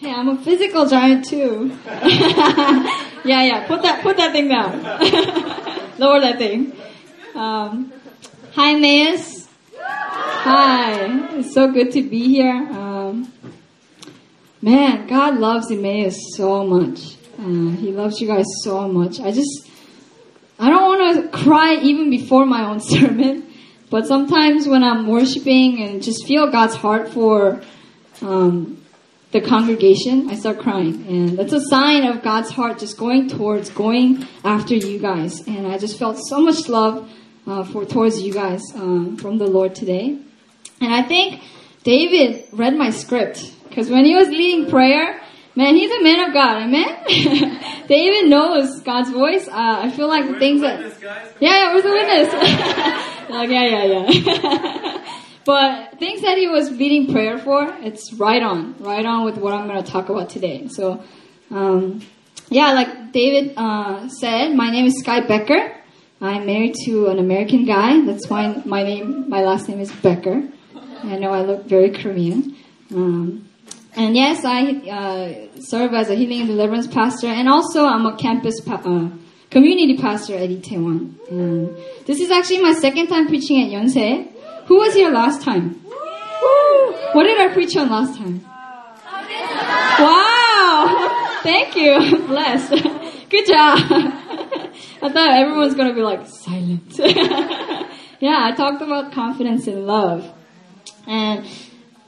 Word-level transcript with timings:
Hey, 0.00 0.14
I'm 0.14 0.28
a 0.28 0.38
physical 0.38 0.86
giant 0.86 1.26
too. 1.26 1.76
yeah, 1.84 2.94
yeah. 3.22 3.66
Put 3.66 3.82
that, 3.82 4.00
put 4.02 4.16
that 4.16 4.32
thing 4.32 4.48
down. 4.48 4.82
Lower 5.98 6.20
that 6.20 6.38
thing. 6.38 6.72
Um, 7.34 7.92
hi, 8.54 8.76
Emmaus. 8.76 9.46
Hi. 9.76 11.36
It's 11.36 11.52
so 11.52 11.70
good 11.70 11.92
to 11.92 12.02
be 12.02 12.28
here. 12.28 12.50
Um, 12.50 13.30
man, 14.62 15.06
God 15.06 15.36
loves 15.36 15.70
Emmaus 15.70 16.16
so 16.34 16.64
much. 16.66 17.18
Uh, 17.38 17.76
he 17.76 17.92
loves 17.92 18.22
you 18.22 18.26
guys 18.26 18.46
so 18.62 18.88
much. 18.88 19.20
I 19.20 19.32
just, 19.32 19.68
I 20.58 20.70
don't 20.70 20.98
want 20.98 21.30
to 21.30 21.38
cry 21.44 21.74
even 21.74 22.08
before 22.08 22.46
my 22.46 22.70
own 22.70 22.80
sermon, 22.88 23.52
but 23.90 24.06
sometimes 24.06 24.66
when 24.66 24.82
I'm 24.82 25.08
worshiping 25.08 25.82
and 25.82 26.02
just 26.02 26.26
feel 26.26 26.50
God's 26.50 26.76
heart 26.76 27.10
for 27.10 27.60
um, 28.22 28.79
the 29.32 29.40
congregation, 29.40 30.28
I 30.28 30.34
start 30.34 30.58
crying. 30.58 31.06
And 31.06 31.38
that's 31.38 31.52
a 31.52 31.60
sign 31.60 32.04
of 32.04 32.22
God's 32.22 32.50
heart 32.50 32.78
just 32.78 32.96
going 32.96 33.28
towards, 33.28 33.70
going 33.70 34.26
after 34.44 34.74
you 34.74 34.98
guys. 34.98 35.46
And 35.46 35.66
I 35.66 35.78
just 35.78 35.98
felt 35.98 36.18
so 36.28 36.40
much 36.40 36.68
love 36.68 37.10
uh, 37.46 37.64
for 37.64 37.84
towards 37.84 38.20
you 38.20 38.32
guys 38.32 38.62
um, 38.74 39.16
from 39.16 39.38
the 39.38 39.46
Lord 39.46 39.74
today. 39.74 40.18
And 40.80 40.94
I 40.94 41.02
think 41.02 41.42
David 41.84 42.48
read 42.52 42.76
my 42.76 42.90
script 42.90 43.52
because 43.68 43.88
when 43.88 44.04
he 44.04 44.14
was 44.14 44.28
leading 44.28 44.68
prayer, 44.70 45.20
man, 45.54 45.74
he's 45.76 45.90
a 45.92 46.02
man 46.02 46.28
of 46.28 46.34
God, 46.34 46.62
amen. 46.62 47.86
David 47.86 48.28
knows 48.28 48.80
God's 48.80 49.10
voice. 49.10 49.46
Uh, 49.46 49.80
I 49.82 49.90
feel 49.90 50.08
like 50.08 50.26
the 50.26 50.38
things 50.38 50.60
that, 50.60 50.80
yeah, 51.02 51.30
yeah, 51.40 51.72
where's 51.72 51.82
the 51.82 51.90
witness? 51.90 52.32
like, 53.30 53.50
yeah, 53.50 53.64
yeah, 53.64 54.10
yeah. 54.10 54.96
But 55.44 55.98
things 55.98 56.22
that 56.22 56.36
he 56.36 56.48
was 56.48 56.70
leading 56.70 57.12
prayer 57.12 57.38
for, 57.38 57.66
it's 57.80 58.12
right 58.14 58.42
on, 58.42 58.76
right 58.78 59.04
on 59.04 59.24
with 59.24 59.38
what 59.38 59.54
I'm 59.54 59.66
going 59.66 59.82
to 59.82 59.90
talk 59.90 60.08
about 60.08 60.28
today. 60.28 60.68
So, 60.68 61.02
um, 61.50 62.02
yeah, 62.50 62.72
like 62.72 63.12
David 63.12 63.54
uh, 63.56 64.08
said, 64.08 64.54
my 64.54 64.70
name 64.70 64.86
is 64.86 64.98
Sky 64.98 65.20
Becker. 65.20 65.76
I'm 66.20 66.44
married 66.44 66.74
to 66.84 67.06
an 67.06 67.18
American 67.18 67.64
guy. 67.64 68.04
That's 68.04 68.28
why 68.28 68.62
my 68.66 68.82
name, 68.82 69.30
my 69.30 69.40
last 69.40 69.68
name 69.68 69.80
is 69.80 69.90
Becker. 69.90 70.42
I 71.02 71.16
know 71.16 71.30
I 71.30 71.42
look 71.42 71.64
very 71.64 71.90
Korean. 71.90 72.56
Um, 72.94 73.48
and 73.96 74.14
yes, 74.14 74.44
I 74.44 74.72
uh, 74.88 75.60
serve 75.60 75.94
as 75.94 76.10
a 76.10 76.14
healing 76.14 76.40
and 76.40 76.48
deliverance 76.48 76.86
pastor, 76.86 77.28
and 77.28 77.48
also 77.48 77.86
I'm 77.86 78.04
a 78.04 78.16
campus 78.16 78.60
pa- 78.60 78.82
uh, 78.84 79.08
community 79.50 79.96
pastor 79.96 80.34
at 80.34 80.50
Itaewon. 80.50 81.14
And 81.30 81.76
this 82.06 82.20
is 82.20 82.30
actually 82.30 82.60
my 82.60 82.74
second 82.74 83.08
time 83.08 83.26
preaching 83.26 83.62
at 83.62 83.70
Yonsei. 83.70 84.28
Who 84.66 84.76
was 84.76 84.94
here 84.94 85.10
last 85.10 85.42
time? 85.42 85.80
Woo! 85.84 86.92
What 87.12 87.24
did 87.24 87.40
I 87.40 87.52
preach 87.52 87.76
on 87.76 87.90
last 87.90 88.16
time? 88.16 88.44
Wow! 89.98 91.38
Thank 91.42 91.76
you. 91.76 92.18
Blessed. 92.26 92.70
Good 93.30 93.46
job. 93.46 93.78
I 95.02 95.08
thought 95.08 95.30
everyone 95.30 95.60
was 95.60 95.74
gonna 95.74 95.94
be 95.94 96.02
like 96.02 96.26
silent. 96.26 96.98
yeah, 96.98 98.38
I 98.44 98.52
talked 98.56 98.82
about 98.82 99.12
confidence 99.12 99.66
and 99.66 99.86
love. 99.86 100.30
And 101.06 101.46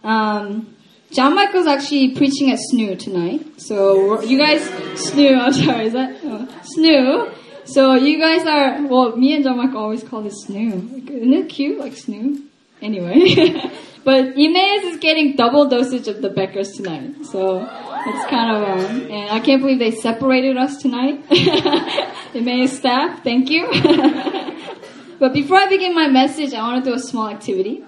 um, 0.05 0.77
John 1.11 1.35
Michael's 1.35 1.67
actually 1.67 2.15
preaching 2.15 2.51
at 2.51 2.59
SNU 2.59 2.99
tonight. 2.99 3.61
So 3.61 4.21
you 4.23 4.39
guys, 4.39 4.63
SNU, 4.63 5.39
I'm 5.41 5.53
sorry, 5.53 5.87
is 5.87 5.93
that? 5.93 6.21
Oh, 6.25 6.49
SNU. 6.77 7.35
So 7.65 7.95
you 7.95 8.19
guys 8.19 8.47
are, 8.47 8.87
well, 8.87 9.17
me 9.17 9.35
and 9.35 9.45
Michael 9.45 9.79
always 9.79 10.03
call 10.03 10.23
this 10.23 10.47
SNU. 10.47 11.09
Isn't 11.09 11.33
it 11.33 11.49
cute, 11.49 11.79
like 11.79 11.93
SNU? 11.93 12.43
Anyway. 12.81 13.55
but 14.05 14.37
Emmaus 14.37 14.85
is 14.85 14.99
getting 14.99 15.37
double 15.37 15.69
dosage 15.69 16.09
of 16.09 16.21
the 16.21 16.29
Beckers 16.29 16.75
tonight. 16.77 17.25
So 17.27 17.61
it's 17.61 18.27
kind 18.27 18.57
of, 18.57 18.69
um, 18.69 19.11
and 19.11 19.31
I 19.31 19.41
can't 19.41 19.63
believe 19.63 19.79
they 19.79 19.93
separated 19.93 20.57
us 20.57 20.79
tonight. 20.79 21.25
Emmaus 22.35 22.77
staff, 22.77 23.23
thank 23.23 23.49
you. 23.49 23.69
but 25.21 25.33
before 25.33 25.59
I 25.59 25.69
begin 25.69 25.95
my 25.95 26.09
message, 26.09 26.53
I 26.55 26.63
want 26.63 26.85
to 26.85 26.91
do 26.91 26.97
a 26.97 27.01
small 27.01 27.29
activity. 27.29 27.85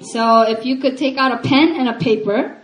So 0.00 0.42
if 0.42 0.66
you 0.66 0.78
could 0.78 0.98
take 0.98 1.16
out 1.16 1.32
a 1.32 1.38
pen 1.38 1.76
and 1.78 1.88
a 1.88 1.98
paper, 1.98 2.60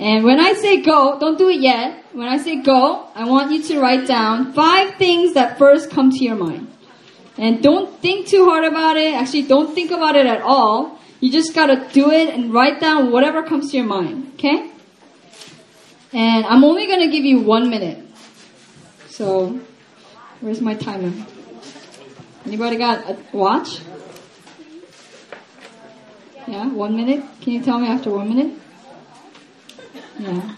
and 0.00 0.24
when 0.24 0.40
I 0.40 0.54
say 0.54 0.82
go, 0.82 1.18
don't 1.18 1.38
do 1.38 1.48
it 1.48 1.60
yet. 1.60 2.04
When 2.12 2.28
I 2.28 2.38
say 2.38 2.62
go, 2.62 3.08
I 3.14 3.24
want 3.24 3.52
you 3.52 3.62
to 3.62 3.80
write 3.80 4.06
down 4.06 4.52
five 4.52 4.96
things 4.96 5.34
that 5.34 5.58
first 5.58 5.90
come 5.90 6.10
to 6.10 6.24
your 6.24 6.36
mind. 6.36 6.68
And 7.38 7.62
don't 7.62 7.98
think 8.00 8.26
too 8.26 8.44
hard 8.44 8.64
about 8.64 8.96
it. 8.96 9.14
Actually, 9.14 9.42
don't 9.42 9.74
think 9.74 9.90
about 9.90 10.16
it 10.16 10.26
at 10.26 10.42
all. 10.42 10.98
You 11.20 11.30
just 11.30 11.54
gotta 11.54 11.88
do 11.92 12.10
it 12.10 12.34
and 12.34 12.52
write 12.52 12.80
down 12.80 13.12
whatever 13.12 13.42
comes 13.42 13.70
to 13.70 13.76
your 13.76 13.86
mind, 13.86 14.32
okay? 14.34 14.70
And 16.12 16.44
I'm 16.44 16.64
only 16.64 16.86
gonna 16.86 17.08
give 17.08 17.24
you 17.24 17.40
one 17.40 17.70
minute. 17.70 18.04
So, 19.08 19.60
where's 20.40 20.60
my 20.60 20.74
timer? 20.74 21.12
Anybody 22.44 22.76
got 22.76 23.08
a 23.08 23.16
watch? 23.32 23.80
Yeah, 26.48 26.66
one 26.66 26.96
minute. 26.96 27.24
Can 27.40 27.52
you 27.52 27.62
tell 27.62 27.78
me 27.78 27.86
after 27.86 28.10
one 28.10 28.28
minute? 28.28 28.61
Yeah. 30.22 30.54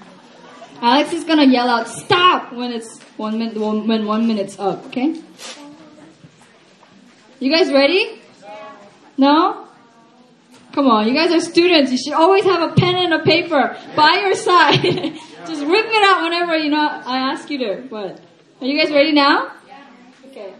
Alex 0.82 1.12
is 1.14 1.24
gonna 1.24 1.46
yell 1.46 1.68
out 1.68 1.88
"Stop!" 1.88 2.52
when 2.52 2.70
it's 2.72 3.00
one 3.16 3.38
minute 3.38 3.56
when 3.56 4.04
one 4.04 4.26
minute's 4.26 4.58
up. 4.58 4.84
Okay. 4.86 5.22
You 7.40 7.50
guys 7.50 7.72
ready? 7.72 8.20
No? 9.16 9.66
Come 10.72 10.86
on, 10.88 11.08
you 11.08 11.14
guys 11.14 11.30
are 11.30 11.40
students. 11.40 11.90
You 11.92 11.98
should 11.98 12.12
always 12.12 12.44
have 12.44 12.70
a 12.70 12.74
pen 12.74 12.96
and 12.96 13.14
a 13.14 13.20
paper 13.20 13.76
by 13.96 14.20
your 14.22 14.34
side. 14.34 14.82
Just 15.46 15.64
rip 15.64 15.86
it 15.86 16.04
out 16.08 16.22
whenever 16.22 16.56
you 16.58 16.70
know 16.70 16.86
I 16.86 17.32
ask 17.32 17.48
you 17.48 17.58
to. 17.58 17.86
But 17.88 18.20
are 18.60 18.66
you 18.66 18.78
guys 18.78 18.92
ready 18.92 19.12
now? 19.12 19.52
Okay. 20.26 20.54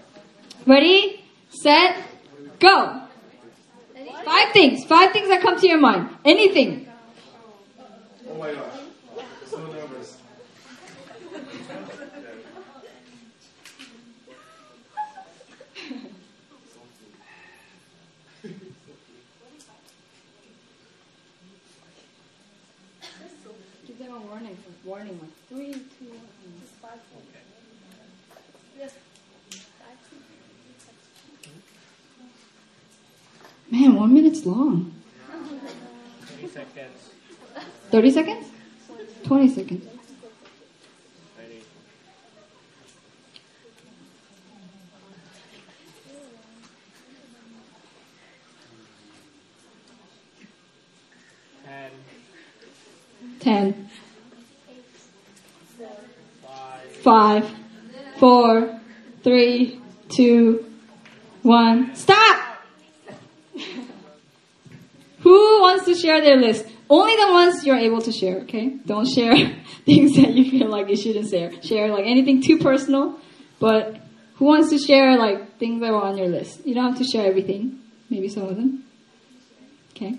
Ready, 0.67 1.25
set, 1.51 1.97
go. 2.59 3.03
Five 4.25 4.53
things. 4.53 4.85
Five 4.87 5.13
things 5.13 5.29
that 5.29 5.43
come 5.43 5.59
to 5.59 5.67
your 5.67 5.79
mind. 5.79 6.09
Anything. 6.25 6.89
Oh 8.31 8.39
my 8.39 8.53
gosh. 8.53 8.81
So 9.47 9.59
nervous. 9.67 10.19
Give 23.87 23.99
them 23.99 24.15
a 24.15 24.74
warning. 24.85 25.07
Warning. 25.07 25.19
Like 25.21 25.49
three, 25.49 25.73
two, 25.73 26.13
one. 26.81 26.93
Man, 33.71 33.95
one 33.95 34.15
minute's 34.15 34.45
long. 34.47 34.93
20 36.27 36.49
seconds. 36.49 37.11
30 37.91 38.11
seconds? 38.11 38.47
20 39.25 39.49
seconds. 39.49 39.89
Ready. 41.39 41.63
Ten, 51.65 51.91
10, 53.41 53.91
five, 57.05 57.45
5, 57.45 58.19
4, 58.19 58.81
3, 59.23 59.81
2, 60.09 60.65
1. 61.43 61.95
Stop! 61.95 62.59
Who 65.21 65.61
wants 65.61 65.85
to 65.85 65.95
share 65.95 66.23
their 66.23 66.37
list? 66.37 66.67
Only 66.89 67.17
the 67.17 67.33
ones 67.33 67.65
you're 67.65 67.77
able 67.77 68.01
to 68.03 68.13
share, 68.13 68.41
okay? 68.41 68.79
Don't 68.87 69.07
share 69.07 69.35
things 69.85 70.17
that 70.17 70.33
you 70.33 70.51
feel 70.51 70.69
like 70.69 70.89
you 70.89 70.97
shouldn't 70.97 71.31
share. 71.31 71.51
Share 71.63 71.89
like 71.89 72.07
anything 72.07 72.43
too 72.43 72.59
personal, 72.59 73.19
but 73.59 73.97
who 74.37 74.47
wants 74.47 74.71
to 74.71 74.79
share 74.79 75.19
like 75.19 75.59
things 75.59 75.81
that 75.81 75.93
were 75.93 76.03
on 76.03 76.17
your 76.17 76.29
list? 76.29 76.67
You 76.67 76.75
don't 76.75 76.91
have 76.91 76.99
to 76.99 77.05
share 77.05 77.27
everything. 77.27 77.81
Maybe 78.09 78.29
some 78.29 78.45
of 78.45 78.57
them. 78.57 78.85
Okay. 79.93 80.19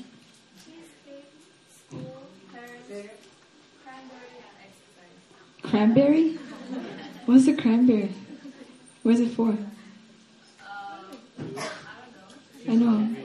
Cranberry? 5.63 6.37
What's 7.25 7.45
the 7.47 7.55
cranberry? 7.55 8.11
What's 9.01 9.19
it 9.19 9.29
for? 9.29 9.57
I 12.67 12.75
know. 12.75 13.15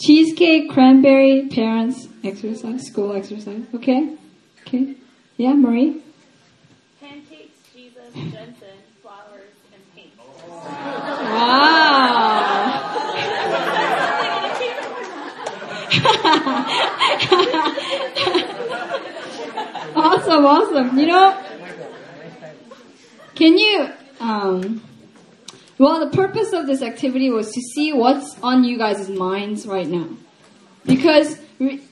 Cheesecake, 0.00 0.70
cranberry, 0.70 1.48
parents, 1.48 2.06
exercise, 2.22 2.86
school 2.86 3.12
exercise. 3.12 3.64
Okay? 3.74 4.16
Okay? 4.60 4.94
Yeah, 5.36 5.54
Marie? 5.54 6.00
Pancakes, 7.00 7.58
Jesus, 7.74 8.14
Jensen, 8.14 8.78
flowers, 9.02 9.50
and 9.72 9.94
paint. 9.94 10.12
Wow. 10.48 11.88
awesome, 19.96 20.46
awesome. 20.46 20.98
You 20.98 21.06
know, 21.06 21.38
can 23.34 23.58
you, 23.58 23.88
um, 24.20 24.82
well, 25.78 26.00
the 26.00 26.14
purpose 26.14 26.52
of 26.52 26.66
this 26.66 26.82
activity 26.82 27.30
was 27.30 27.50
to 27.52 27.60
see 27.60 27.92
what's 27.92 28.38
on 28.42 28.64
you 28.64 28.78
guys' 28.78 29.08
minds 29.08 29.66
right 29.66 29.88
now. 29.88 30.08
Because 30.84 31.38
re- 31.58 31.82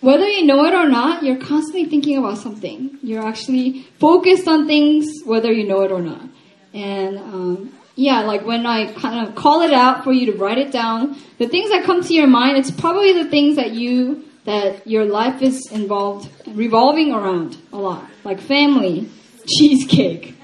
whether 0.00 0.26
you 0.26 0.46
know 0.46 0.64
it 0.64 0.74
or 0.74 0.88
not, 0.88 1.22
you're 1.22 1.38
constantly 1.38 1.86
thinking 1.86 2.18
about 2.18 2.38
something. 2.38 2.98
You're 3.02 3.26
actually 3.26 3.82
focused 3.98 4.48
on 4.48 4.66
things, 4.66 5.06
whether 5.24 5.52
you 5.52 5.66
know 5.66 5.82
it 5.82 5.92
or 5.92 6.02
not. 6.02 6.28
And, 6.72 7.18
um, 7.18 7.78
yeah, 7.94 8.20
like 8.20 8.44
when 8.44 8.66
I 8.66 8.92
kind 8.92 9.26
of 9.26 9.34
call 9.34 9.62
it 9.62 9.72
out 9.72 10.04
for 10.04 10.12
you 10.12 10.30
to 10.32 10.38
write 10.38 10.58
it 10.58 10.70
down, 10.70 11.16
the 11.38 11.48
things 11.48 11.70
that 11.70 11.84
come 11.84 12.02
to 12.02 12.14
your 12.14 12.26
mind, 12.26 12.58
it's 12.58 12.70
probably 12.70 13.14
the 13.14 13.30
things 13.30 13.56
that 13.56 13.72
you, 13.72 14.24
that 14.44 14.86
your 14.86 15.06
life 15.06 15.40
is 15.42 15.66
involved, 15.72 16.30
revolving 16.46 17.12
around 17.12 17.56
a 17.72 17.76
lot. 17.76 18.04
Like 18.22 18.40
family, 18.40 19.08
cheesecake, 19.46 20.36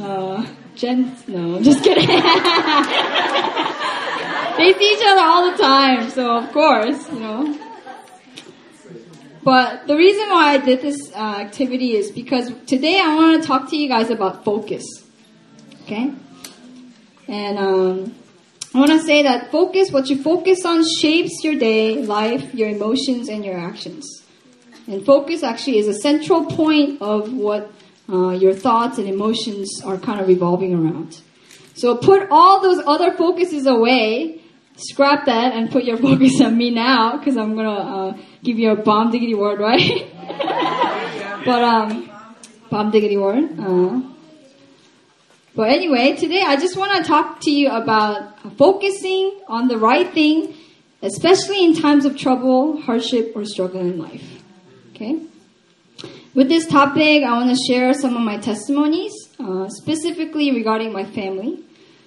uh, 0.00 0.44
Jen, 0.74 1.16
no, 1.28 1.62
just 1.62 1.84
kidding. 1.84 2.06
they 4.56 4.72
see 4.72 4.92
each 4.92 5.02
other 5.06 5.22
all 5.22 5.50
the 5.50 5.56
time, 5.56 6.10
so 6.10 6.38
of 6.38 6.52
course, 6.52 7.08
you 7.10 7.20
know. 7.20 7.58
But 9.44 9.86
the 9.86 9.94
reason 9.94 10.30
why 10.30 10.54
I 10.54 10.56
did 10.56 10.80
this 10.80 11.12
uh, 11.14 11.18
activity 11.18 11.94
is 11.94 12.10
because 12.10 12.50
today 12.66 12.98
I 12.98 13.14
want 13.14 13.42
to 13.42 13.46
talk 13.46 13.68
to 13.70 13.76
you 13.76 13.88
guys 13.88 14.10
about 14.10 14.42
focus. 14.42 14.84
Okay? 15.82 16.14
And 17.28 17.58
um, 17.58 18.14
I 18.74 18.78
want 18.78 18.90
to 18.92 19.00
say 19.00 19.22
that 19.22 19.52
focus, 19.52 19.90
what 19.90 20.08
you 20.08 20.22
focus 20.22 20.64
on, 20.64 20.82
shapes 20.98 21.44
your 21.44 21.56
day, 21.56 22.02
life, 22.02 22.54
your 22.54 22.70
emotions, 22.70 23.28
and 23.28 23.44
your 23.44 23.58
actions. 23.58 24.22
And 24.86 25.04
focus 25.04 25.42
actually 25.42 25.78
is 25.78 25.88
a 25.88 25.94
central 25.94 26.46
point 26.46 27.02
of 27.02 27.32
what 27.32 27.70
uh, 28.08 28.30
your 28.30 28.52
thoughts 28.52 28.98
and 28.98 29.08
emotions 29.08 29.80
are 29.84 29.98
kind 29.98 30.20
of 30.20 30.28
revolving 30.28 30.74
around. 30.74 31.20
So 31.74 31.96
put 31.96 32.28
all 32.30 32.60
those 32.60 32.82
other 32.86 33.12
focuses 33.16 33.66
away, 33.66 34.42
scrap 34.76 35.26
that, 35.26 35.54
and 35.54 35.70
put 35.70 35.84
your 35.84 35.96
focus 36.08 36.40
on 36.40 36.56
me 36.56 36.70
now, 36.70 37.16
because 37.16 37.36
I'm 37.36 37.56
gonna 37.56 37.70
uh, 37.70 38.16
give 38.42 38.58
you 38.58 38.70
a 38.70 38.76
bomb 38.76 39.10
diggity 39.10 39.34
word, 39.34 39.60
right? 39.60 40.06
but 41.44 41.62
um, 41.62 42.10
bomb 42.70 42.90
diggity 42.90 43.16
word. 43.16 43.58
Uh, 43.58 44.00
but 45.56 45.70
anyway, 45.70 46.16
today 46.16 46.42
I 46.44 46.56
just 46.56 46.76
want 46.76 46.96
to 46.96 47.08
talk 47.08 47.40
to 47.42 47.50
you 47.50 47.70
about 47.70 48.56
focusing 48.56 49.40
on 49.46 49.68
the 49.68 49.78
right 49.78 50.12
thing, 50.12 50.54
especially 51.00 51.64
in 51.64 51.74
times 51.74 52.04
of 52.04 52.18
trouble, 52.18 52.82
hardship, 52.82 53.32
or 53.36 53.44
struggle 53.44 53.80
in 53.80 53.98
life. 53.98 54.42
Okay? 54.90 55.20
With 56.34 56.48
this 56.48 56.66
topic, 56.66 57.22
I 57.22 57.32
want 57.34 57.56
to 57.56 57.72
share 57.72 57.94
some 57.94 58.16
of 58.16 58.22
my 58.22 58.38
testimonies, 58.38 59.12
uh, 59.38 59.68
specifically 59.68 60.50
regarding 60.50 60.92
my 60.92 61.04
family, 61.04 61.62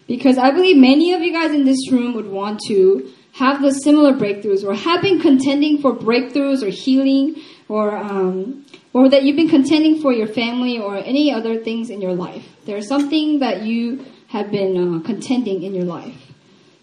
because 0.06 0.38
I 0.38 0.52
believe 0.52 0.76
many 0.76 1.14
of 1.14 1.22
you 1.22 1.32
guys 1.32 1.52
in 1.52 1.64
this 1.64 1.90
room 1.90 2.14
would 2.14 2.28
want 2.28 2.60
to 2.68 3.10
have 3.36 3.62
the 3.62 3.72
similar 3.72 4.12
breakthroughs, 4.12 4.66
or 4.66 4.74
have 4.74 5.02
been 5.02 5.22
contending 5.22 5.78
for 5.78 5.96
breakthroughs 5.96 6.62
or 6.62 6.68
healing, 6.68 7.42
or 7.70 7.96
um, 7.96 8.66
or 8.92 9.08
that 9.08 9.24
you've 9.24 9.38
been 9.38 9.48
contending 9.48 10.02
for 10.02 10.12
your 10.12 10.28
family 10.28 10.78
or 10.78 10.98
any 10.98 11.32
other 11.32 11.64
things 11.64 11.90
in 11.90 12.02
your 12.02 12.14
life. 12.14 12.44
There's 12.66 12.90
something 12.90 13.40
that 13.40 13.62
you 13.64 14.06
have 14.28 14.52
been 14.52 14.76
uh, 14.76 15.00
contending 15.06 15.64
in 15.64 15.74
your 15.74 15.86
life. 15.86 16.20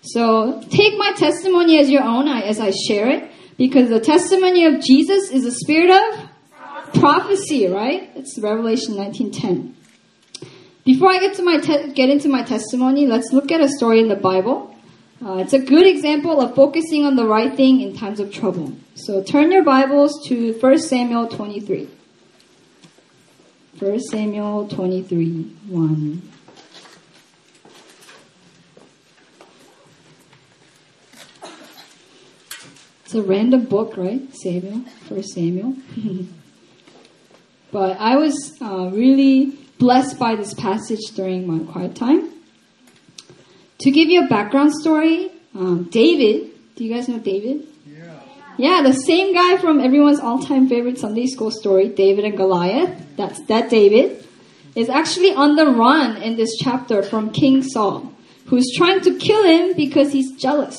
So 0.01 0.63
take 0.71 0.97
my 0.97 1.13
testimony 1.15 1.79
as 1.79 1.91
your 1.91 2.05
own 2.05 2.27
as 2.27 2.59
I 2.59 2.73
share 2.89 3.11
it, 3.11 3.31
because 3.59 3.91
the 3.91 4.01
testimony 4.01 4.65
of 4.65 4.81
Jesus 4.81 5.31
is 5.31 5.45
a 5.45 5.53
spirit 5.53 5.91
of 5.91 6.24
prophecy, 6.95 7.67
right? 7.67 8.11
It's 8.15 8.39
Revelation 8.39 8.97
19:10. 8.97 9.75
Before 10.85 11.11
I 11.11 11.19
get 11.19 11.35
to 11.37 11.43
my 11.43 11.59
te- 11.59 11.93
get 11.93 12.11
into 12.11 12.29
my 12.29 12.43
testimony, 12.43 13.07
let's 13.07 13.33
look 13.33 13.51
at 13.51 13.61
a 13.61 13.69
story 13.69 14.01
in 14.01 14.09
the 14.09 14.17
Bible. 14.17 14.75
Uh, 15.25 15.37
it's 15.37 15.55
a 15.55 15.59
good 15.59 15.87
example 15.87 16.41
of 16.41 16.55
focusing 16.55 17.07
on 17.07 17.17
the 17.17 17.27
right 17.27 17.57
thing 17.57 17.81
in 17.81 17.97
times 17.97 18.21
of 18.21 18.31
trouble. 18.31 18.73
So 18.95 19.23
turn 19.23 19.51
your 19.51 19.65
Bibles 19.65 20.13
to 20.29 20.53
1 20.53 20.79
Samuel 20.79 21.29
23. 21.29 21.89
1 23.79 24.01
Samuel 24.01 24.69
23, 24.69 25.43
1. 25.69 26.23
It's 33.05 33.15
a 33.15 33.23
random 33.23 33.65
book, 33.65 33.97
right? 33.97 34.23
Samuel, 34.37 34.85
1 35.09 35.23
Samuel. 35.23 35.77
but 37.75 37.97
I 37.99 38.15
was 38.15 38.57
uh, 38.63 38.89
really 38.93 39.59
blessed 39.81 40.17
by 40.17 40.37
this 40.37 40.55
passage 40.55 41.01
during 41.17 41.45
my 41.45 41.73
quiet 41.73 41.97
time. 41.97 42.31
To 43.79 43.91
give 43.91 44.09
you 44.09 44.27
a 44.27 44.29
background 44.29 44.73
story, 44.73 45.33
um, 45.57 45.89
David, 45.91 46.53
do 46.77 46.85
you 46.85 46.95
guys 46.95 47.09
know 47.09 47.19
David? 47.19 47.67
Yeah. 47.85 48.21
Yeah, 48.59 48.83
the 48.83 48.93
same 48.93 49.35
guy 49.35 49.57
from 49.57 49.81
everyone's 49.81 50.21
all-time 50.21 50.69
favorite 50.69 50.99
Sunday 50.99 51.27
school 51.27 51.51
story, 51.51 51.89
David 51.89 52.25
and 52.25 52.37
Goliath. 52.37 52.95
That's 53.17 53.41
that 53.47 53.71
David 53.71 54.25
is 54.77 54.89
actually 54.89 55.33
on 55.33 55.57
the 55.57 55.67
run 55.67 56.17
in 56.23 56.37
this 56.37 56.57
chapter 56.57 57.03
from 57.03 57.33
King 57.33 57.65
Saul, 57.65 58.13
who's 58.47 58.71
trying 58.77 59.01
to 59.01 59.19
kill 59.19 59.43
him 59.43 59.75
because 59.75 60.13
he's 60.13 60.31
jealous. 60.41 60.79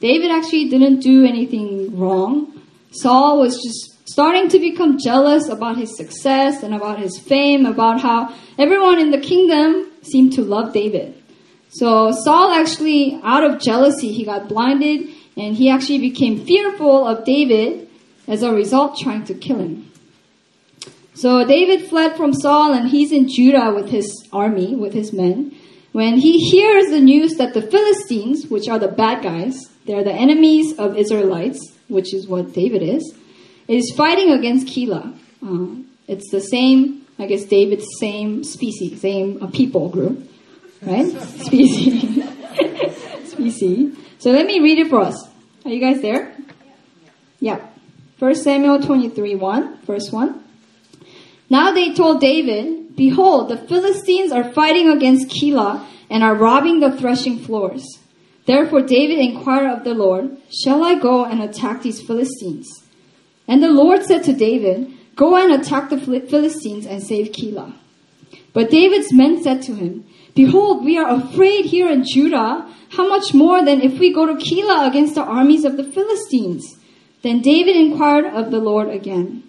David 0.00 0.30
actually 0.30 0.68
didn't 0.68 1.00
do 1.00 1.24
anything 1.24 1.98
wrong. 1.98 2.60
Saul 2.90 3.40
was 3.40 3.54
just 3.62 3.97
starting 4.12 4.48
to 4.48 4.58
become 4.58 4.98
jealous 4.98 5.48
about 5.48 5.76
his 5.76 5.96
success 5.96 6.62
and 6.62 6.74
about 6.74 6.98
his 6.98 7.18
fame, 7.18 7.66
about 7.66 8.00
how 8.00 8.34
everyone 8.58 8.98
in 8.98 9.10
the 9.10 9.18
kingdom 9.20 9.90
seemed 10.02 10.32
to 10.32 10.42
love 10.42 10.72
David. 10.72 11.14
So 11.70 12.12
Saul 12.12 12.52
actually, 12.52 13.20
out 13.22 13.44
of 13.44 13.60
jealousy, 13.60 14.12
he 14.12 14.24
got 14.24 14.48
blinded 14.48 15.08
and 15.36 15.54
he 15.54 15.68
actually 15.68 15.98
became 15.98 16.44
fearful 16.44 17.06
of 17.06 17.24
David 17.24 17.88
as 18.26 18.42
a 18.42 18.52
result 18.52 18.98
trying 18.98 19.24
to 19.24 19.34
kill 19.34 19.58
him. 19.58 19.90
So 21.14 21.44
David 21.44 21.88
fled 21.88 22.16
from 22.16 22.32
Saul 22.32 22.72
and 22.72 22.88
he's 22.88 23.12
in 23.12 23.28
Judah 23.28 23.72
with 23.74 23.90
his 23.90 24.26
army, 24.32 24.74
with 24.74 24.94
his 24.94 25.12
men. 25.12 25.54
When 25.92 26.18
he 26.18 26.38
hears 26.38 26.90
the 26.90 27.00
news 27.00 27.34
that 27.34 27.54
the 27.54 27.62
Philistines, 27.62 28.46
which 28.46 28.68
are 28.68 28.78
the 28.78 28.88
bad 28.88 29.22
guys, 29.22 29.68
they're 29.84 30.04
the 30.04 30.12
enemies 30.12 30.78
of 30.78 30.96
Israelites, 30.96 31.72
which 31.88 32.14
is 32.14 32.28
what 32.28 32.52
David 32.52 32.82
is, 32.82 33.17
is 33.68 33.92
fighting 33.96 34.32
against 34.32 34.66
Keilah. 34.66 35.14
Uh, 35.46 35.82
it's 36.08 36.30
the 36.30 36.40
same, 36.40 37.06
I 37.18 37.26
guess 37.26 37.44
David's 37.44 37.86
same 38.00 38.42
species, 38.42 39.00
same 39.00 39.42
uh, 39.42 39.46
people 39.48 39.90
group, 39.90 40.28
right? 40.82 41.06
species. 41.46 42.24
species. 43.30 43.96
So 44.18 44.30
let 44.30 44.46
me 44.46 44.58
read 44.60 44.78
it 44.78 44.88
for 44.88 45.02
us. 45.02 45.28
Are 45.64 45.70
you 45.70 45.80
guys 45.80 46.00
there? 46.00 46.34
Yeah. 47.40 47.64
First 48.16 48.42
Samuel 48.42 48.80
23, 48.80 49.36
1, 49.36 49.82
verse 49.82 50.10
1. 50.10 50.44
Now 51.50 51.72
they 51.72 51.94
told 51.94 52.20
David, 52.20 52.96
Behold, 52.96 53.48
the 53.48 53.56
Philistines 53.56 54.32
are 54.32 54.52
fighting 54.52 54.90
against 54.90 55.28
Keilah 55.28 55.86
and 56.10 56.24
are 56.24 56.34
robbing 56.34 56.80
the 56.80 56.96
threshing 56.96 57.38
floors. 57.38 57.84
Therefore 58.46 58.80
David 58.82 59.18
inquired 59.18 59.70
of 59.70 59.84
the 59.84 59.94
Lord, 59.94 60.36
Shall 60.50 60.82
I 60.82 60.98
go 60.98 61.24
and 61.24 61.40
attack 61.42 61.82
these 61.82 62.00
Philistines? 62.00 62.66
And 63.48 63.62
the 63.62 63.70
Lord 63.70 64.04
said 64.04 64.22
to 64.24 64.32
David, 64.34 64.92
Go 65.16 65.34
and 65.36 65.52
attack 65.52 65.90
the 65.90 65.98
Philistines 65.98 66.86
and 66.86 67.02
save 67.02 67.32
Keilah. 67.32 67.74
But 68.52 68.70
David's 68.70 69.12
men 69.12 69.42
said 69.42 69.62
to 69.62 69.74
him, 69.74 70.06
Behold, 70.34 70.84
we 70.84 70.96
are 70.96 71.10
afraid 71.10 71.64
here 71.64 71.90
in 71.90 72.04
Judah. 72.04 72.72
How 72.90 73.08
much 73.08 73.34
more 73.34 73.64
than 73.64 73.80
if 73.80 73.98
we 73.98 74.12
go 74.12 74.26
to 74.26 74.34
Keilah 74.34 74.88
against 74.88 75.16
the 75.16 75.24
armies 75.24 75.64
of 75.64 75.76
the 75.76 75.84
Philistines? 75.84 76.76
Then 77.22 77.40
David 77.40 77.74
inquired 77.74 78.26
of 78.26 78.52
the 78.52 78.60
Lord 78.60 78.88
again. 78.88 79.42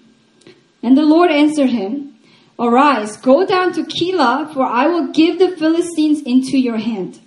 And 0.82 0.98
the 0.98 1.06
Lord 1.06 1.29
answered 1.29 1.70
him, 1.70 2.15
Arise, 2.58 3.15
go 3.18 3.46
down 3.46 3.74
to 3.74 3.84
Keilah, 3.84 4.53
for 4.53 4.63
I 4.63 4.88
will 4.88 5.12
give 5.12 5.39
the 5.39 5.56
Philistines 5.56 6.22
into 6.25 6.58
your 6.58 6.77
hand. 6.77 7.20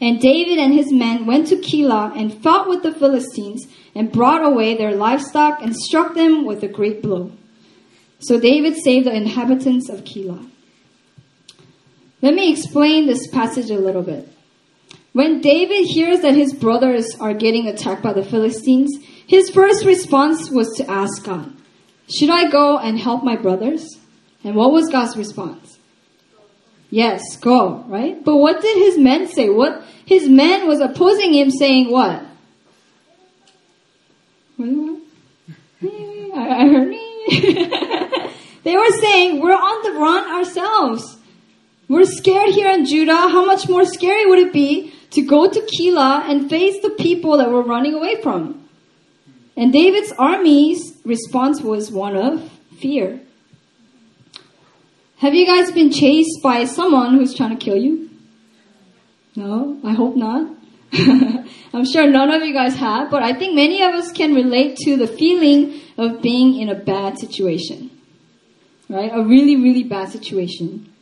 And 0.00 0.20
David 0.20 0.58
and 0.58 0.74
his 0.74 0.92
men 0.92 1.26
went 1.26 1.46
to 1.48 1.56
Keilah 1.56 2.16
and 2.16 2.42
fought 2.42 2.68
with 2.68 2.82
the 2.82 2.94
Philistines 2.94 3.66
and 3.94 4.12
brought 4.12 4.44
away 4.44 4.76
their 4.76 4.94
livestock 4.94 5.62
and 5.62 5.74
struck 5.74 6.14
them 6.14 6.44
with 6.44 6.62
a 6.62 6.68
great 6.68 7.00
blow. 7.02 7.32
So 8.18 8.40
David 8.40 8.76
saved 8.76 9.06
the 9.06 9.14
inhabitants 9.14 9.88
of 9.88 10.04
Keilah. 10.04 10.50
Let 12.22 12.34
me 12.34 12.50
explain 12.50 13.06
this 13.06 13.26
passage 13.28 13.70
a 13.70 13.78
little 13.78 14.02
bit. 14.02 14.28
When 15.12 15.40
David 15.40 15.84
hears 15.84 16.20
that 16.20 16.34
his 16.34 16.52
brothers 16.52 17.14
are 17.20 17.34
getting 17.34 17.68
attacked 17.68 18.02
by 18.02 18.14
the 18.14 18.24
Philistines, 18.24 18.90
his 19.26 19.50
first 19.50 19.84
response 19.84 20.50
was 20.50 20.74
to 20.76 20.90
ask 20.90 21.24
God, 21.24 21.52
Should 22.08 22.30
I 22.30 22.50
go 22.50 22.78
and 22.78 22.98
help 22.98 23.22
my 23.22 23.36
brothers? 23.36 23.86
And 24.42 24.56
what 24.56 24.72
was 24.72 24.90
God's 24.90 25.16
response? 25.16 25.78
Yes, 26.94 27.36
go, 27.38 27.84
right? 27.88 28.24
But 28.24 28.36
what 28.36 28.62
did 28.62 28.78
his 28.78 28.96
men 28.96 29.26
say? 29.26 29.48
What 29.48 29.82
his 30.06 30.28
men 30.28 30.68
was 30.68 30.78
opposing 30.78 31.34
him 31.34 31.50
saying 31.50 31.90
what? 31.90 32.24
I 34.60 34.62
heard 36.68 36.88
me. 36.88 37.26
They 38.62 38.76
were 38.76 38.92
saying, 38.92 39.40
we're 39.40 39.52
on 39.52 39.82
the 39.82 39.90
run 39.98 40.36
ourselves. 40.36 41.16
We're 41.88 42.06
scared 42.06 42.50
here 42.50 42.70
in 42.70 42.86
Judah. 42.86 43.28
How 43.28 43.44
much 43.44 43.68
more 43.68 43.84
scary 43.84 44.26
would 44.26 44.38
it 44.38 44.52
be 44.52 44.92
to 45.10 45.20
go 45.20 45.50
to 45.50 45.60
Keilah 45.60 46.30
and 46.30 46.48
face 46.48 46.80
the 46.80 46.90
people 46.90 47.38
that 47.38 47.50
we're 47.50 47.62
running 47.62 47.94
away 47.94 48.22
from? 48.22 48.68
And 49.56 49.72
David's 49.72 50.12
army's 50.12 50.96
response 51.04 51.60
was 51.60 51.90
one 51.90 52.14
of 52.16 52.48
fear. 52.78 53.20
Have 55.18 55.34
you 55.34 55.46
guys 55.46 55.70
been 55.70 55.92
chased 55.92 56.42
by 56.42 56.64
someone 56.64 57.14
who's 57.14 57.34
trying 57.34 57.56
to 57.56 57.64
kill 57.64 57.76
you? 57.76 58.10
No, 59.36 59.80
I 59.84 59.92
hope 59.92 60.16
not. 60.16 60.50
I'm 60.92 61.84
sure 61.84 62.08
none 62.08 62.30
of 62.30 62.42
you 62.42 62.52
guys 62.52 62.76
have, 62.76 63.10
but 63.10 63.22
I 63.22 63.32
think 63.32 63.54
many 63.54 63.82
of 63.82 63.94
us 63.94 64.12
can 64.12 64.34
relate 64.34 64.76
to 64.84 64.96
the 64.96 65.06
feeling 65.06 65.80
of 65.98 66.22
being 66.22 66.60
in 66.60 66.68
a 66.68 66.74
bad 66.74 67.18
situation. 67.18 67.90
Right? 68.88 69.10
A 69.12 69.22
really, 69.22 69.56
really 69.56 69.82
bad 69.82 70.10
situation. 70.10 70.92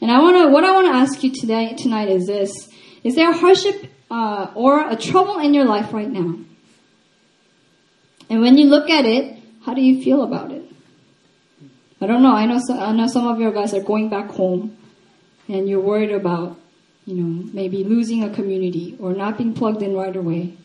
And 0.00 0.10
I 0.10 0.20
want 0.20 0.36
to, 0.38 0.48
what 0.48 0.64
I 0.64 0.72
want 0.72 0.86
to 0.86 0.92
ask 0.92 1.22
you 1.22 1.32
today, 1.32 1.74
tonight 1.74 2.08
is 2.08 2.26
this. 2.26 2.68
Is 3.02 3.14
there 3.14 3.30
a 3.30 3.36
hardship 3.36 3.90
uh, 4.10 4.48
or 4.54 4.88
a 4.88 4.96
trouble 4.96 5.38
in 5.38 5.54
your 5.54 5.64
life 5.64 5.92
right 5.92 6.10
now? 6.10 6.38
And 8.28 8.40
when 8.40 8.58
you 8.58 8.66
look 8.66 8.90
at 8.90 9.04
it, 9.04 9.38
how 9.64 9.74
do 9.74 9.80
you 9.80 10.02
feel 10.02 10.22
about 10.22 10.52
it? 10.52 10.55
I 12.00 12.06
don't 12.06 12.22
know. 12.22 12.34
I 12.34 12.46
know. 12.46 12.60
I 12.70 12.92
know 12.92 13.06
some 13.06 13.26
of 13.26 13.40
you 13.40 13.50
guys 13.52 13.72
are 13.72 13.82
going 13.82 14.08
back 14.08 14.30
home, 14.30 14.76
and 15.48 15.68
you're 15.68 15.80
worried 15.80 16.12
about, 16.12 16.58
you 17.06 17.14
know, 17.14 17.50
maybe 17.52 17.84
losing 17.84 18.22
a 18.22 18.30
community 18.30 18.96
or 19.00 19.14
not 19.14 19.38
being 19.38 19.54
plugged 19.54 19.82
in 19.82 19.94
right 19.94 20.14
away, 20.14 20.56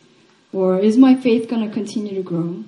or 0.52 0.80
is 0.80 0.98
my 0.98 1.16
faith 1.16 1.50
going 1.50 1.66
to 1.66 1.74
continue 1.74 2.16
to 2.16 2.24
grow? 2.24 2.64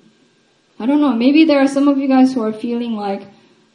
I 0.79 0.85
don't 0.85 1.01
know. 1.01 1.13
Maybe 1.13 1.43
there 1.45 1.59
are 1.59 1.67
some 1.67 1.87
of 1.87 1.97
you 1.97 2.07
guys 2.07 2.33
who 2.33 2.41
are 2.41 2.53
feeling 2.53 2.93
like 2.93 3.27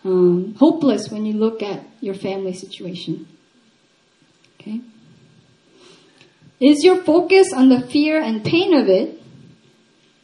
um, 0.04 0.54
hopeless 0.59 1.11
when 1.11 1.26
you 1.26 1.35
look 1.35 1.62
at 1.62 1.85
your 2.00 2.14
family 2.14 2.54
situation. 2.54 3.28
Okay. 4.61 4.80
Is 6.61 6.83
your 6.83 6.97
focus 7.04 7.52
on 7.52 7.68
the 7.68 7.80
fear 7.80 8.21
and 8.21 8.45
pain 8.45 8.75
of 8.75 8.88
it, 8.88 9.21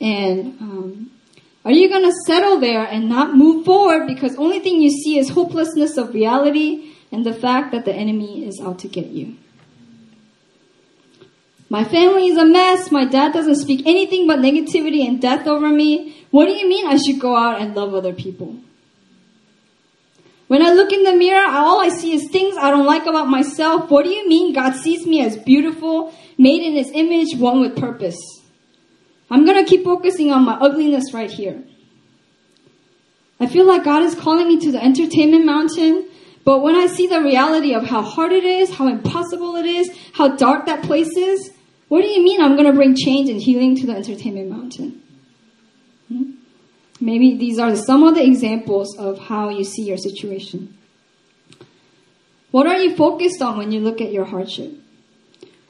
and 0.00 0.58
um, 0.60 1.10
are 1.64 1.72
you 1.72 1.88
going 1.88 2.04
to 2.04 2.12
settle 2.26 2.60
there 2.60 2.84
and 2.84 3.08
not 3.08 3.34
move 3.34 3.64
forward 3.64 4.06
because 4.06 4.36
only 4.36 4.60
thing 4.60 4.82
you 4.82 4.90
see 4.90 5.18
is 5.18 5.30
hopelessness 5.30 5.96
of 5.96 6.12
reality 6.12 6.92
and 7.10 7.24
the 7.24 7.32
fact 7.32 7.72
that 7.72 7.84
the 7.84 7.94
enemy 7.94 8.44
is 8.44 8.60
out 8.60 8.78
to 8.80 8.88
get 8.88 9.06
you? 9.06 9.36
My 11.70 11.82
family 11.82 12.28
is 12.28 12.36
a 12.36 12.44
mess. 12.44 12.90
My 12.90 13.06
dad 13.06 13.32
doesn't 13.32 13.56
speak 13.56 13.86
anything 13.86 14.26
but 14.26 14.40
negativity 14.40 15.08
and 15.08 15.20
death 15.20 15.46
over 15.46 15.70
me. 15.70 16.24
What 16.30 16.46
do 16.46 16.52
you 16.52 16.68
mean 16.68 16.86
I 16.86 16.98
should 16.98 17.18
go 17.18 17.34
out 17.34 17.60
and 17.60 17.74
love 17.74 17.94
other 17.94 18.12
people? 18.12 18.56
When 20.46 20.64
I 20.64 20.72
look 20.72 20.92
in 20.92 21.02
the 21.02 21.16
mirror, 21.16 21.48
all 21.48 21.80
I 21.80 21.88
see 21.88 22.12
is 22.12 22.28
things 22.28 22.56
I 22.58 22.70
don't 22.70 22.84
like 22.84 23.06
about 23.06 23.28
myself. 23.28 23.90
What 23.90 24.04
do 24.04 24.10
you 24.10 24.28
mean 24.28 24.52
God 24.52 24.74
sees 24.74 25.06
me 25.06 25.24
as 25.24 25.38
beautiful, 25.38 26.12
made 26.36 26.62
in 26.62 26.74
his 26.74 26.90
image, 26.92 27.34
one 27.36 27.60
with 27.60 27.76
purpose? 27.76 28.18
I'm 29.34 29.44
going 29.44 29.64
to 29.64 29.68
keep 29.68 29.82
focusing 29.82 30.30
on 30.30 30.44
my 30.44 30.54
ugliness 30.54 31.12
right 31.12 31.28
here. 31.28 31.60
I 33.40 33.48
feel 33.48 33.66
like 33.66 33.82
God 33.82 34.04
is 34.04 34.14
calling 34.14 34.46
me 34.46 34.60
to 34.60 34.70
the 34.70 34.80
entertainment 34.80 35.44
mountain, 35.44 36.08
but 36.44 36.60
when 36.60 36.76
I 36.76 36.86
see 36.86 37.08
the 37.08 37.20
reality 37.20 37.74
of 37.74 37.84
how 37.84 38.02
hard 38.02 38.30
it 38.30 38.44
is, 38.44 38.72
how 38.72 38.86
impossible 38.86 39.56
it 39.56 39.66
is, 39.66 39.90
how 40.12 40.36
dark 40.36 40.66
that 40.66 40.84
place 40.84 41.16
is, 41.16 41.52
what 41.88 42.02
do 42.02 42.06
you 42.06 42.22
mean 42.22 42.40
I'm 42.40 42.54
going 42.54 42.68
to 42.68 42.72
bring 42.72 42.94
change 42.94 43.28
and 43.28 43.42
healing 43.42 43.74
to 43.78 43.86
the 43.88 43.96
entertainment 43.96 44.50
mountain? 44.50 45.02
Hmm? 46.06 46.30
Maybe 47.00 47.36
these 47.36 47.58
are 47.58 47.74
some 47.74 48.04
of 48.04 48.14
the 48.14 48.24
examples 48.24 48.96
of 48.96 49.18
how 49.18 49.48
you 49.48 49.64
see 49.64 49.82
your 49.82 49.98
situation. 49.98 50.78
What 52.52 52.68
are 52.68 52.78
you 52.78 52.94
focused 52.94 53.42
on 53.42 53.58
when 53.58 53.72
you 53.72 53.80
look 53.80 54.00
at 54.00 54.12
your 54.12 54.26
hardship? 54.26 54.74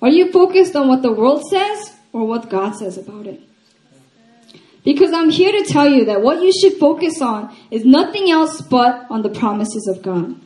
Are 0.02 0.10
you 0.10 0.30
focused 0.32 0.76
on 0.76 0.86
what 0.86 1.00
the 1.00 1.12
world 1.12 1.44
says 1.48 1.94
or 2.14 2.24
what 2.26 2.48
God 2.48 2.76
says 2.76 2.96
about 2.96 3.26
it. 3.26 3.42
Because 4.84 5.12
I'm 5.12 5.30
here 5.30 5.50
to 5.50 5.64
tell 5.64 5.88
you 5.88 6.04
that 6.04 6.20
what 6.20 6.42
you 6.42 6.52
should 6.52 6.78
focus 6.78 7.22
on 7.22 7.56
is 7.70 7.84
nothing 7.84 8.30
else 8.30 8.60
but 8.60 9.06
on 9.10 9.22
the 9.22 9.30
promises 9.30 9.88
of 9.88 10.02
God, 10.02 10.38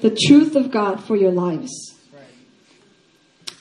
the 0.00 0.16
truth 0.26 0.56
of 0.56 0.70
God 0.70 1.04
for 1.04 1.14
your 1.14 1.30
lives. 1.30 1.94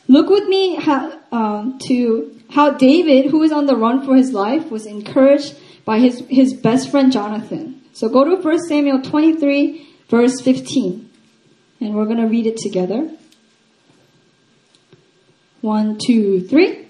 Look 0.07 0.29
with 0.29 0.47
me 0.47 0.75
how, 0.75 1.19
um, 1.31 1.77
to 1.87 2.37
how 2.49 2.71
David, 2.71 3.31
who 3.31 3.43
is 3.43 3.51
on 3.51 3.65
the 3.65 3.75
run 3.75 4.05
for 4.05 4.15
his 4.15 4.31
life, 4.31 4.71
was 4.71 4.85
encouraged 4.85 5.55
by 5.85 5.99
his, 5.99 6.23
his 6.29 6.53
best 6.53 6.89
friend 6.89 7.11
Jonathan. 7.11 7.81
So 7.93 8.09
go 8.09 8.23
to 8.23 8.41
1 8.41 8.59
Samuel 8.67 9.01
23, 9.01 9.87
verse 10.09 10.41
15, 10.41 11.09
and 11.81 11.93
we're 11.95 12.05
going 12.05 12.17
to 12.17 12.27
read 12.27 12.47
it 12.47 12.57
together. 12.57 13.09
One, 15.61 15.97
two, 15.97 16.41
three. 16.47 16.87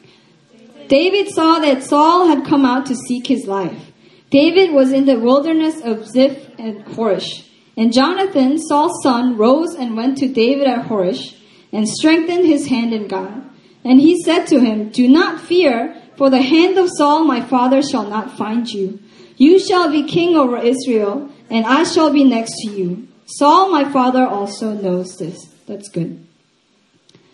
David 0.91 1.29
saw 1.29 1.59
that 1.59 1.83
Saul 1.83 2.27
had 2.27 2.45
come 2.45 2.65
out 2.65 2.85
to 2.87 2.97
seek 2.97 3.25
his 3.27 3.47
life. 3.47 3.93
David 4.29 4.73
was 4.73 4.91
in 4.91 5.05
the 5.05 5.17
wilderness 5.17 5.79
of 5.79 6.05
Ziph 6.05 6.49
and 6.59 6.83
Horesh. 6.83 7.47
And 7.77 7.93
Jonathan, 7.93 8.57
Saul's 8.57 9.01
son, 9.01 9.37
rose 9.37 9.73
and 9.73 9.95
went 9.95 10.17
to 10.17 10.27
David 10.27 10.67
at 10.67 10.87
Horesh 10.89 11.37
and 11.71 11.87
strengthened 11.87 12.45
his 12.45 12.67
hand 12.67 12.93
in 12.93 13.07
God. 13.07 13.41
And 13.85 14.01
he 14.01 14.21
said 14.21 14.47
to 14.47 14.59
him, 14.59 14.89
Do 14.89 15.07
not 15.07 15.39
fear, 15.39 15.95
for 16.17 16.29
the 16.29 16.41
hand 16.41 16.77
of 16.77 16.89
Saul 16.97 17.23
my 17.23 17.39
father 17.39 17.81
shall 17.81 18.09
not 18.09 18.37
find 18.37 18.67
you. 18.67 18.99
You 19.37 19.59
shall 19.59 19.89
be 19.89 20.03
king 20.03 20.35
over 20.35 20.57
Israel, 20.57 21.29
and 21.49 21.65
I 21.65 21.85
shall 21.85 22.11
be 22.11 22.25
next 22.25 22.51
to 22.63 22.69
you. 22.69 23.07
Saul 23.27 23.71
my 23.71 23.89
father 23.89 24.27
also 24.27 24.73
knows 24.73 25.17
this. 25.17 25.39
That's 25.67 25.87
good. 25.87 26.27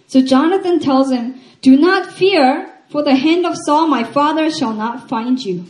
So 0.05 0.21
Jonathan 0.21 0.79
tells 0.79 1.11
him, 1.11 1.41
Do 1.63 1.75
not 1.75 2.13
fear, 2.13 2.76
for 2.89 3.03
the 3.03 3.15
hand 3.15 3.45
of 3.45 3.55
Saul 3.65 3.87
my 3.87 4.03
father 4.03 4.49
shall 4.49 4.73
not 4.73 5.09
find 5.09 5.39
you. 5.39 5.65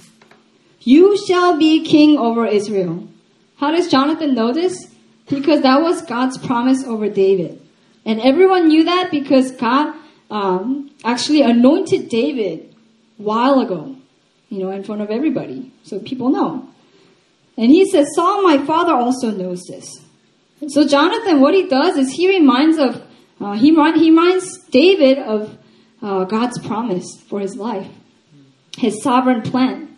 You 0.81 1.17
shall 1.17 1.57
be 1.57 1.83
king 1.83 2.17
over 2.17 2.45
Israel. 2.45 3.07
How 3.57 3.71
does 3.71 3.89
Jonathan 3.89 4.35
know 4.35 4.53
this? 4.53 4.93
Because 5.29 5.61
that 5.61 5.81
was 5.81 6.01
God's 6.03 6.37
promise 6.37 6.83
over 6.85 7.09
David. 7.09 7.61
And 8.05 8.21
everyone 8.21 8.69
knew 8.69 8.85
that 8.85 9.11
because 9.11 9.51
God 9.51 9.93
um, 10.31 10.91
actually 11.03 11.41
anointed 11.41 12.07
David 12.07 12.73
a 13.19 13.21
while 13.21 13.59
ago, 13.59 13.95
you 14.49 14.59
know, 14.59 14.71
in 14.71 14.83
front 14.83 15.01
of 15.01 15.09
everybody. 15.09 15.71
So 15.83 15.99
people 15.99 16.29
know. 16.29 16.69
And 17.57 17.71
he 17.71 17.89
says, 17.89 18.07
Saul, 18.15 18.43
my 18.43 18.63
father, 18.65 18.93
also 18.93 19.31
knows 19.31 19.63
this. 19.63 19.91
so 20.67 20.87
Jonathan, 20.87 21.41
what 21.41 21.53
he 21.53 21.67
does 21.67 21.97
is 21.97 22.11
he 22.13 22.29
reminds 22.29 22.77
of, 22.77 23.01
uh, 23.41 23.53
he, 23.53 23.71
he 23.71 24.09
reminds 24.09 24.59
David 24.69 25.17
of 25.17 25.57
uh, 26.01 26.25
God's 26.25 26.59
promise 26.59 27.21
for 27.27 27.39
his 27.39 27.55
life, 27.55 27.87
his 28.77 29.01
sovereign 29.01 29.41
plan. 29.41 29.97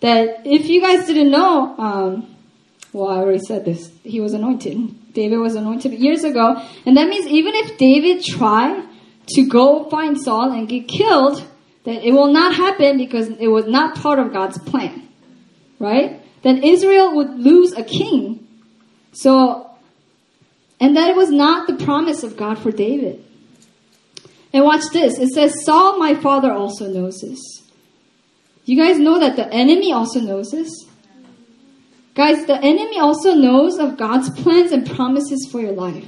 That 0.00 0.46
if 0.46 0.66
you 0.68 0.80
guys 0.80 1.06
didn't 1.06 1.30
know, 1.30 1.76
um, 1.78 2.36
well, 2.92 3.08
I 3.08 3.18
already 3.18 3.40
said 3.40 3.64
this. 3.64 3.92
He 4.02 4.20
was 4.20 4.32
anointed. 4.32 5.12
David 5.12 5.38
was 5.38 5.54
anointed 5.54 5.92
years 5.92 6.24
ago. 6.24 6.62
And 6.86 6.96
that 6.96 7.08
means 7.08 7.26
even 7.26 7.54
if 7.54 7.78
David 7.78 8.24
tried 8.24 8.84
to 9.28 9.46
go 9.46 9.88
find 9.88 10.20
Saul 10.20 10.52
and 10.52 10.68
get 10.68 10.88
killed, 10.88 11.46
that 11.84 12.04
it 12.04 12.12
will 12.12 12.32
not 12.32 12.54
happen 12.54 12.98
because 12.98 13.28
it 13.28 13.48
was 13.48 13.66
not 13.66 13.96
part 13.96 14.18
of 14.18 14.32
God's 14.32 14.58
plan. 14.58 15.08
Right? 15.78 16.22
Then 16.42 16.62
Israel 16.62 17.14
would 17.16 17.38
lose 17.38 17.72
a 17.72 17.82
king. 17.82 18.46
So, 19.12 19.70
and 20.78 20.96
that 20.96 21.10
it 21.10 21.16
was 21.16 21.30
not 21.30 21.66
the 21.66 21.84
promise 21.84 22.22
of 22.22 22.36
God 22.36 22.58
for 22.58 22.70
David. 22.70 23.24
And 24.52 24.64
watch 24.64 24.82
this. 24.92 25.18
It 25.18 25.28
says, 25.28 25.64
Saul, 25.64 25.98
my 25.98 26.14
father, 26.14 26.52
also 26.52 26.88
knows 26.88 27.20
this. 27.20 27.38
You 28.64 28.76
guys 28.76 28.98
know 28.98 29.18
that 29.18 29.36
the 29.36 29.52
enemy 29.52 29.92
also 29.92 30.20
knows 30.20 30.50
this? 30.50 30.70
Guys, 32.14 32.46
the 32.46 32.56
enemy 32.56 32.98
also 32.98 33.34
knows 33.34 33.78
of 33.78 33.96
God's 33.96 34.30
plans 34.30 34.72
and 34.72 34.88
promises 34.88 35.48
for 35.50 35.60
your 35.60 35.72
life. 35.72 36.06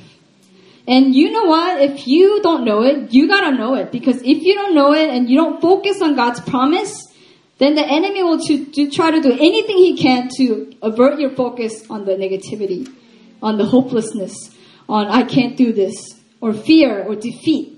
And 0.86 1.14
you 1.14 1.30
know 1.30 1.44
what? 1.44 1.80
If 1.80 2.08
you 2.08 2.42
don't 2.42 2.64
know 2.64 2.82
it, 2.82 3.12
you 3.12 3.28
gotta 3.28 3.56
know 3.56 3.74
it. 3.74 3.92
Because 3.92 4.16
if 4.16 4.42
you 4.42 4.54
don't 4.54 4.74
know 4.74 4.92
it 4.92 5.10
and 5.10 5.30
you 5.30 5.36
don't 5.36 5.60
focus 5.60 6.02
on 6.02 6.16
God's 6.16 6.40
promise, 6.40 7.06
then 7.58 7.76
the 7.76 7.86
enemy 7.86 8.24
will 8.24 8.40
to, 8.40 8.64
to 8.64 8.90
try 8.90 9.12
to 9.12 9.20
do 9.20 9.32
anything 9.32 9.76
he 9.76 9.96
can 9.96 10.28
to 10.36 10.72
avert 10.82 11.20
your 11.20 11.30
focus 11.30 11.88
on 11.88 12.04
the 12.04 12.12
negativity, 12.12 12.92
on 13.40 13.56
the 13.58 13.64
hopelessness, 13.64 14.34
on 14.88 15.06
I 15.06 15.22
can't 15.22 15.56
do 15.56 15.72
this, 15.72 15.94
or 16.40 16.52
fear, 16.52 17.04
or 17.04 17.14
defeat. 17.14 17.71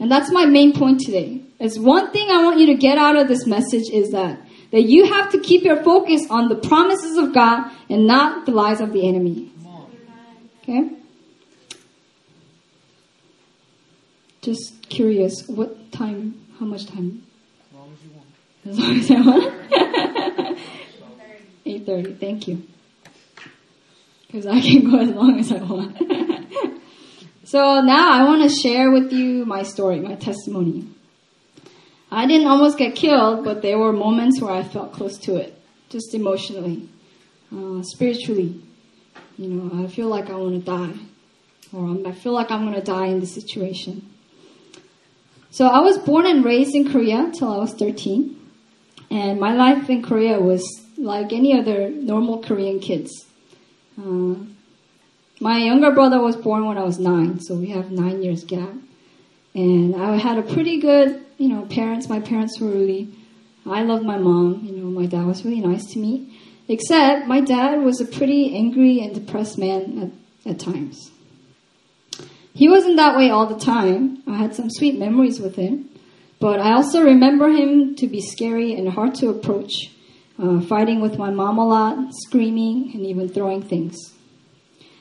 And 0.00 0.10
that's 0.10 0.30
my 0.30 0.46
main 0.46 0.72
point 0.72 1.00
today. 1.00 1.42
Is 1.58 1.78
one 1.78 2.12
thing 2.12 2.28
I 2.30 2.44
want 2.44 2.60
you 2.60 2.66
to 2.66 2.74
get 2.74 2.98
out 2.98 3.16
of 3.16 3.26
this 3.26 3.46
message 3.46 3.90
is 3.92 4.10
that 4.12 4.38
that 4.70 4.82
you 4.82 5.06
have 5.12 5.32
to 5.32 5.38
keep 5.38 5.64
your 5.64 5.82
focus 5.82 6.22
on 6.28 6.48
the 6.48 6.54
promises 6.54 7.16
of 7.16 7.32
God 7.32 7.70
and 7.88 8.06
not 8.06 8.44
the 8.46 8.52
lies 8.52 8.80
of 8.80 8.92
the 8.92 9.08
enemy. 9.08 9.50
Okay? 10.62 10.90
Just 14.42 14.88
curious, 14.88 15.46
what 15.48 15.90
time, 15.90 16.40
how 16.58 16.66
much 16.66 16.86
time? 16.86 17.22
As 17.72 17.74
long 17.74 17.92
as 17.92 18.04
you 18.04 18.10
want. 18.10 18.28
As 18.66 18.78
long 18.78 18.98
as 18.98 19.10
I 19.10 19.20
want? 19.20 20.58
8.30, 21.66 22.18
thank 22.20 22.48
you. 22.48 22.62
because 24.26 24.46
I 24.46 24.60
can 24.60 24.90
go 24.90 24.98
as 24.98 25.10
long 25.10 25.38
as 25.38 25.52
I 25.52 25.62
want. 25.62 25.96
so 27.50 27.80
now 27.80 28.12
I 28.12 28.24
want 28.24 28.42
to 28.42 28.54
share 28.54 28.90
with 28.90 29.10
you 29.10 29.46
my 29.46 29.62
story, 29.62 30.00
my 30.00 30.16
testimony. 30.16 30.86
I 32.10 32.26
didn't 32.26 32.46
almost 32.46 32.76
get 32.76 32.94
killed, 32.94 33.42
but 33.42 33.62
there 33.62 33.78
were 33.78 33.90
moments 33.90 34.38
where 34.38 34.52
I 34.52 34.62
felt 34.62 34.92
close 34.92 35.16
to 35.20 35.36
it, 35.36 35.58
just 35.88 36.14
emotionally, 36.14 36.90
uh, 37.50 37.80
spiritually. 37.82 38.60
You 39.38 39.48
know, 39.48 39.82
I 39.82 39.88
feel 39.88 40.08
like 40.08 40.28
I 40.28 40.34
want 40.34 40.62
to 40.62 40.70
die, 40.70 40.98
or 41.72 42.06
I 42.06 42.12
feel 42.12 42.32
like 42.32 42.50
I'm 42.50 42.66
going 42.66 42.74
to 42.74 42.84
die 42.84 43.06
in 43.06 43.20
this 43.20 43.32
situation. 43.32 44.06
So 45.50 45.68
I 45.68 45.80
was 45.80 45.96
born 45.96 46.26
and 46.26 46.44
raised 46.44 46.74
in 46.74 46.92
Korea 46.92 47.32
till 47.32 47.50
I 47.50 47.56
was 47.56 47.72
13, 47.72 48.38
and 49.10 49.40
my 49.40 49.54
life 49.54 49.88
in 49.88 50.02
Korea 50.02 50.38
was 50.38 50.62
like 50.98 51.32
any 51.32 51.58
other 51.58 51.88
normal 51.88 52.42
Korean 52.42 52.78
kids. 52.78 53.24
Uh, 53.98 54.34
my 55.40 55.58
younger 55.58 55.90
brother 55.92 56.20
was 56.20 56.36
born 56.36 56.66
when 56.66 56.78
I 56.78 56.82
was 56.82 56.98
nine, 56.98 57.40
so 57.40 57.54
we 57.54 57.70
have 57.70 57.90
nine 57.90 58.22
years 58.22 58.44
gap. 58.44 58.74
And 59.54 59.94
I 59.96 60.16
had 60.16 60.38
a 60.38 60.42
pretty 60.42 60.80
good, 60.80 61.24
you 61.38 61.48
know, 61.48 61.64
parents. 61.66 62.08
My 62.08 62.20
parents 62.20 62.60
were 62.60 62.68
really, 62.68 63.08
I 63.66 63.82
loved 63.82 64.04
my 64.04 64.18
mom. 64.18 64.62
You 64.64 64.72
know, 64.72 64.90
my 64.90 65.06
dad 65.06 65.26
was 65.26 65.44
really 65.44 65.60
nice 65.60 65.86
to 65.92 65.98
me. 65.98 66.38
Except 66.68 67.26
my 67.26 67.40
dad 67.40 67.82
was 67.82 68.00
a 68.00 68.04
pretty 68.04 68.54
angry 68.54 69.00
and 69.00 69.14
depressed 69.14 69.58
man 69.58 70.12
at, 70.44 70.52
at 70.52 70.60
times. 70.60 71.10
He 72.52 72.68
wasn't 72.68 72.96
that 72.96 73.16
way 73.16 73.30
all 73.30 73.46
the 73.46 73.58
time. 73.58 74.22
I 74.26 74.36
had 74.36 74.54
some 74.54 74.68
sweet 74.68 74.98
memories 74.98 75.40
with 75.40 75.56
him. 75.56 75.88
But 76.40 76.60
I 76.60 76.72
also 76.72 77.02
remember 77.02 77.48
him 77.48 77.94
to 77.96 78.06
be 78.06 78.20
scary 78.20 78.74
and 78.74 78.88
hard 78.88 79.14
to 79.16 79.28
approach, 79.28 79.90
uh, 80.38 80.60
fighting 80.60 81.00
with 81.00 81.18
my 81.18 81.30
mom 81.30 81.58
a 81.58 81.66
lot, 81.66 82.12
screaming, 82.26 82.90
and 82.94 83.06
even 83.06 83.28
throwing 83.28 83.62
things. 83.62 83.96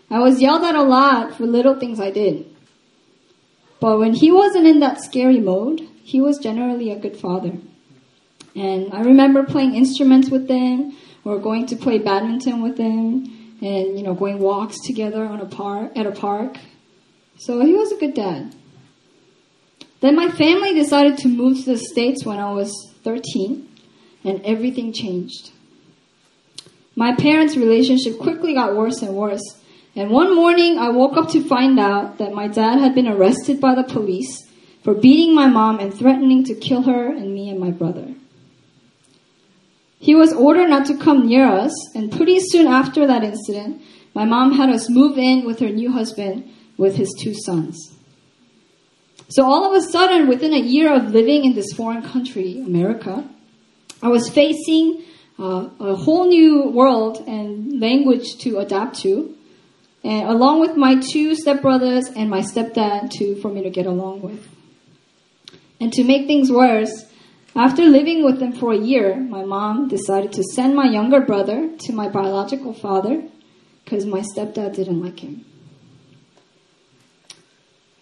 I 0.09 0.19
was 0.19 0.41
yelled 0.41 0.63
at 0.63 0.75
a 0.75 0.83
lot 0.83 1.35
for 1.35 1.45
little 1.45 1.79
things 1.79 1.99
I 1.99 2.11
did. 2.11 2.45
But 3.79 3.99
when 3.99 4.13
he 4.13 4.31
wasn't 4.31 4.65
in 4.65 4.79
that 4.79 5.01
scary 5.01 5.39
mode, 5.39 5.81
he 6.03 6.21
was 6.21 6.39
generally 6.39 6.91
a 6.91 6.99
good 6.99 7.17
father. 7.17 7.53
And 8.55 8.91
I 8.93 9.01
remember 9.01 9.43
playing 9.43 9.75
instruments 9.75 10.29
with 10.29 10.49
him 10.49 10.93
or 11.23 11.37
going 11.37 11.67
to 11.67 11.75
play 11.75 11.99
badminton 11.99 12.61
with 12.61 12.77
him 12.77 13.57
and, 13.61 13.97
you 13.97 14.03
know, 14.03 14.13
going 14.13 14.39
walks 14.39 14.77
together 14.85 15.25
on 15.25 15.41
a 15.41 15.45
park, 15.45 15.91
at 15.95 16.07
a 16.07 16.11
park. 16.11 16.57
So 17.37 17.63
he 17.63 17.73
was 17.73 17.91
a 17.91 17.97
good 17.97 18.13
dad. 18.13 18.55
Then 19.99 20.15
my 20.15 20.29
family 20.29 20.73
decided 20.73 21.17
to 21.19 21.27
move 21.27 21.57
to 21.59 21.65
the 21.65 21.77
States 21.77 22.25
when 22.25 22.39
I 22.39 22.51
was 22.53 22.71
13 23.03 23.67
and 24.23 24.41
everything 24.43 24.93
changed. 24.93 25.51
My 26.95 27.15
parents' 27.15 27.57
relationship 27.57 28.17
quickly 28.17 28.53
got 28.53 28.75
worse 28.75 29.01
and 29.01 29.15
worse 29.15 29.43
and 29.97 30.11
one 30.11 30.35
morning, 30.35 30.77
I 30.77 30.89
woke 30.89 31.17
up 31.17 31.29
to 31.31 31.43
find 31.43 31.79
out 31.79 32.19
that 32.19 32.31
my 32.31 32.47
dad 32.47 32.79
had 32.79 32.93
been 32.93 33.07
arrested 33.07 33.59
by 33.59 33.73
the 33.73 33.83
police 33.83 34.47
for 34.83 34.93
beating 34.93 35.33
my 35.33 35.47
mom 35.47 35.79
and 35.79 35.91
threatening 35.91 36.43
to 36.45 36.53
kill 36.53 36.83
her 36.83 37.09
and 37.09 37.33
me 37.33 37.49
and 37.49 37.59
my 37.59 37.71
brother. 37.71 38.13
He 39.99 40.13
was 40.13 40.31
ordered 40.31 40.69
not 40.69 40.85
to 40.85 40.97
come 40.97 41.25
near 41.25 41.47
us, 41.47 41.73
and 41.95 42.11
pretty 42.11 42.39
soon 42.39 42.67
after 42.67 43.07
that 43.07 43.23
incident, 43.23 43.81
my 44.13 44.23
mom 44.23 44.51
had 44.51 44.69
us 44.69 44.87
move 44.87 45.17
in 45.17 45.45
with 45.45 45.59
her 45.59 45.69
new 45.69 45.91
husband 45.91 46.47
with 46.77 46.95
his 46.95 47.13
two 47.19 47.33
sons. 47.33 47.95
So 49.29 49.45
all 49.45 49.65
of 49.65 49.73
a 49.73 49.85
sudden, 49.85 50.27
within 50.27 50.53
a 50.53 50.59
year 50.59 50.93
of 50.93 51.11
living 51.11 51.43
in 51.43 51.55
this 51.55 51.73
foreign 51.73 52.03
country, 52.03 52.59
America, 52.59 53.27
I 54.01 54.09
was 54.09 54.29
facing 54.29 55.03
uh, 55.39 55.69
a 55.79 55.95
whole 55.95 56.27
new 56.27 56.69
world 56.69 57.23
and 57.27 57.79
language 57.81 58.37
to 58.39 58.59
adapt 58.59 58.99
to 58.99 59.35
and 60.03 60.29
along 60.29 60.59
with 60.59 60.75
my 60.75 60.95
two 60.95 61.31
stepbrothers 61.31 62.13
and 62.15 62.29
my 62.29 62.41
stepdad 62.41 63.11
too, 63.11 63.35
for 63.41 63.49
me 63.49 63.63
to 63.63 63.69
get 63.69 63.85
along 63.85 64.21
with. 64.21 64.47
And 65.79 65.91
to 65.93 66.03
make 66.03 66.27
things 66.27 66.51
worse, 66.51 67.05
after 67.55 67.83
living 67.83 68.23
with 68.23 68.39
them 68.39 68.53
for 68.53 68.71
a 68.71 68.77
year, 68.77 69.15
my 69.15 69.43
mom 69.43 69.87
decided 69.87 70.31
to 70.33 70.43
send 70.53 70.75
my 70.75 70.85
younger 70.85 71.21
brother 71.21 71.69
to 71.85 71.93
my 71.93 72.07
biological 72.07 72.73
father 72.73 73.23
because 73.83 74.05
my 74.05 74.21
stepdad 74.21 74.75
didn't 74.75 75.01
like 75.01 75.19
him. 75.19 75.45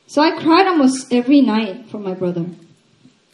So 0.07 0.21
I 0.21 0.41
cried 0.41 0.67
almost 0.67 1.11
every 1.13 1.41
night 1.41 1.89
for 1.89 1.99
my 1.99 2.13
brother. 2.13 2.45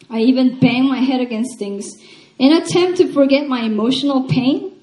I 0.10 0.20
even 0.20 0.60
banged 0.60 0.90
my 0.90 1.00
head 1.00 1.22
against 1.22 1.58
things 1.58 1.92
in 2.38 2.54
attempt 2.54 2.98
to 2.98 3.12
forget 3.14 3.48
my 3.48 3.62
emotional 3.62 4.28
pain 4.28 4.82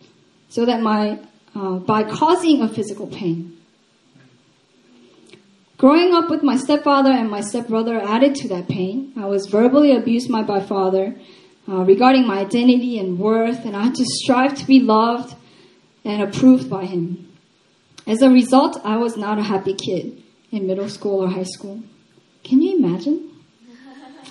so 0.48 0.64
that 0.64 0.80
my 0.80 1.20
uh, 1.54 1.76
by 1.76 2.04
causing 2.04 2.62
a 2.62 2.68
physical 2.68 3.06
pain. 3.06 3.57
Growing 5.78 6.12
up 6.12 6.28
with 6.28 6.42
my 6.42 6.56
stepfather 6.56 7.12
and 7.12 7.30
my 7.30 7.40
stepbrother 7.40 8.00
added 8.00 8.34
to 8.34 8.48
that 8.48 8.68
pain. 8.68 9.12
I 9.16 9.26
was 9.26 9.46
verbally 9.46 9.94
abused 9.94 10.28
by 10.28 10.42
my 10.42 10.58
father 10.58 11.14
uh, 11.68 11.84
regarding 11.84 12.26
my 12.26 12.40
identity 12.40 12.98
and 12.98 13.16
worth, 13.16 13.64
and 13.64 13.76
I 13.76 13.84
had 13.84 13.94
to 13.94 14.04
strive 14.04 14.56
to 14.56 14.66
be 14.66 14.80
loved 14.80 15.36
and 16.04 16.20
approved 16.20 16.68
by 16.68 16.84
him. 16.84 17.32
As 18.08 18.22
a 18.22 18.28
result, 18.28 18.80
I 18.84 18.96
was 18.96 19.16
not 19.16 19.38
a 19.38 19.44
happy 19.44 19.74
kid 19.74 20.20
in 20.50 20.66
middle 20.66 20.88
school 20.88 21.22
or 21.22 21.28
high 21.28 21.44
school. 21.44 21.80
Can 22.42 22.60
you 22.60 22.76
imagine? 22.76 23.30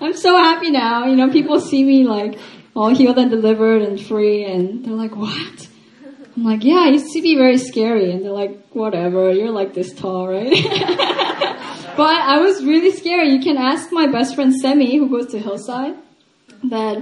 I'm 0.00 0.14
so 0.14 0.36
happy 0.36 0.70
now. 0.70 1.06
You 1.06 1.16
know, 1.16 1.32
people 1.32 1.60
see 1.60 1.82
me 1.82 2.04
like 2.04 2.38
all 2.76 2.94
healed 2.94 3.18
and 3.18 3.28
delivered 3.28 3.82
and 3.82 4.00
free, 4.00 4.44
and 4.44 4.84
they're 4.84 4.92
like, 4.92 5.16
what? 5.16 5.67
I'm 6.38 6.44
like, 6.44 6.62
yeah, 6.62 6.84
I 6.86 6.90
used 6.90 7.12
to 7.14 7.20
be 7.20 7.34
very 7.34 7.58
scary. 7.58 8.12
And 8.12 8.24
they're 8.24 8.30
like, 8.30 8.68
whatever, 8.70 9.32
you're 9.32 9.50
like 9.50 9.74
this 9.74 9.92
tall, 9.92 10.28
right? 10.28 10.48
but 11.96 12.16
I 12.16 12.38
was 12.38 12.64
really 12.64 12.92
scary. 12.92 13.30
You 13.30 13.40
can 13.40 13.56
ask 13.56 13.90
my 13.90 14.06
best 14.06 14.36
friend 14.36 14.54
Semi, 14.54 14.98
who 14.98 15.08
goes 15.08 15.32
to 15.32 15.40
Hillside, 15.40 15.96
that 16.62 16.98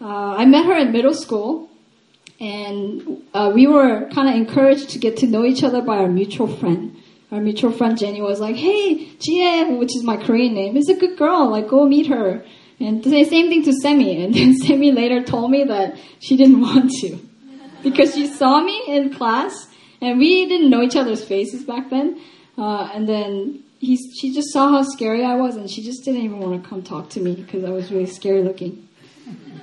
uh, 0.00 0.36
I 0.38 0.46
met 0.46 0.64
her 0.64 0.74
in 0.74 0.90
middle 0.90 1.12
school. 1.12 1.68
And 2.40 3.24
uh, 3.34 3.52
we 3.54 3.66
were 3.66 4.08
kind 4.08 4.30
of 4.30 4.36
encouraged 4.36 4.88
to 4.90 4.98
get 4.98 5.18
to 5.18 5.26
know 5.26 5.44
each 5.44 5.62
other 5.62 5.82
by 5.82 5.98
our 5.98 6.08
mutual 6.08 6.46
friend. 6.46 6.96
Our 7.30 7.42
mutual 7.42 7.72
friend 7.72 7.98
Jenny 7.98 8.22
was 8.22 8.40
like, 8.40 8.56
hey, 8.56 9.04
Jie, 9.18 9.76
which 9.76 9.94
is 9.94 10.02
my 10.02 10.16
Korean 10.16 10.54
name, 10.54 10.78
is 10.78 10.88
a 10.88 10.94
good 10.94 11.18
girl. 11.18 11.50
Like, 11.50 11.68
go 11.68 11.84
meet 11.86 12.06
her. 12.06 12.42
And 12.80 13.04
the 13.04 13.24
same 13.24 13.50
thing 13.50 13.64
to 13.64 13.72
Semi. 13.74 14.24
And 14.24 14.32
then 14.32 14.56
Semi 14.66 14.92
later 14.92 15.22
told 15.22 15.50
me 15.50 15.64
that 15.64 15.98
she 16.20 16.38
didn't 16.38 16.60
want 16.62 16.90
to 17.02 17.27
because 17.82 18.14
she 18.14 18.26
saw 18.26 18.60
me 18.60 18.82
in 18.86 19.12
class 19.12 19.68
and 20.00 20.18
we 20.18 20.46
didn't 20.46 20.70
know 20.70 20.82
each 20.82 20.96
other's 20.96 21.24
faces 21.24 21.64
back 21.64 21.90
then. 21.90 22.20
Uh, 22.56 22.90
and 22.92 23.08
then 23.08 23.62
he, 23.78 23.96
she 23.96 24.34
just 24.34 24.52
saw 24.52 24.70
how 24.70 24.82
scary 24.82 25.24
I 25.24 25.34
was 25.34 25.56
and 25.56 25.70
she 25.70 25.82
just 25.82 26.04
didn't 26.04 26.22
even 26.22 26.40
want 26.40 26.62
to 26.62 26.68
come 26.68 26.82
talk 26.82 27.10
to 27.10 27.20
me 27.20 27.34
because 27.34 27.64
I 27.64 27.70
was 27.70 27.90
really 27.90 28.06
scary 28.06 28.42
looking. 28.42 28.88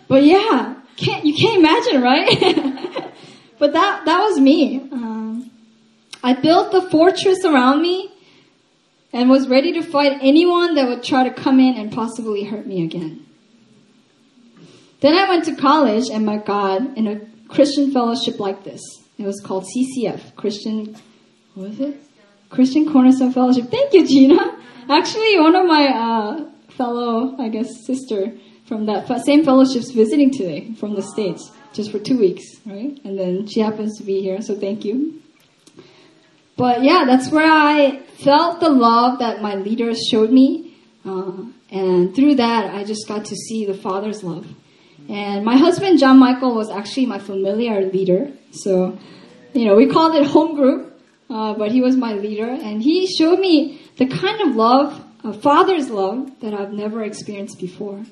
But 0.08 0.24
yeah, 0.24 0.76
can't, 0.98 1.26
you 1.26 1.34
can't 1.36 1.58
imagine, 1.58 2.02
right? 2.02 3.14
but 3.60 3.74
that, 3.74 4.06
that 4.06 4.20
was 4.22 4.40
me. 4.40 4.78
Um, 4.92 5.52
I 6.24 6.34
built 6.34 6.72
the 6.72 6.90
fortress 6.90 7.44
around 7.44 7.82
me 7.82 8.12
and 9.12 9.30
was 9.30 9.48
ready 9.48 9.74
to 9.74 9.82
fight 9.82 10.20
anyone 10.22 10.76
that 10.76 10.88
would 10.88 11.04
try 11.04 11.28
to 11.28 11.34
come 11.34 11.60
in 11.60 11.76
and 11.76 11.92
possibly 11.92 12.44
hurt 12.44 12.68
me 12.68 12.84
again. 12.84 13.26
Then 15.02 15.14
I 15.14 15.30
went 15.30 15.46
to 15.46 15.56
college 15.56 16.10
and 16.12 16.26
met 16.26 16.46
God 16.46 16.98
in 16.98 17.08
a 17.08 17.35
Christian 17.48 17.92
fellowship 17.92 18.40
like 18.40 18.64
this. 18.64 18.82
It 19.18 19.26
was 19.26 19.42
called 19.42 19.66
CCF, 19.66 20.36
Christian, 20.36 20.96
what 21.54 21.70
was 21.70 21.80
it? 21.80 22.02
Christian 22.50 22.92
Cornerstone 22.92 23.34
Fellowship. 23.34 23.70
Thank 23.70 23.94
you, 23.94 24.08
Gina. 24.08 24.58
Actually, 24.90 25.40
one 25.40 25.56
of 25.56 25.66
my 25.66 25.88
uh, 25.88 26.50
fellow, 26.78 27.36
I 27.40 27.50
guess, 27.50 27.86
sister 27.86 28.34
from 28.66 28.86
that 28.88 29.08
same 29.26 29.44
fellowship's 29.44 29.92
visiting 29.92 30.32
today 30.32 30.74
from 30.74 30.96
the 30.96 31.02
States, 31.02 31.52
just 31.74 31.92
for 31.92 32.00
two 32.00 32.18
weeks, 32.18 32.44
right? 32.66 33.00
And 33.04 33.18
then 33.18 33.48
she 33.48 33.60
happens 33.60 33.98
to 33.98 34.04
be 34.04 34.22
here, 34.22 34.42
so 34.42 34.56
thank 34.56 34.86
you. 34.86 35.22
But 36.58 36.84
yeah, 36.84 37.04
that's 37.06 37.30
where 37.32 37.52
I 37.52 38.02
felt 38.24 38.60
the 38.60 38.70
love 38.70 39.20
that 39.20 39.42
my 39.42 39.56
leaders 39.56 40.00
showed 40.10 40.32
me. 40.32 40.78
Uh, 41.04 41.46
and 41.70 42.16
through 42.16 42.36
that, 42.36 42.74
I 42.74 42.84
just 42.84 43.08
got 43.08 43.26
to 43.26 43.36
see 43.36 43.66
the 43.66 43.74
Father's 43.74 44.24
love. 44.24 44.48
And 45.10 45.46
my 45.46 45.58
husband, 45.58 46.00
John 46.00 46.20
Michael, 46.20 46.56
was 46.56 46.70
actually 46.70 47.06
my 47.06 47.20
familiar 47.20 47.90
leader. 47.92 48.32
So, 48.52 48.98
you 49.54 49.66
know, 49.66 49.76
we 49.76 49.88
called 49.88 50.16
it 50.16 50.26
home 50.26 50.56
group, 50.56 51.00
uh, 51.30 51.54
but 51.54 51.72
he 51.72 51.82
was 51.82 51.96
my 51.96 52.14
leader. 52.14 52.48
And 52.50 52.82
he 52.82 53.08
showed 53.08 53.40
me 53.40 53.82
the 53.98 54.08
kind 54.08 54.42
of 54.42 54.56
love, 54.56 55.04
a 55.24 55.34
father's 55.34 55.90
love, 55.90 56.40
that 56.40 56.54
I've 56.54 56.74
never 56.74 57.04
experienced 57.04 57.60
before. 57.60 58.04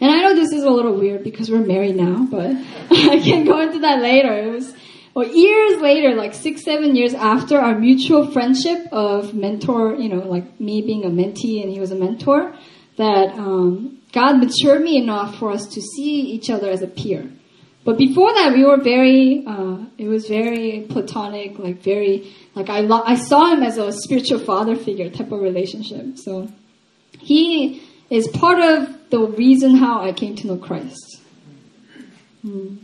And 0.00 0.10
I 0.10 0.22
know 0.22 0.34
this 0.34 0.52
is 0.52 0.64
a 0.64 0.70
little 0.70 0.98
weird 0.98 1.22
because 1.22 1.50
we're 1.50 1.64
married 1.64 1.96
now, 1.96 2.26
but 2.30 2.50
I 2.90 3.20
can 3.20 3.44
go 3.44 3.60
into 3.60 3.80
that 3.80 4.00
later. 4.00 4.32
It 4.32 4.50
was, 4.50 4.74
well, 5.14 5.28
years 5.28 5.80
later, 5.80 6.16
like 6.16 6.34
six, 6.34 6.64
seven 6.64 6.96
years 6.96 7.14
after 7.14 7.58
our 7.58 7.78
mutual 7.78 8.30
friendship 8.32 8.88
of 8.92 9.34
mentor, 9.34 9.94
you 9.94 10.08
know, 10.08 10.26
like 10.26 10.58
me 10.58 10.82
being 10.82 11.04
a 11.04 11.10
mentee 11.10 11.62
and 11.62 11.70
he 11.70 11.78
was 11.78 11.90
a 11.90 11.96
mentor, 11.96 12.54
that 12.96 13.34
um, 13.38 13.99
God 14.12 14.38
matured 14.38 14.82
me 14.82 14.96
enough 14.96 15.38
for 15.38 15.50
us 15.50 15.66
to 15.68 15.80
see 15.80 16.20
each 16.20 16.50
other 16.50 16.70
as 16.70 16.82
a 16.82 16.86
peer. 16.86 17.30
but 17.84 17.96
before 17.96 18.32
that, 18.34 18.52
we 18.52 18.64
were 18.64 18.76
very, 18.76 19.44
uh, 19.46 19.78
it 19.96 20.08
was 20.08 20.26
very 20.28 20.86
platonic, 20.90 21.58
like 21.58 21.80
very, 21.82 22.32
like 22.54 22.68
I, 22.68 22.80
lo- 22.80 23.02
I 23.04 23.16
saw 23.16 23.52
him 23.52 23.62
as 23.62 23.78
a 23.78 23.92
spiritual 23.92 24.38
father 24.38 24.76
figure 24.76 25.08
type 25.10 25.32
of 25.32 25.40
relationship. 25.40 26.18
So 26.18 26.48
he 27.18 27.82
is 28.10 28.28
part 28.28 28.58
of 28.58 29.10
the 29.10 29.20
reason 29.20 29.76
how 29.76 30.02
I 30.02 30.12
came 30.12 30.34
to 30.36 30.46
know 30.48 30.56
Christ. 30.56 31.20
Hmm. 32.42 32.76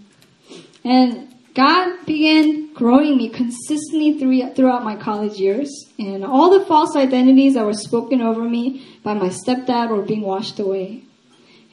And 0.84 1.34
God 1.54 2.04
began 2.04 2.72
growing 2.74 3.16
me 3.16 3.30
consistently 3.30 4.18
through, 4.18 4.54
throughout 4.54 4.84
my 4.84 4.94
college 4.94 5.40
years, 5.40 5.70
and 5.98 6.24
all 6.24 6.56
the 6.56 6.64
false 6.66 6.94
identities 6.94 7.54
that 7.54 7.64
were 7.64 7.72
spoken 7.72 8.20
over 8.20 8.42
me 8.42 8.86
by 9.02 9.14
my 9.14 9.28
stepdad 9.28 9.88
were 9.88 10.02
being 10.02 10.20
washed 10.20 10.60
away. 10.60 11.05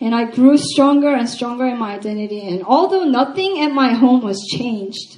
And 0.03 0.13
I 0.13 0.25
grew 0.25 0.57
stronger 0.57 1.15
and 1.15 1.29
stronger 1.29 1.65
in 1.65 1.79
my 1.79 1.93
identity, 1.93 2.45
and 2.45 2.61
although 2.65 3.05
nothing 3.05 3.61
at 3.61 3.71
my 3.71 3.93
home 3.93 4.21
was 4.21 4.45
changed, 4.51 5.17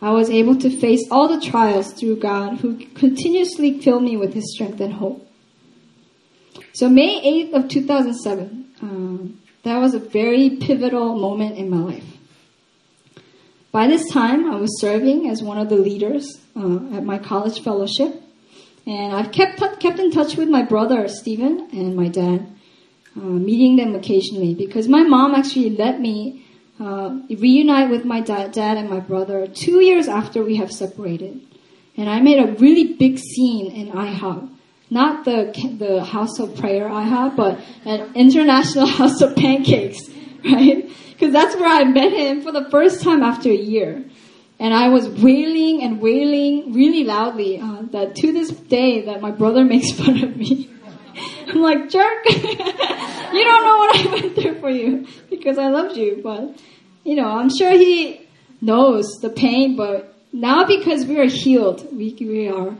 I 0.00 0.12
was 0.12 0.30
able 0.30 0.56
to 0.58 0.70
face 0.70 1.02
all 1.10 1.26
the 1.26 1.44
trials 1.44 1.92
through 1.92 2.20
God, 2.20 2.58
who 2.58 2.76
continuously 2.94 3.80
filled 3.80 4.04
me 4.04 4.16
with 4.16 4.32
His 4.32 4.54
strength 4.54 4.80
and 4.80 4.92
hope. 4.92 5.28
So 6.72 6.88
May 6.88 7.50
8th 7.50 7.64
of 7.64 7.68
2007, 7.68 8.74
um, 8.80 9.42
that 9.64 9.78
was 9.78 9.92
a 9.92 9.98
very 9.98 10.50
pivotal 10.50 11.16
moment 11.16 11.58
in 11.58 11.68
my 11.68 11.78
life. 11.78 12.06
By 13.72 13.88
this 13.88 14.08
time, 14.08 14.52
I 14.52 14.54
was 14.54 14.80
serving 14.80 15.28
as 15.30 15.42
one 15.42 15.58
of 15.58 15.68
the 15.68 15.76
leaders 15.76 16.40
uh, 16.54 16.76
at 16.96 17.02
my 17.02 17.18
college 17.18 17.60
fellowship, 17.60 18.22
and 18.86 19.12
I've 19.12 19.32
kept 19.32 19.58
kept 19.80 19.98
in 19.98 20.12
touch 20.12 20.36
with 20.36 20.48
my 20.48 20.62
brother 20.62 21.08
Stephen 21.08 21.68
and 21.72 21.96
my 21.96 22.06
dad, 22.06 22.46
uh, 23.16 23.20
meeting 23.20 23.76
them 23.76 23.94
occasionally 23.94 24.54
because 24.54 24.88
my 24.88 25.02
mom 25.02 25.34
actually 25.34 25.70
let 25.70 26.00
me 26.00 26.46
uh, 26.80 27.18
reunite 27.28 27.90
with 27.90 28.04
my 28.04 28.20
dad, 28.20 28.52
dad 28.52 28.76
and 28.76 28.88
my 28.88 29.00
brother 29.00 29.46
two 29.46 29.80
years 29.80 30.08
after 30.08 30.42
we 30.42 30.56
have 30.56 30.72
separated, 30.72 31.40
and 31.96 32.08
I 32.08 32.20
made 32.20 32.38
a 32.38 32.52
really 32.52 32.94
big 32.94 33.18
scene 33.18 33.70
in 33.70 33.90
IHOP. 33.92 34.48
Not 34.90 35.24
the 35.24 35.52
the 35.78 36.04
house 36.04 36.38
of 36.38 36.56
prayer 36.56 36.88
IHOP, 36.88 37.36
but 37.36 37.60
an 37.84 38.12
international 38.14 38.86
house 38.98 39.20
of 39.20 39.36
pancakes, 39.36 40.00
right? 40.44 40.90
Because 41.10 41.32
that's 41.32 41.54
where 41.56 41.68
I 41.68 41.84
met 41.84 42.12
him 42.12 42.42
for 42.42 42.50
the 42.50 42.68
first 42.70 43.02
time 43.02 43.22
after 43.22 43.50
a 43.50 43.54
year. 43.54 44.04
And 44.58 44.72
I 44.72 44.88
was 44.88 45.08
wailing 45.08 45.82
and 45.82 46.00
wailing 46.00 46.72
really 46.72 47.04
loudly 47.04 47.58
uh, 47.60 47.82
that 47.90 48.14
to 48.16 48.32
this 48.32 48.50
day 48.50 49.02
that 49.06 49.20
my 49.20 49.30
brother 49.30 49.64
makes 49.64 49.92
fun 50.00 50.22
of 50.22 50.36
me. 50.36 50.70
I'm 51.52 51.60
like, 51.60 51.90
jerk! 51.90 52.24
you 52.26 53.44
don't 53.44 53.64
know 53.64 53.78
what 53.78 53.96
I 53.96 54.06
went 54.10 54.34
through 54.34 54.60
for 54.60 54.70
you 54.70 55.06
because 55.28 55.58
I 55.58 55.68
loved 55.68 55.96
you. 55.96 56.20
But, 56.22 56.58
you 57.04 57.14
know, 57.14 57.28
I'm 57.28 57.50
sure 57.54 57.70
he 57.70 58.26
knows 58.60 59.06
the 59.20 59.28
pain, 59.28 59.76
but 59.76 60.14
now 60.32 60.64
because 60.64 61.04
we 61.04 61.18
are 61.18 61.26
healed, 61.26 61.94
we, 61.94 62.16
we 62.20 62.48
are, 62.48 62.76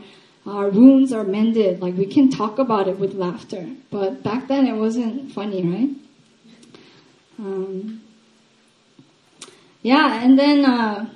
our 0.47 0.69
wounds 0.69 1.13
are 1.13 1.23
mended. 1.23 1.81
Like 1.81 1.95
we 1.95 2.07
can 2.07 2.29
talk 2.29 2.57
about 2.57 2.87
it 2.87 2.97
with 2.97 3.13
laughter. 3.13 3.69
But 3.91 4.23
back 4.23 4.47
then 4.47 4.65
it 4.65 4.73
wasn't 4.73 5.31
funny, 5.31 5.63
right? 5.63 5.89
Um, 7.37 8.01
yeah, 9.83 10.23
and 10.23 10.39
then 10.39 10.65
uh, 10.65 11.09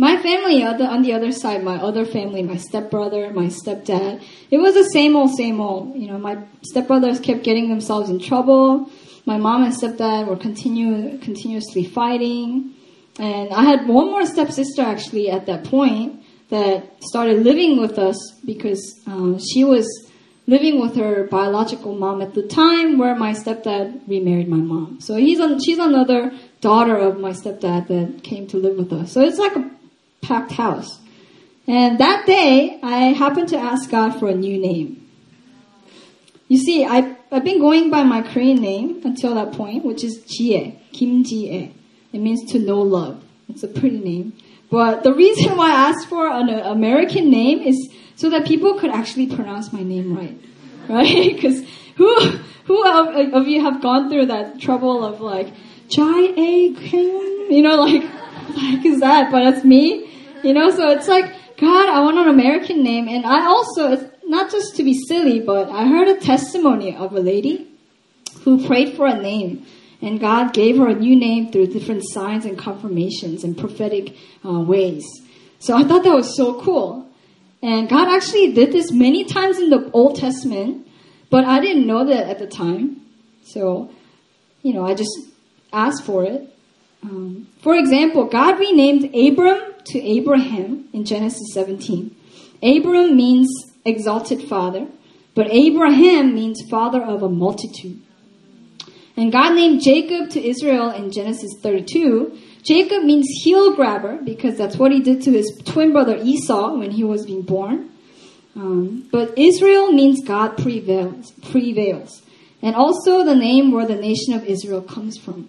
my 0.00 0.16
family 0.16 0.62
other, 0.62 0.86
on 0.86 1.02
the 1.02 1.12
other 1.12 1.30
side, 1.30 1.62
my 1.62 1.76
other 1.76 2.06
family, 2.06 2.42
my 2.42 2.56
stepbrother, 2.56 3.30
my 3.34 3.48
stepdad, 3.48 4.22
it 4.50 4.56
was 4.56 4.72
the 4.72 4.84
same 4.84 5.14
old, 5.14 5.36
same 5.36 5.60
old. 5.60 5.94
You 5.94 6.08
know, 6.08 6.16
my 6.16 6.38
stepbrothers 6.74 7.22
kept 7.22 7.42
getting 7.42 7.68
themselves 7.68 8.08
in 8.08 8.18
trouble. 8.18 8.90
My 9.26 9.36
mom 9.36 9.62
and 9.62 9.74
stepdad 9.74 10.26
were 10.26 10.38
continue, 10.38 11.18
continuously 11.18 11.84
fighting. 11.84 12.72
And 13.18 13.52
I 13.52 13.64
had 13.64 13.86
one 13.86 14.06
more 14.06 14.24
stepsister 14.24 14.80
actually 14.80 15.28
at 15.30 15.44
that 15.44 15.64
point 15.64 16.24
that 16.48 17.02
started 17.02 17.42
living 17.44 17.78
with 17.78 17.98
us 17.98 18.16
because 18.42 19.02
um, 19.06 19.38
she 19.38 19.64
was 19.64 19.86
living 20.46 20.80
with 20.80 20.96
her 20.96 21.24
biological 21.24 21.94
mom 21.94 22.22
at 22.22 22.32
the 22.32 22.42
time 22.42 22.96
where 22.96 23.14
my 23.14 23.32
stepdad 23.32 24.00
remarried 24.08 24.48
my 24.48 24.56
mom. 24.56 24.98
So 25.02 25.16
he's 25.16 25.40
on, 25.40 25.60
she's 25.62 25.78
another 25.78 26.32
daughter 26.62 26.96
of 26.96 27.20
my 27.20 27.32
stepdad 27.32 27.88
that 27.88 28.24
came 28.24 28.46
to 28.46 28.56
live 28.56 28.78
with 28.78 28.94
us. 28.94 29.12
So 29.12 29.20
it's 29.20 29.38
like 29.38 29.54
a 29.56 29.70
packed 30.22 30.52
house. 30.52 30.98
And 31.66 31.98
that 31.98 32.26
day, 32.26 32.78
I 32.82 33.12
happened 33.12 33.48
to 33.50 33.58
ask 33.58 33.90
God 33.90 34.18
for 34.18 34.28
a 34.28 34.34
new 34.34 34.58
name. 34.58 35.08
You 36.48 36.58
see, 36.58 36.84
I, 36.84 37.16
I've 37.30 37.44
been 37.44 37.60
going 37.60 37.90
by 37.90 38.02
my 38.02 38.22
Korean 38.22 38.60
name 38.60 39.02
until 39.04 39.36
that 39.36 39.52
point, 39.52 39.84
which 39.84 40.02
is 40.02 40.24
Jie, 40.24 40.80
Kim 40.92 41.22
Jie. 41.22 41.72
It 42.12 42.18
means 42.18 42.50
to 42.52 42.58
know 42.58 42.80
love. 42.80 43.22
It's 43.48 43.62
a 43.62 43.68
pretty 43.68 43.98
name. 43.98 44.32
But 44.70 45.02
the 45.04 45.14
reason 45.14 45.56
why 45.56 45.70
I 45.70 45.90
asked 45.90 46.08
for 46.08 46.28
an 46.28 46.48
American 46.48 47.30
name 47.30 47.60
is 47.60 47.88
so 48.16 48.30
that 48.30 48.46
people 48.46 48.78
could 48.78 48.90
actually 48.90 49.28
pronounce 49.34 49.72
my 49.72 49.82
name 49.82 50.16
right. 50.16 50.38
Right? 50.88 51.34
Because 51.36 51.62
who, 51.96 52.18
who 52.64 52.84
of 53.32 53.46
you 53.46 53.62
have 53.62 53.80
gone 53.80 54.10
through 54.10 54.26
that 54.26 54.60
trouble 54.60 55.04
of 55.04 55.20
like, 55.20 55.52
Jai 55.88 56.32
A 56.36 56.74
Kim, 56.74 57.39
you 57.50 57.62
know, 57.62 57.76
like, 57.76 58.02
like 58.56 58.84
is 58.84 59.00
that? 59.00 59.30
But 59.30 59.54
it's 59.54 59.64
me, 59.64 60.10
you 60.42 60.54
know. 60.54 60.70
So 60.70 60.90
it's 60.90 61.08
like, 61.08 61.26
God, 61.56 61.88
I 61.88 62.00
want 62.00 62.18
an 62.18 62.28
American 62.28 62.82
name, 62.82 63.08
and 63.08 63.26
I 63.26 63.44
also, 63.46 63.92
it's 63.92 64.04
not 64.24 64.50
just 64.50 64.76
to 64.76 64.82
be 64.82 64.94
silly, 64.94 65.40
but 65.40 65.68
I 65.68 65.86
heard 65.86 66.08
a 66.08 66.18
testimony 66.18 66.96
of 66.96 67.12
a 67.12 67.20
lady 67.20 67.68
who 68.44 68.66
prayed 68.66 68.96
for 68.96 69.06
a 69.06 69.20
name, 69.20 69.66
and 70.00 70.18
God 70.18 70.54
gave 70.54 70.78
her 70.78 70.88
a 70.88 70.94
new 70.94 71.16
name 71.16 71.52
through 71.52 71.66
different 71.66 72.02
signs 72.08 72.44
and 72.44 72.56
confirmations 72.56 73.44
and 73.44 73.58
prophetic 73.58 74.16
uh, 74.44 74.60
ways. 74.60 75.04
So 75.58 75.76
I 75.76 75.84
thought 75.84 76.04
that 76.04 76.14
was 76.14 76.34
so 76.36 76.60
cool. 76.62 77.06
And 77.62 77.88
God 77.88 78.08
actually 78.08 78.54
did 78.54 78.72
this 78.72 78.90
many 78.90 79.24
times 79.24 79.58
in 79.58 79.68
the 79.68 79.90
Old 79.92 80.16
Testament, 80.16 80.88
but 81.28 81.44
I 81.44 81.60
didn't 81.60 81.86
know 81.86 82.06
that 82.06 82.28
at 82.28 82.38
the 82.38 82.46
time. 82.46 83.02
So, 83.42 83.90
you 84.62 84.72
know, 84.72 84.86
I 84.86 84.94
just 84.94 85.12
asked 85.72 86.04
for 86.04 86.24
it. 86.24 86.48
Um, 87.02 87.48
for 87.62 87.74
example, 87.74 88.24
God 88.24 88.58
renamed 88.58 89.14
Abram 89.14 89.74
to 89.86 90.02
Abraham 90.02 90.88
in 90.92 91.04
Genesis 91.04 91.52
17. 91.54 92.14
Abram 92.62 93.16
means 93.16 93.48
exalted 93.84 94.42
father, 94.42 94.86
but 95.34 95.48
Abraham 95.50 96.34
means 96.34 96.62
father 96.68 97.02
of 97.02 97.22
a 97.22 97.28
multitude. 97.28 98.00
And 99.16 99.32
God 99.32 99.54
named 99.54 99.82
Jacob 99.82 100.30
to 100.30 100.40
Israel 100.40 100.90
in 100.90 101.10
Genesis 101.10 101.50
32. 101.62 102.38
Jacob 102.62 103.04
means 103.04 103.26
heel 103.42 103.74
grabber 103.74 104.18
because 104.22 104.56
that's 104.56 104.76
what 104.76 104.92
he 104.92 105.00
did 105.00 105.22
to 105.22 105.32
his 105.32 105.60
twin 105.64 105.92
brother 105.92 106.18
Esau 106.22 106.76
when 106.76 106.90
he 106.90 107.04
was 107.04 107.26
being 107.26 107.42
born. 107.42 107.90
Um, 108.54 109.08
but 109.10 109.38
Israel 109.38 109.92
means 109.92 110.26
God 110.26 110.58
prevails, 110.58 111.32
prevails. 111.50 112.22
And 112.62 112.74
also 112.76 113.24
the 113.24 113.34
name 113.34 113.72
where 113.72 113.86
the 113.86 113.96
nation 113.96 114.34
of 114.34 114.44
Israel 114.44 114.82
comes 114.82 115.16
from. 115.16 115.48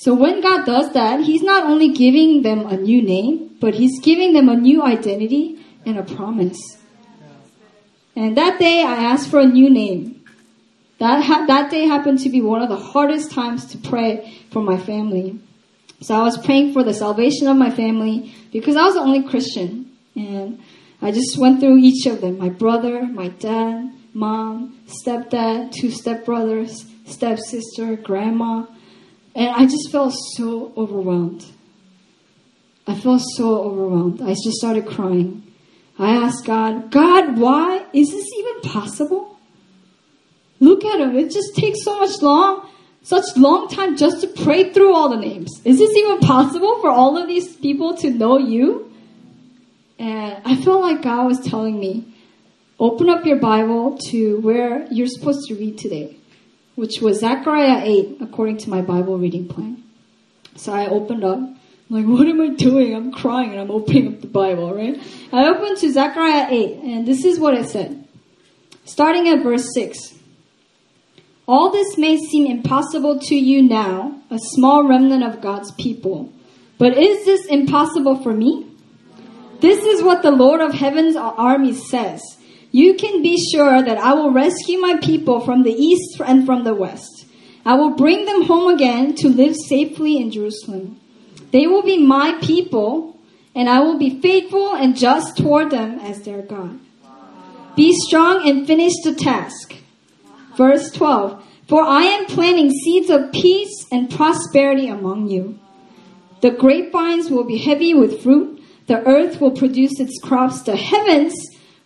So 0.00 0.14
when 0.14 0.40
God 0.40 0.64
does 0.64 0.94
that, 0.94 1.20
He's 1.20 1.42
not 1.42 1.64
only 1.64 1.90
giving 1.92 2.40
them 2.40 2.64
a 2.64 2.74
new 2.74 3.02
name, 3.02 3.58
but 3.60 3.74
He's 3.74 4.00
giving 4.00 4.32
them 4.32 4.48
a 4.48 4.56
new 4.56 4.82
identity 4.82 5.58
and 5.84 5.98
a 5.98 6.02
promise. 6.02 6.58
And 8.16 8.34
that 8.34 8.58
day 8.58 8.82
I 8.82 8.94
asked 8.94 9.28
for 9.30 9.40
a 9.40 9.46
new 9.46 9.68
name. 9.68 10.24
That, 11.00 11.22
ha- 11.22 11.44
that 11.48 11.70
day 11.70 11.86
happened 11.86 12.18
to 12.20 12.30
be 12.30 12.40
one 12.40 12.62
of 12.62 12.70
the 12.70 12.78
hardest 12.78 13.30
times 13.30 13.66
to 13.72 13.78
pray 13.78 14.38
for 14.50 14.62
my 14.62 14.78
family. 14.78 15.38
So 16.00 16.14
I 16.14 16.22
was 16.22 16.38
praying 16.38 16.72
for 16.72 16.82
the 16.82 16.94
salvation 16.94 17.46
of 17.46 17.58
my 17.58 17.70
family 17.70 18.34
because 18.52 18.76
I 18.76 18.84
was 18.84 18.94
the 18.94 19.00
only 19.00 19.22
Christian. 19.28 19.94
And 20.16 20.62
I 21.02 21.12
just 21.12 21.36
went 21.36 21.60
through 21.60 21.76
each 21.76 22.06
of 22.06 22.22
them. 22.22 22.38
My 22.38 22.48
brother, 22.48 23.02
my 23.02 23.28
dad, 23.28 23.92
mom, 24.14 24.78
stepdad, 24.86 25.72
two 25.72 25.88
stepbrothers, 25.88 26.86
stepsister, 27.04 27.96
grandma, 27.96 28.64
and 29.34 29.48
I 29.48 29.64
just 29.64 29.90
felt 29.90 30.14
so 30.34 30.72
overwhelmed. 30.76 31.44
I 32.86 32.94
felt 32.94 33.22
so 33.36 33.62
overwhelmed. 33.62 34.20
I 34.20 34.30
just 34.30 34.56
started 34.56 34.86
crying. 34.86 35.46
I 35.98 36.16
asked 36.16 36.44
God, 36.44 36.90
God, 36.90 37.38
why 37.38 37.84
is 37.92 38.10
this 38.10 38.26
even 38.38 38.60
possible? 38.62 39.38
Look 40.58 40.84
at 40.84 41.00
him. 41.00 41.16
It 41.16 41.30
just 41.30 41.54
takes 41.54 41.84
so 41.84 41.98
much 41.98 42.20
long, 42.20 42.68
such 43.02 43.24
long 43.36 43.68
time 43.68 43.96
just 43.96 44.22
to 44.22 44.26
pray 44.26 44.72
through 44.72 44.94
all 44.94 45.08
the 45.08 45.16
names. 45.16 45.60
Is 45.64 45.78
this 45.78 45.94
even 45.96 46.18
possible 46.18 46.80
for 46.80 46.90
all 46.90 47.16
of 47.16 47.28
these 47.28 47.54
people 47.56 47.96
to 47.98 48.10
know 48.10 48.38
you? 48.38 48.92
And 49.98 50.40
I 50.44 50.56
felt 50.56 50.80
like 50.80 51.02
God 51.02 51.26
was 51.26 51.40
telling 51.40 51.78
me, 51.78 52.14
open 52.78 53.08
up 53.08 53.24
your 53.24 53.36
Bible 53.36 53.98
to 54.08 54.40
where 54.40 54.86
you're 54.90 55.06
supposed 55.06 55.46
to 55.48 55.54
read 55.54 55.78
today 55.78 56.19
which 56.80 57.02
was 57.02 57.20
Zechariah 57.20 57.82
8, 57.84 58.16
according 58.22 58.56
to 58.56 58.70
my 58.70 58.80
Bible 58.80 59.18
reading 59.18 59.46
plan. 59.46 59.84
So 60.56 60.72
I 60.72 60.86
opened 60.86 61.24
up. 61.24 61.36
I'm 61.36 61.58
like, 61.90 62.06
what 62.06 62.26
am 62.26 62.40
I 62.40 62.54
doing? 62.54 62.94
I'm 62.94 63.12
crying 63.12 63.50
and 63.50 63.60
I'm 63.60 63.70
opening 63.70 64.08
up 64.08 64.22
the 64.22 64.28
Bible, 64.28 64.74
right? 64.74 64.98
I 65.30 65.46
opened 65.48 65.76
to 65.76 65.92
Zechariah 65.92 66.46
8, 66.48 66.76
and 66.78 67.06
this 67.06 67.26
is 67.26 67.38
what 67.38 67.52
it 67.52 67.68
said. 67.68 68.08
Starting 68.86 69.28
at 69.28 69.42
verse 69.42 69.68
6. 69.74 70.14
All 71.46 71.70
this 71.70 71.98
may 71.98 72.16
seem 72.16 72.46
impossible 72.46 73.18
to 73.24 73.34
you 73.34 73.62
now, 73.62 74.18
a 74.30 74.38
small 74.38 74.88
remnant 74.88 75.22
of 75.22 75.42
God's 75.42 75.72
people. 75.72 76.32
But 76.78 76.96
is 76.96 77.26
this 77.26 77.44
impossible 77.44 78.22
for 78.22 78.32
me? 78.32 78.66
This 79.60 79.84
is 79.84 80.02
what 80.02 80.22
the 80.22 80.30
Lord 80.30 80.62
of 80.62 80.72
Heaven's 80.72 81.14
army 81.14 81.74
says. 81.74 82.22
You 82.72 82.94
can 82.94 83.22
be 83.22 83.36
sure 83.52 83.82
that 83.82 83.98
I 83.98 84.14
will 84.14 84.30
rescue 84.30 84.78
my 84.78 84.96
people 84.98 85.40
from 85.40 85.62
the 85.62 85.72
east 85.72 86.20
and 86.24 86.46
from 86.46 86.64
the 86.64 86.74
west. 86.74 87.26
I 87.64 87.74
will 87.74 87.90
bring 87.90 88.24
them 88.24 88.44
home 88.44 88.72
again 88.72 89.14
to 89.16 89.28
live 89.28 89.56
safely 89.68 90.16
in 90.16 90.30
Jerusalem. 90.30 91.00
They 91.50 91.66
will 91.66 91.82
be 91.82 91.98
my 91.98 92.38
people, 92.40 93.18
and 93.54 93.68
I 93.68 93.80
will 93.80 93.98
be 93.98 94.20
faithful 94.20 94.74
and 94.74 94.96
just 94.96 95.36
toward 95.36 95.70
them 95.70 95.98
as 95.98 96.22
their 96.22 96.42
God. 96.42 96.78
Be 97.76 97.92
strong 98.06 98.48
and 98.48 98.66
finish 98.66 98.92
the 99.02 99.14
task. 99.14 99.74
Verse 100.56 100.90
12. 100.92 101.44
For 101.68 101.82
I 101.82 102.02
am 102.02 102.26
planting 102.26 102.70
seeds 102.70 103.10
of 103.10 103.32
peace 103.32 103.86
and 103.92 104.10
prosperity 104.10 104.88
among 104.88 105.28
you. 105.28 105.58
The 106.40 106.50
grapevines 106.50 107.30
will 107.30 107.44
be 107.44 107.58
heavy 107.58 107.94
with 107.94 108.22
fruit. 108.22 108.62
The 108.86 109.06
earth 109.06 109.40
will 109.40 109.52
produce 109.52 110.00
its 110.00 110.18
crops. 110.20 110.62
The 110.62 110.76
heavens, 110.76 111.34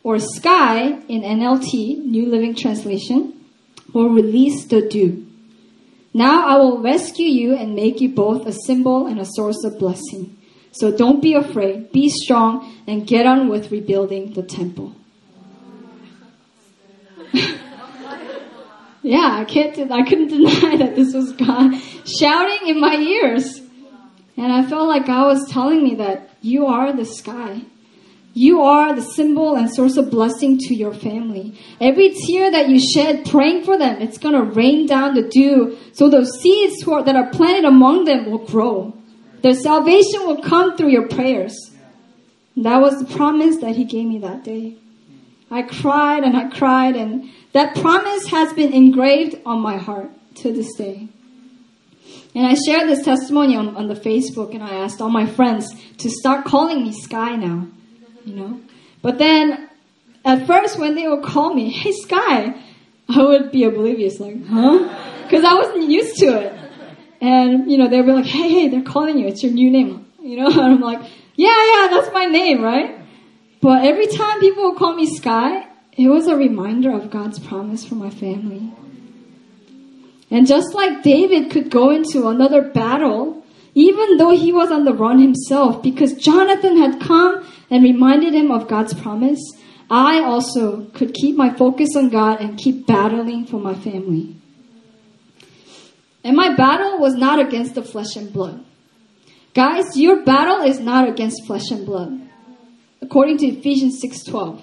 or 0.05 0.19
sky 0.21 1.01
in 1.09 1.23
NLT, 1.23 2.05
New 2.05 2.27
Living 2.27 2.55
Translation, 2.55 3.33
will 3.93 4.11
release 4.11 4.67
the 4.67 4.83
dew. 4.83 5.27
Now 6.13 6.47
I 6.47 6.57
will 6.59 6.81
rescue 6.81 7.27
you 7.27 7.57
and 7.57 7.75
make 7.75 8.01
you 8.01 8.11
both 8.11 8.47
a 8.47 8.53
symbol 8.53 9.07
and 9.09 9.19
a 9.19 9.25
source 9.25 9.65
of 9.65 9.79
blessing. 9.79 10.37
So 10.73 10.97
don't 10.97 11.23
be 11.23 11.35
afraid, 11.35 11.91
be 11.91 12.09
strong, 12.09 12.83
and 12.87 13.07
get 13.07 13.27
on 13.27 13.49
with 13.49 13.73
rebuilding 13.73 14.35
the 14.35 14.43
temple. 14.43 14.95
yeah, 19.03 19.39
I 19.41 19.45
can't, 19.45 19.91
I 19.91 20.03
couldn't 20.03 20.29
deny 20.37 20.77
that 20.77 20.95
this 20.97 21.15
was 21.15 21.33
God 21.33 21.75
shouting 22.07 22.69
in 22.69 22.81
my 22.81 22.97
ears. 22.97 23.61
And 24.37 24.53
I 24.53 24.67
felt 24.69 24.89
like 24.89 25.07
God 25.07 25.29
was 25.29 25.49
telling 25.49 25.83
me 25.83 25.95
that 25.97 26.29
you 26.43 26.67
are 26.67 26.93
the 26.93 27.05
sky. 27.05 27.63
You 28.37 28.63
are 28.63 28.93
the 28.93 29.03
symbol 29.03 29.55
and 29.55 29.73
source 29.73 29.97
of 29.97 30.11
blessing 30.11 30.59
to 30.59 30.75
your 30.75 30.93
family. 30.93 31.57
Every 31.81 32.13
tear 32.27 32.51
that 32.51 32.69
you 32.69 32.81
shed 32.81 33.27
praying 33.27 33.63
for 33.63 33.79
them, 33.79 34.03
it's 34.03 34.19
going 34.19 34.35
to 34.35 34.43
rain 34.43 34.87
down 34.87 35.15
the 35.15 35.23
dew 35.23 35.79
so 35.93 36.11
those 36.11 36.41
seeds 36.41 36.85
that 36.85 37.15
are 37.15 37.31
planted 37.31 37.65
among 37.65 38.07
them 38.07 38.29
will 38.29 38.45
grow. 38.45 38.93
Their 39.43 39.55
salvation 39.55 40.27
will 40.27 40.43
come 40.43 40.77
through 40.77 40.91
your 40.91 41.07
prayers. 41.07 41.55
that 42.57 42.81
was 42.81 42.99
the 42.99 43.15
promise 43.15 43.59
that 43.59 43.77
he 43.77 43.85
gave 43.85 44.09
me 44.09 44.19
that 44.19 44.43
day. 44.43 44.79
I 45.49 45.63
cried 45.63 46.25
and 46.25 46.37
I 46.37 46.49
cried 46.49 46.97
and 46.97 47.31
that 47.53 47.77
promise 47.77 48.27
has 48.27 48.53
been 48.53 48.73
engraved 48.73 49.37
on 49.47 49.61
my 49.61 49.77
heart 49.77 50.11
to 50.37 50.53
this 50.53 50.75
day. 50.75 51.09
And 52.35 52.45
I 52.45 52.55
shared 52.55 52.89
this 52.89 53.05
testimony 53.05 53.57
on, 53.57 53.77
on 53.77 53.87
the 53.87 53.95
Facebook 53.95 54.55
and 54.55 54.63
I 54.65 54.75
asked 54.75 55.01
all 55.01 55.11
my 55.11 55.27
friends 55.27 55.73
to 55.99 56.11
start 56.11 56.45
calling 56.45 56.83
me 56.83 56.93
Sky 56.93 57.37
now 57.37 57.69
you 58.25 58.35
know. 58.35 58.61
But 59.03 59.19
then, 59.19 59.69
at 60.25 60.47
first, 60.47 60.79
when 60.79 60.95
they 60.95 61.07
would 61.07 61.23
call 61.23 61.55
me, 61.55 61.71
"Hey 61.71 61.93
Sky," 61.93 62.55
I 63.09 63.23
would 63.23 63.51
be 63.53 63.65
oblivious, 63.65 64.21
like, 64.21 64.45
"Huh?" 64.47 64.89
Because 65.23 65.45
I 65.45 65.55
wasn't 65.55 65.91
used 65.91 66.17
to 66.19 66.39
it. 66.41 66.53
And 67.21 67.71
you 67.71 67.79
know, 67.79 67.89
they'd 67.89 68.03
be 68.03 68.13
like, 68.13 68.27
"Hey, 68.27 68.49
hey, 68.49 68.69
they're 68.69 68.83
calling 68.83 69.19
you. 69.19 69.27
It's 69.27 69.43
your 69.43 69.53
new 69.53 69.71
name," 69.71 70.07
you 70.23 70.37
know. 70.39 70.47
And 70.63 70.75
I'm 70.75 70.81
like, 70.81 71.01
"Yeah, 71.37 71.61
yeah, 71.73 71.89
that's 71.91 72.13
my 72.13 72.27
name, 72.27 72.63
right?" 72.63 72.99
But 73.61 73.85
every 73.85 74.07
time 74.07 74.41
people 74.41 74.65
would 74.65 74.79
call 74.79 74.95
me 74.95 75.07
Sky, 75.07 75.67
it 75.93 76.09
was 76.09 76.27
a 76.27 76.37
reminder 76.37 76.93
of 76.93 77.11
God's 77.11 77.39
promise 77.39 77.85
for 77.85 77.95
my 77.95 78.11
family. 78.11 78.73
And 80.31 80.47
just 80.47 80.75
like 80.75 81.03
David 81.03 81.51
could 81.51 81.71
go 81.71 81.91
into 81.91 82.29
another 82.29 82.61
battle 82.61 83.45
even 83.75 84.17
though 84.17 84.31
he 84.31 84.53
was 84.53 84.71
on 84.71 84.85
the 84.85 84.95
run 84.95 85.19
himself, 85.19 85.83
because 85.83 86.15
Jonathan 86.15 86.77
had 86.77 87.01
come 87.01 87.45
and 87.75 87.83
reminded 87.83 88.33
him 88.35 88.53
of 88.53 88.69
God's 88.69 88.95
promise, 88.95 89.41
I 89.91 90.21
also 90.21 90.85
could 90.95 91.13
keep 91.13 91.35
my 91.37 91.53
focus 91.53 91.97
on 91.97 92.09
God 92.09 92.41
and 92.41 92.57
keep 92.57 92.87
battling 92.87 93.47
for 93.47 93.59
my 93.59 93.75
family. 93.75 94.37
And 96.23 96.37
my 96.37 96.55
battle 96.55 97.01
was 97.01 97.15
not 97.15 97.41
against 97.41 97.75
the 97.75 97.83
flesh 97.83 98.15
and 98.15 98.33
blood. 98.33 98.65
Guys, 99.55 99.97
your 99.97 100.23
battle 100.23 100.63
is 100.65 100.79
not 100.79 101.09
against 101.09 101.47
flesh 101.47 101.73
and 101.73 101.85
blood. 101.85 102.21
According 103.03 103.39
to 103.39 103.47
Ephesians 103.49 104.01
6:12. 104.01 104.61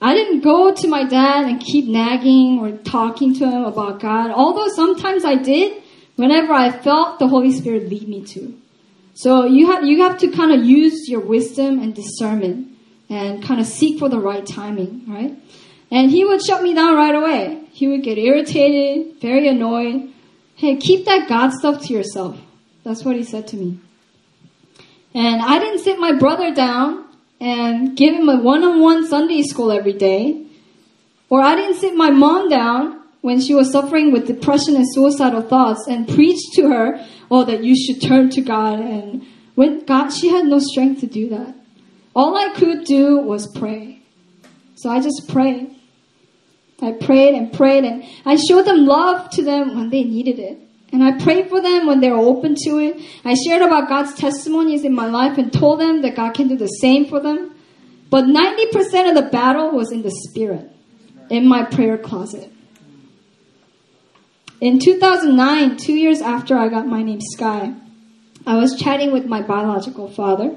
I 0.00 0.14
didn't 0.14 0.40
go 0.40 0.72
to 0.72 0.88
my 0.88 1.04
dad 1.04 1.44
and 1.44 1.60
keep 1.60 1.86
nagging 1.86 2.58
or 2.58 2.70
talking 2.78 3.34
to 3.34 3.44
him 3.50 3.64
about 3.64 4.00
God, 4.00 4.30
although 4.30 4.68
sometimes 4.68 5.26
I 5.26 5.34
did 5.34 5.82
whenever 6.16 6.54
I 6.54 6.70
felt 6.70 7.18
the 7.18 7.28
Holy 7.28 7.52
Spirit 7.52 7.90
lead 7.90 8.08
me 8.08 8.22
to. 8.32 8.54
So 9.14 9.44
you 9.44 9.70
have, 9.70 9.84
you 9.84 10.02
have 10.02 10.18
to 10.18 10.28
kind 10.28 10.52
of 10.52 10.64
use 10.64 11.08
your 11.08 11.20
wisdom 11.20 11.78
and 11.80 11.94
discernment 11.94 12.68
and 13.08 13.42
kind 13.42 13.60
of 13.60 13.66
seek 13.66 13.98
for 13.98 14.08
the 14.08 14.20
right 14.20 14.46
timing, 14.46 15.04
right? 15.08 15.36
And 15.90 16.10
he 16.10 16.24
would 16.24 16.42
shut 16.42 16.62
me 16.62 16.74
down 16.74 16.94
right 16.94 17.14
away. 17.14 17.64
He 17.72 17.88
would 17.88 18.02
get 18.02 18.18
irritated, 18.18 19.20
very 19.20 19.48
annoyed. 19.48 20.12
Hey, 20.54 20.76
keep 20.76 21.06
that 21.06 21.28
God 21.28 21.52
stuff 21.52 21.82
to 21.86 21.92
yourself. 21.92 22.38
That's 22.84 23.04
what 23.04 23.16
he 23.16 23.24
said 23.24 23.48
to 23.48 23.56
me. 23.56 23.80
And 25.12 25.42
I 25.42 25.58
didn't 25.58 25.80
sit 25.80 25.98
my 25.98 26.12
brother 26.12 26.54
down 26.54 27.04
and 27.40 27.96
give 27.96 28.14
him 28.14 28.28
a 28.28 28.40
one-on-one 28.40 29.08
Sunday 29.08 29.42
school 29.42 29.72
every 29.72 29.94
day. 29.94 30.46
Or 31.28 31.40
I 31.40 31.56
didn't 31.56 31.76
sit 31.76 31.96
my 31.96 32.10
mom 32.10 32.48
down 32.48 32.99
when 33.22 33.40
she 33.40 33.54
was 33.54 33.70
suffering 33.70 34.12
with 34.12 34.26
depression 34.26 34.76
and 34.76 34.86
suicidal 34.92 35.42
thoughts 35.42 35.86
and 35.86 36.08
preached 36.08 36.52
to 36.54 36.68
her, 36.68 37.04
oh, 37.30 37.44
that 37.44 37.62
you 37.62 37.76
should 37.76 38.00
turn 38.02 38.30
to 38.30 38.40
God. 38.40 38.80
And 38.80 39.26
when 39.54 39.84
God, 39.84 40.10
she 40.10 40.28
had 40.28 40.46
no 40.46 40.58
strength 40.58 41.00
to 41.00 41.06
do 41.06 41.28
that. 41.30 41.54
All 42.14 42.36
I 42.36 42.54
could 42.54 42.84
do 42.84 43.18
was 43.18 43.46
pray. 43.54 44.02
So 44.74 44.90
I 44.90 45.00
just 45.00 45.28
prayed. 45.28 45.76
I 46.82 46.92
prayed 46.92 47.34
and 47.34 47.52
prayed 47.52 47.84
and 47.84 48.04
I 48.24 48.36
showed 48.36 48.64
them 48.64 48.86
love 48.86 49.30
to 49.32 49.44
them 49.44 49.76
when 49.76 49.90
they 49.90 50.02
needed 50.02 50.38
it. 50.38 50.58
And 50.92 51.04
I 51.04 51.22
prayed 51.22 51.48
for 51.50 51.60
them 51.60 51.86
when 51.86 52.00
they 52.00 52.10
were 52.10 52.16
open 52.16 52.56
to 52.64 52.78
it. 52.78 53.00
I 53.24 53.34
shared 53.34 53.62
about 53.62 53.88
God's 53.88 54.14
testimonies 54.14 54.84
in 54.84 54.94
my 54.94 55.06
life 55.06 55.38
and 55.38 55.52
told 55.52 55.78
them 55.78 56.02
that 56.02 56.16
God 56.16 56.34
can 56.34 56.48
do 56.48 56.56
the 56.56 56.66
same 56.66 57.06
for 57.06 57.20
them. 57.20 57.54
But 58.08 58.24
90% 58.24 59.08
of 59.08 59.14
the 59.14 59.28
battle 59.30 59.70
was 59.70 59.92
in 59.92 60.02
the 60.02 60.10
spirit, 60.10 60.68
in 61.28 61.46
my 61.46 61.64
prayer 61.64 61.96
closet. 61.96 62.50
In 64.60 64.78
2009, 64.78 65.78
two 65.78 65.94
years 65.94 66.20
after 66.20 66.54
I 66.54 66.68
got 66.68 66.86
my 66.86 67.02
name 67.02 67.22
Sky, 67.22 67.72
I 68.46 68.56
was 68.56 68.78
chatting 68.78 69.10
with 69.10 69.24
my 69.24 69.40
biological 69.40 70.10
father, 70.10 70.54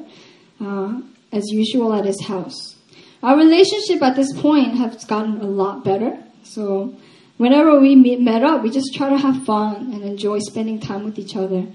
uh, 0.60 1.00
as 1.32 1.46
usual 1.48 1.94
at 1.94 2.04
his 2.04 2.22
house. 2.26 2.76
Our 3.22 3.38
relationship 3.38 4.02
at 4.02 4.18
this 4.18 4.34
point 4.42 4.76
has 4.76 5.06
gotten 5.06 5.40
a 5.40 5.46
lot 5.46 5.86
better. 5.86 6.22
So 6.44 6.98
whenever 7.38 7.80
we 7.80 7.96
meet, 7.96 8.20
met 8.20 8.44
up, 8.44 8.62
we 8.62 8.72
just 8.72 8.94
try 8.94 9.10
to 9.10 9.18
have 9.18 9.46
fun 9.46 9.94
and 9.94 10.04
enjoy 10.04 10.40
spending 10.40 10.82
time 10.82 11.06
with 11.06 11.18
each 11.18 11.38
other. 11.38 11.66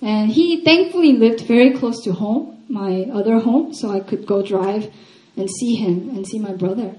And 0.00 0.30
he 0.30 0.62
thankfully 0.62 1.14
lived 1.14 1.40
very 1.40 1.72
close 1.72 2.04
to 2.04 2.12
home, 2.12 2.62
my 2.68 3.06
other 3.12 3.40
home, 3.40 3.74
so 3.74 3.90
I 3.90 3.98
could 3.98 4.26
go 4.26 4.46
drive 4.46 4.92
and 5.36 5.50
see 5.50 5.74
him 5.74 6.10
and 6.10 6.24
see 6.24 6.38
my 6.38 6.52
brother. 6.52 6.94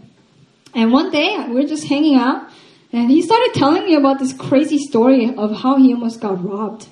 And 0.73 0.91
one 0.91 1.11
day 1.11 1.45
we 1.47 1.55
were 1.55 1.67
just 1.67 1.85
hanging 1.85 2.15
out 2.17 2.49
and 2.95 3.11
he 3.11 3.21
started 3.21 3.51
telling 3.53 3.83
me 3.83 3.95
about 3.95 4.19
this 4.19 4.31
crazy 4.31 4.77
story 4.77 5.35
of 5.35 5.57
how 5.57 5.75
he 5.75 5.93
almost 5.93 6.21
got 6.21 6.41
robbed 6.41 6.87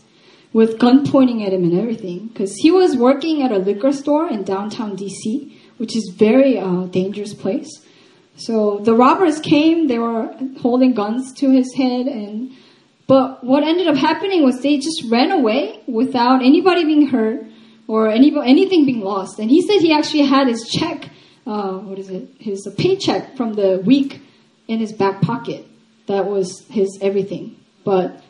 with 0.51 0.77
gun 0.77 1.09
pointing 1.09 1.45
at 1.45 1.53
him 1.53 1.63
and 1.63 1.79
everything. 1.79 2.27
Because 2.27 2.57
he 2.57 2.71
was 2.71 2.97
working 2.97 3.41
at 3.41 3.53
a 3.53 3.57
liquor 3.57 3.93
store 3.93 4.27
in 4.27 4.43
downtown 4.43 4.97
DC, 4.97 5.57
which 5.77 5.95
is 5.95 6.13
very 6.13 6.59
uh, 6.59 6.87
dangerous 6.87 7.33
place. 7.33 7.69
So 8.35 8.79
the 8.79 8.93
robbers 8.93 9.39
came, 9.39 9.87
they 9.87 9.97
were 9.97 10.35
holding 10.59 10.93
guns 10.93 11.31
to 11.35 11.49
his 11.49 11.73
head 11.73 12.07
and 12.07 12.51
but 13.07 13.43
what 13.43 13.63
ended 13.63 13.87
up 13.87 13.95
happening 13.95 14.43
was 14.43 14.61
they 14.61 14.77
just 14.77 15.03
ran 15.09 15.31
away 15.31 15.83
without 15.87 16.41
anybody 16.41 16.83
being 16.83 17.07
hurt 17.07 17.45
or 17.87 18.09
any, 18.09 18.33
anything 18.45 18.85
being 18.85 19.01
lost. 19.01 19.39
And 19.39 19.49
he 19.49 19.61
said 19.61 19.81
he 19.81 19.93
actually 19.93 20.25
had 20.25 20.47
his 20.47 20.67
check, 20.69 21.09
uh, 21.45 21.73
what 21.79 21.99
is 21.99 22.09
it, 22.09 22.29
his 22.39 22.67
paycheck 22.77 23.37
from 23.37 23.53
the 23.53 23.81
week 23.85 24.21
in 24.67 24.79
his 24.79 24.93
back 24.93 25.21
pocket 25.21 25.65
that 26.07 26.25
was 26.25 26.65
his 26.69 26.97
everything. 27.01 27.55
But 27.83 28.21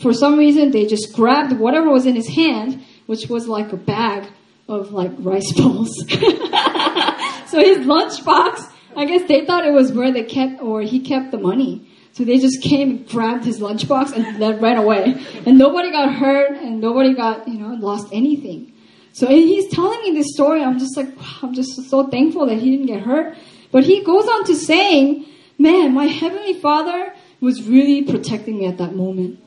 for 0.00 0.12
some 0.12 0.38
reason, 0.38 0.70
they 0.70 0.86
just 0.86 1.12
grabbed 1.12 1.58
whatever 1.58 1.90
was 1.90 2.06
in 2.06 2.14
his 2.14 2.28
hand, 2.28 2.82
which 3.06 3.28
was 3.28 3.48
like 3.48 3.72
a 3.72 3.76
bag 3.76 4.28
of 4.68 4.92
like 4.92 5.12
rice 5.18 5.52
balls. 5.52 5.92
so 6.06 7.58
his 7.58 7.78
lunchbox, 7.78 8.70
I 8.96 9.04
guess 9.06 9.26
they 9.28 9.44
thought 9.44 9.66
it 9.66 9.72
was 9.72 9.92
where 9.92 10.12
they 10.12 10.24
kept 10.24 10.62
or 10.62 10.82
he 10.82 11.00
kept 11.00 11.30
the 11.30 11.38
money. 11.38 11.88
So 12.12 12.24
they 12.24 12.38
just 12.38 12.62
came 12.62 13.04
grabbed 13.04 13.44
his 13.44 13.60
lunchbox 13.60 14.12
and 14.12 14.42
then 14.42 14.60
ran 14.60 14.76
away. 14.76 15.14
And 15.46 15.56
nobody 15.56 15.92
got 15.92 16.12
hurt 16.12 16.56
and 16.56 16.80
nobody 16.80 17.14
got, 17.14 17.46
you 17.46 17.58
know, 17.58 17.74
lost 17.74 18.08
anything. 18.12 18.72
So 19.12 19.28
he's 19.28 19.72
telling 19.72 20.00
me 20.02 20.12
this 20.12 20.32
story. 20.32 20.62
I'm 20.62 20.78
just 20.78 20.96
like, 20.96 21.16
wow, 21.16 21.38
I'm 21.42 21.54
just 21.54 21.88
so 21.88 22.08
thankful 22.08 22.46
that 22.46 22.56
he 22.56 22.70
didn't 22.70 22.86
get 22.86 23.02
hurt. 23.02 23.36
But 23.70 23.84
he 23.84 24.02
goes 24.02 24.26
on 24.26 24.44
to 24.46 24.54
saying 24.54 25.26
man, 25.58 25.92
my 25.92 26.06
heavenly 26.06 26.54
father 26.54 27.12
was 27.40 27.68
really 27.68 28.02
protecting 28.02 28.58
me 28.58 28.66
at 28.66 28.78
that 28.78 28.94
moment. 28.94 29.38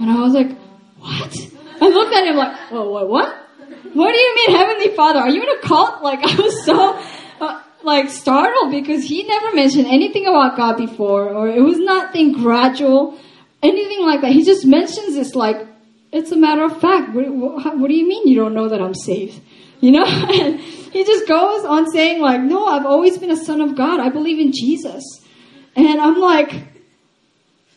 And 0.00 0.10
I 0.10 0.20
was 0.20 0.32
like, 0.32 0.56
what? 0.98 1.36
I 1.80 1.88
looked 1.88 2.14
at 2.14 2.26
him 2.26 2.36
like, 2.36 2.70
what, 2.70 2.90
what, 2.90 3.08
what? 3.08 3.44
What 3.92 4.12
do 4.12 4.18
you 4.18 4.34
mean 4.34 4.56
Heavenly 4.56 4.96
Father? 4.96 5.20
Are 5.20 5.28
you 5.28 5.42
in 5.42 5.58
a 5.58 5.60
cult? 5.60 5.94
Like, 6.02 6.20
I 6.22 6.34
was 6.34 6.64
so, 6.64 6.98
uh, 7.40 7.62
like, 7.82 8.10
startled 8.10 8.70
because 8.70 9.04
he 9.04 9.22
never 9.22 9.54
mentioned 9.54 9.86
anything 9.86 10.26
about 10.26 10.56
God 10.56 10.76
before, 10.76 11.30
or 11.30 11.48
it 11.48 11.62
was 11.62 11.78
nothing 11.78 12.32
gradual, 12.32 13.18
anything 13.62 14.04
like 14.04 14.20
that. 14.22 14.32
He 14.32 14.44
just 14.44 14.66
mentions 14.66 15.14
this 15.14 15.34
like, 15.34 15.66
it's 16.12 16.30
a 16.32 16.36
matter 16.36 16.64
of 16.64 16.80
fact. 16.80 17.14
What, 17.14 17.32
what, 17.32 17.78
what 17.78 17.88
do 17.88 17.94
you 17.94 18.06
mean 18.06 18.26
you 18.26 18.36
don't 18.36 18.54
know 18.54 18.68
that 18.68 18.80
I'm 18.80 18.94
saved? 18.94 19.40
You 19.80 19.92
know? 19.92 20.04
And 20.40 20.60
he 20.60 21.04
just 21.04 21.26
goes 21.26 21.64
on 21.64 21.90
saying 21.90 22.20
like, 22.20 22.40
no, 22.40 22.66
I've 22.66 22.86
always 22.86 23.18
been 23.18 23.30
a 23.30 23.36
son 23.36 23.60
of 23.60 23.76
God. 23.76 24.00
I 24.00 24.10
believe 24.10 24.38
in 24.38 24.52
Jesus. 24.52 25.23
And 25.76 26.00
I'm 26.00 26.20
like, 26.20 26.52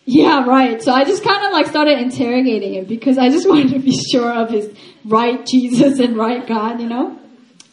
yeah, 0.05 0.45
right. 0.45 0.81
So 0.81 0.93
I 0.93 1.03
just 1.03 1.23
kind 1.23 1.45
of 1.45 1.51
like 1.51 1.67
started 1.67 1.99
interrogating 1.99 2.75
him 2.75 2.85
because 2.85 3.17
I 3.17 3.29
just 3.29 3.47
wanted 3.49 3.71
to 3.71 3.79
be 3.79 3.97
sure 4.09 4.31
of 4.31 4.49
his 4.49 4.73
right 5.03 5.45
Jesus 5.45 5.99
and 5.99 6.15
right 6.15 6.45
God, 6.47 6.79
you 6.79 6.87
know? 6.87 7.19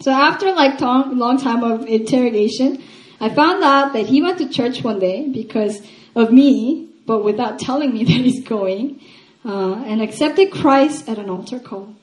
So 0.01 0.11
after 0.11 0.53
like 0.53 0.81
long, 0.81 1.17
long 1.17 1.39
time 1.39 1.63
of 1.63 1.87
interrogation, 1.87 2.83
I 3.21 3.33
found 3.33 3.63
out 3.63 3.93
that 3.93 4.07
he 4.07 4.21
went 4.21 4.39
to 4.39 4.49
church 4.49 4.83
one 4.83 4.99
day 4.99 5.29
because 5.29 5.81
of 6.17 6.33
me, 6.33 6.89
but 7.07 7.25
without 7.25 7.59
telling 7.59 7.95
me 7.95 8.05
that 8.05 8.13
he's 8.13 8.43
going, 8.47 9.01
uh, 9.45 9.75
and 9.85 10.03
accepted 10.03 10.51
Christ 10.51 11.09
at 11.09 11.19
an 11.19 11.31
altar 11.31 11.59
call. 11.59 11.95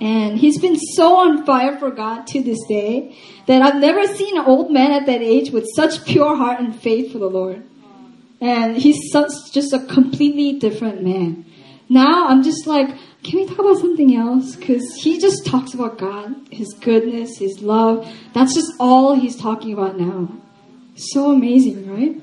And 0.00 0.38
he's 0.38 0.60
been 0.60 0.76
so 0.76 1.16
on 1.16 1.44
fire 1.44 1.76
for 1.76 1.90
God 1.90 2.26
to 2.28 2.42
this 2.42 2.58
day 2.68 3.16
that 3.46 3.62
I've 3.62 3.80
never 3.80 4.06
seen 4.06 4.38
an 4.38 4.44
old 4.44 4.70
man 4.70 4.92
at 4.92 5.06
that 5.06 5.22
age 5.22 5.50
with 5.50 5.66
such 5.74 6.04
pure 6.04 6.36
heart 6.36 6.60
and 6.60 6.80
faith 6.80 7.12
for 7.12 7.18
the 7.18 7.28
Lord. 7.28 7.64
And 8.40 8.76
he's 8.76 9.10
such, 9.10 9.32
just 9.52 9.72
a 9.72 9.84
completely 9.86 10.58
different 10.58 11.02
man. 11.02 11.44
Now 11.88 12.28
I'm 12.28 12.44
just 12.44 12.66
like, 12.66 12.88
can 13.24 13.40
we 13.40 13.46
talk 13.46 13.58
about 13.58 13.78
something 13.78 14.14
else? 14.14 14.54
Because 14.54 14.94
he 14.94 15.18
just 15.18 15.44
talks 15.44 15.74
about 15.74 15.98
God, 15.98 16.34
his 16.52 16.74
goodness, 16.74 17.38
his 17.38 17.60
love. 17.60 18.08
That's 18.34 18.54
just 18.54 18.72
all 18.78 19.16
he's 19.16 19.36
talking 19.36 19.72
about 19.72 19.98
now. 19.98 20.28
So 20.94 21.32
amazing, 21.32 21.90
right? 21.90 22.22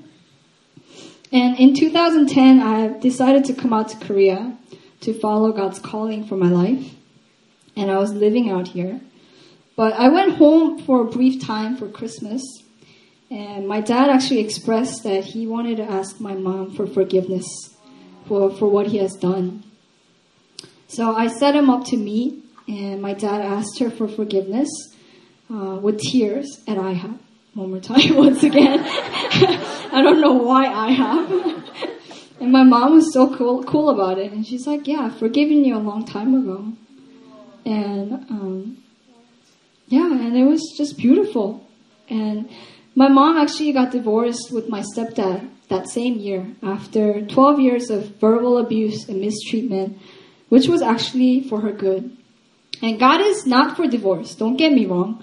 And 1.33 1.59
in 1.59 1.75
2010, 1.75 2.61
I 2.61 2.97
decided 2.99 3.43
to 3.45 3.53
come 3.53 3.73
out 3.73 3.89
to 3.89 3.97
Korea 3.97 4.57
to 5.01 5.13
follow 5.13 5.51
God's 5.51 5.79
calling 5.79 6.25
for 6.25 6.38
my 6.38 6.47
life 6.47 6.94
and 7.75 7.91
I 7.91 7.97
was 7.97 8.13
living 8.13 8.49
out 8.49 8.69
here. 8.69 9.01
But 9.75 9.93
I 9.93 10.09
went 10.09 10.38
home 10.38 10.79
for 10.79 11.01
a 11.01 11.05
brief 11.05 11.45
time 11.45 11.75
for 11.75 11.89
Christmas, 11.89 12.41
and 13.29 13.67
my 13.67 13.81
dad 13.81 14.09
actually 14.09 14.39
expressed 14.39 15.03
that 15.03 15.25
he 15.25 15.47
wanted 15.47 15.77
to 15.77 15.83
ask 15.83 16.19
my 16.19 16.33
mom 16.33 16.73
for 16.75 16.88
forgiveness 16.88 17.45
for, 18.27 18.51
for 18.51 18.67
what 18.67 18.88
he 18.88 18.97
has 18.97 19.13
done. 19.13 19.63
So 20.88 21.15
I 21.15 21.27
set 21.27 21.55
him 21.55 21.69
up 21.69 21.85
to 21.85 21.97
meet, 21.97 22.43
and 22.67 23.01
my 23.01 23.13
dad 23.13 23.41
asked 23.41 23.79
her 23.79 23.89
for 23.89 24.07
forgiveness 24.07 24.69
uh, 25.51 25.77
with 25.81 25.99
tears 25.99 26.61
at 26.67 26.77
IHOP. 26.77 27.19
One 27.53 27.71
more 27.71 27.79
time, 27.79 28.15
once 28.15 28.43
again. 28.43 28.79
I 28.83 30.01
don't 30.03 30.21
know 30.21 30.33
why 30.33 30.67
IHOP. 30.67 31.99
and 32.39 32.51
my 32.51 32.63
mom 32.63 32.93
was 32.93 33.13
so 33.13 33.35
cool, 33.35 33.63
cool 33.63 33.89
about 33.89 34.19
it, 34.19 34.31
and 34.31 34.45
she's 34.45 34.67
like, 34.67 34.88
"Yeah, 34.88 35.01
I've 35.01 35.17
forgiven 35.17 35.63
you 35.63 35.77
a 35.77 35.79
long 35.79 36.05
time 36.05 36.35
ago." 36.35 36.73
And 37.65 38.13
um, 38.30 38.84
yeah, 39.88 40.12
and 40.12 40.38
it 40.38 40.45
was 40.45 40.62
just 40.78 40.97
beautiful. 40.97 41.67
And 42.10 42.49
my 42.95 43.08
mom 43.08 43.38
actually 43.38 43.73
got 43.73 43.91
divorced 43.91 44.51
with 44.51 44.69
my 44.69 44.82
stepdad 44.82 45.49
that 45.69 45.89
same 45.89 46.15
year 46.17 46.47
after 46.62 47.25
12 47.25 47.60
years 47.60 47.89
of 47.89 48.15
verbal 48.19 48.58
abuse 48.58 49.10
and 49.10 49.19
mistreatment, 49.19 49.97
which 50.49 50.67
was 50.67 50.82
actually 50.82 51.41
for 51.41 51.62
her 51.62 51.71
good. 51.71 52.15
And 52.82 52.99
God 52.99 53.21
is 53.21 53.45
not 53.45 53.75
for 53.75 53.88
divorce, 53.88 54.36
don't 54.36 54.58
get 54.58 54.73
me 54.73 54.86
wrong. 54.86 55.21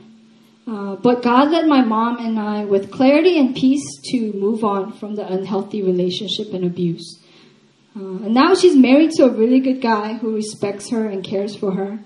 Uh, 0.66 0.94
but 0.94 1.22
God 1.22 1.50
led 1.50 1.66
my 1.66 1.82
mom 1.82 2.24
and 2.24 2.38
I 2.38 2.64
with 2.64 2.92
clarity 2.92 3.38
and 3.38 3.54
peace 3.54 3.84
to 4.10 4.32
move 4.32 4.62
on 4.62 4.92
from 4.92 5.16
the 5.16 5.26
unhealthy 5.26 5.82
relationship 5.82 6.52
and 6.54 6.64
abuse. 6.64 7.20
Uh, 7.96 8.24
and 8.24 8.34
now 8.34 8.54
she's 8.54 8.76
married 8.76 9.10
to 9.12 9.24
a 9.24 9.28
really 9.28 9.58
good 9.58 9.80
guy 9.80 10.14
who 10.14 10.34
respects 10.34 10.90
her 10.90 11.06
and 11.06 11.24
cares 11.24 11.56
for 11.56 11.74
her. 11.74 11.98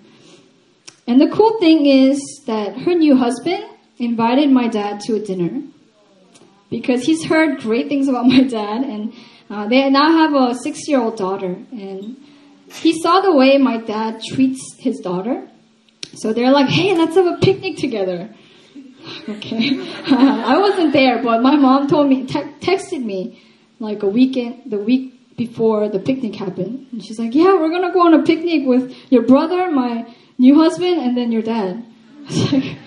And 1.07 1.21
the 1.21 1.29
cool 1.29 1.59
thing 1.61 1.87
is 1.87 2.21
that 2.47 2.79
her 2.79 2.95
new 2.95 3.16
husband 3.16 3.64
invited 3.99 4.51
my 4.51 4.69
dad 4.69 5.01
to 5.01 5.14
a 5.14 5.21
dinner 5.21 5.62
because 6.69 7.05
he's 7.05 7.25
heard 7.25 7.61
great 7.61 7.88
things 7.88 8.09
about 8.09 8.27
my 8.37 8.42
dad 8.42 8.83
and 8.83 9.14
uh, 9.49 9.69
they 9.69 9.88
now 9.90 10.11
have 10.11 10.35
a 10.35 10.55
six 10.55 10.88
year 10.88 11.01
old 11.01 11.16
daughter 11.16 11.57
and 11.71 12.16
he 12.73 13.01
saw 13.01 13.21
the 13.21 13.35
way 13.35 13.59
my 13.59 13.79
dad 13.79 14.21
treats 14.21 14.75
his 14.79 14.99
daughter. 14.99 15.49
So 16.14 16.33
they're 16.33 16.51
like, 16.51 16.69
hey, 16.69 16.97
let's 16.97 17.14
have 17.14 17.27
a 17.27 17.38
picnic 17.38 17.77
together. 17.77 18.35
okay. 19.29 19.79
I 20.07 20.59
wasn't 20.59 20.92
there, 20.92 21.23
but 21.23 21.42
my 21.42 21.55
mom 21.57 21.87
told 21.87 22.09
me, 22.09 22.27
te- 22.27 22.55
texted 22.61 23.05
me 23.05 23.42
like 23.79 24.03
a 24.03 24.09
weekend, 24.09 24.62
the 24.66 24.79
week 24.79 25.37
before 25.37 25.88
the 25.88 26.01
picnic 26.01 26.35
happened. 26.35 26.88
And 26.90 27.05
she's 27.05 27.19
like, 27.19 27.35
yeah, 27.35 27.55
we're 27.55 27.71
gonna 27.71 27.92
go 27.92 28.01
on 28.01 28.14
a 28.14 28.25
picnic 28.25 28.62
with 28.66 28.97
your 29.11 29.23
brother, 29.23 29.71
my 29.71 30.12
new 30.38 30.55
husband 30.57 31.01
and 31.01 31.16
then 31.16 31.33
your 31.33 31.42
dad. 31.42 31.85
Was 32.29 32.53
like, 32.53 32.79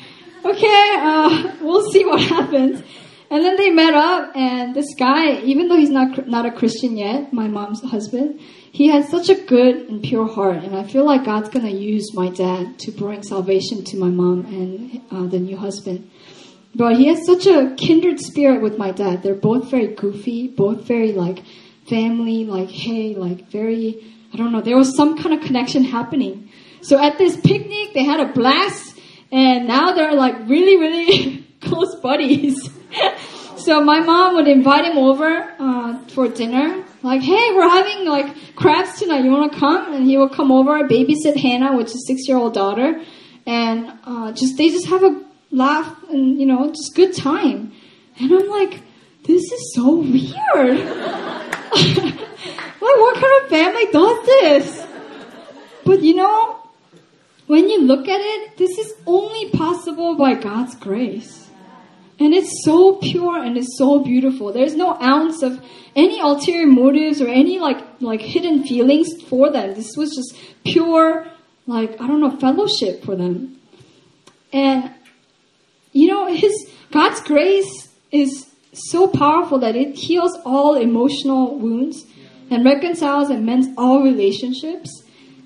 okay, 0.45 0.91
uh, 0.97 1.55
we'll 1.61 1.89
see 1.91 2.05
what 2.05 2.21
happens. 2.21 2.83
And 3.31 3.43
then 3.43 3.57
they 3.57 3.69
met 3.69 3.93
up, 3.93 4.35
and 4.35 4.73
this 4.73 4.95
guy, 4.97 5.39
even 5.41 5.67
though 5.67 5.77
he's 5.77 5.91
not 5.91 6.27
not 6.27 6.47
a 6.47 6.51
Christian 6.51 6.97
yet, 6.97 7.31
my 7.31 7.47
mom's 7.47 7.83
husband, 7.83 8.39
he 8.71 8.87
has 8.87 9.07
such 9.07 9.29
a 9.29 9.35
good 9.35 9.87
and 9.87 10.01
pure 10.01 10.27
heart, 10.27 10.63
and 10.63 10.75
I 10.75 10.83
feel 10.83 11.05
like 11.05 11.25
God's 11.25 11.49
gonna 11.49 11.69
use 11.69 12.11
my 12.15 12.29
dad 12.29 12.79
to 12.79 12.91
bring 12.91 13.21
salvation 13.21 13.83
to 13.83 13.97
my 13.97 14.09
mom 14.09 14.45
and 14.45 15.01
uh, 15.11 15.27
the 15.27 15.37
new 15.39 15.57
husband. 15.57 16.09
But 16.73 16.97
he 16.97 17.07
has 17.07 17.23
such 17.23 17.45
a 17.45 17.75
kindred 17.75 18.19
spirit 18.19 18.63
with 18.63 18.79
my 18.79 18.91
dad. 18.91 19.21
They're 19.21 19.35
both 19.35 19.69
very 19.69 19.93
goofy, 19.93 20.47
both 20.47 20.85
very 20.85 21.11
like 21.11 21.43
family, 21.87 22.45
like 22.45 22.69
hey, 22.69 23.13
like 23.13 23.49
very. 23.51 24.15
I 24.33 24.37
don't 24.37 24.51
know. 24.51 24.61
There 24.61 24.77
was 24.77 24.95
some 24.95 25.17
kind 25.17 25.33
of 25.33 25.41
connection 25.45 25.83
happening. 25.83 26.49
So 26.81 26.97
at 26.97 27.17
this 27.17 27.35
picnic, 27.37 27.93
they 27.93 28.03
had 28.03 28.19
a 28.19 28.31
blast, 28.31 28.99
and 29.31 29.67
now 29.67 29.93
they're 29.93 30.13
like 30.13 30.35
really, 30.47 30.77
really 30.77 31.47
close 31.61 31.95
buddies. 31.95 32.69
so 33.57 33.81
my 33.83 33.99
mom 33.99 34.35
would 34.35 34.47
invite 34.47 34.85
him 34.85 34.97
over 34.97 35.55
uh, 35.59 35.99
for 36.07 36.27
dinner. 36.27 36.85
Like, 37.01 37.21
hey, 37.21 37.53
we're 37.53 37.69
having 37.69 38.05
like 38.05 38.55
crafts 38.55 38.99
tonight. 38.99 39.23
You 39.23 39.31
want 39.31 39.53
to 39.53 39.59
come? 39.59 39.93
And 39.93 40.05
he 40.05 40.17
will 40.17 40.29
come 40.29 40.51
over, 40.51 40.83
babysit 40.83 41.37
Hannah, 41.37 41.75
which 41.75 41.87
is 41.87 42.05
six-year-old 42.07 42.53
daughter, 42.53 43.01
and 43.45 43.93
uh, 44.03 44.31
just 44.33 44.57
they 44.57 44.69
just 44.69 44.87
have 44.87 45.03
a 45.03 45.23
laugh 45.51 46.03
and 46.09 46.39
you 46.39 46.45
know 46.45 46.69
just 46.69 46.95
good 46.95 47.15
time. 47.15 47.71
And 48.19 48.31
I'm 48.33 48.49
like, 48.49 48.81
this 49.23 49.51
is 49.51 49.73
so 49.73 49.95
weird. 49.95 50.79
like, 51.71 52.79
what 52.81 53.15
kind 53.15 53.43
of 53.43 53.49
family 53.49 53.85
does 53.91 54.25
this? 54.25 54.87
But 55.85 56.01
you 56.01 56.15
know, 56.15 56.58
when 57.49 57.67
you 57.67 57.81
look 57.81 58.07
at 58.07 58.21
it, 58.21 58.57
this 58.57 58.77
is 58.77 58.93
only 59.07 59.49
possible 59.49 60.15
by 60.15 60.35
God's 60.35 60.75
grace. 60.75 61.49
And 62.19 62.31
it's 62.31 62.63
so 62.63 62.97
pure 62.97 63.43
and 63.43 63.57
it's 63.57 63.75
so 63.75 64.03
beautiful. 64.03 64.53
There's 64.53 64.75
no 64.75 64.95
ounce 65.01 65.41
of 65.41 65.59
any 65.95 66.19
ulterior 66.19 66.67
motives 66.67 67.19
or 67.23 67.27
any 67.27 67.57
like 67.57 67.83
like 68.01 68.21
hidden 68.21 68.65
feelings 68.65 69.19
for 69.23 69.49
them. 69.49 69.73
This 69.73 69.97
was 69.97 70.15
just 70.15 70.35
pure 70.63 71.25
like 71.65 71.99
I 71.99 72.05
don't 72.05 72.21
know 72.21 72.37
fellowship 72.37 73.03
for 73.03 73.15
them. 73.15 73.59
And 74.53 74.91
you 75.91 76.07
know 76.07 76.31
his 76.31 76.53
God's 76.91 77.19
grace 77.21 77.89
is 78.11 78.45
so 78.73 79.07
powerful 79.07 79.57
that 79.57 79.75
it 79.75 79.95
heals 79.95 80.37
all 80.45 80.75
emotional 80.75 81.57
wounds 81.57 82.05
and 82.51 82.63
reconciles 82.63 83.31
and 83.31 83.43
mends 83.43 83.69
all 83.75 84.03
relationships. 84.03 85.03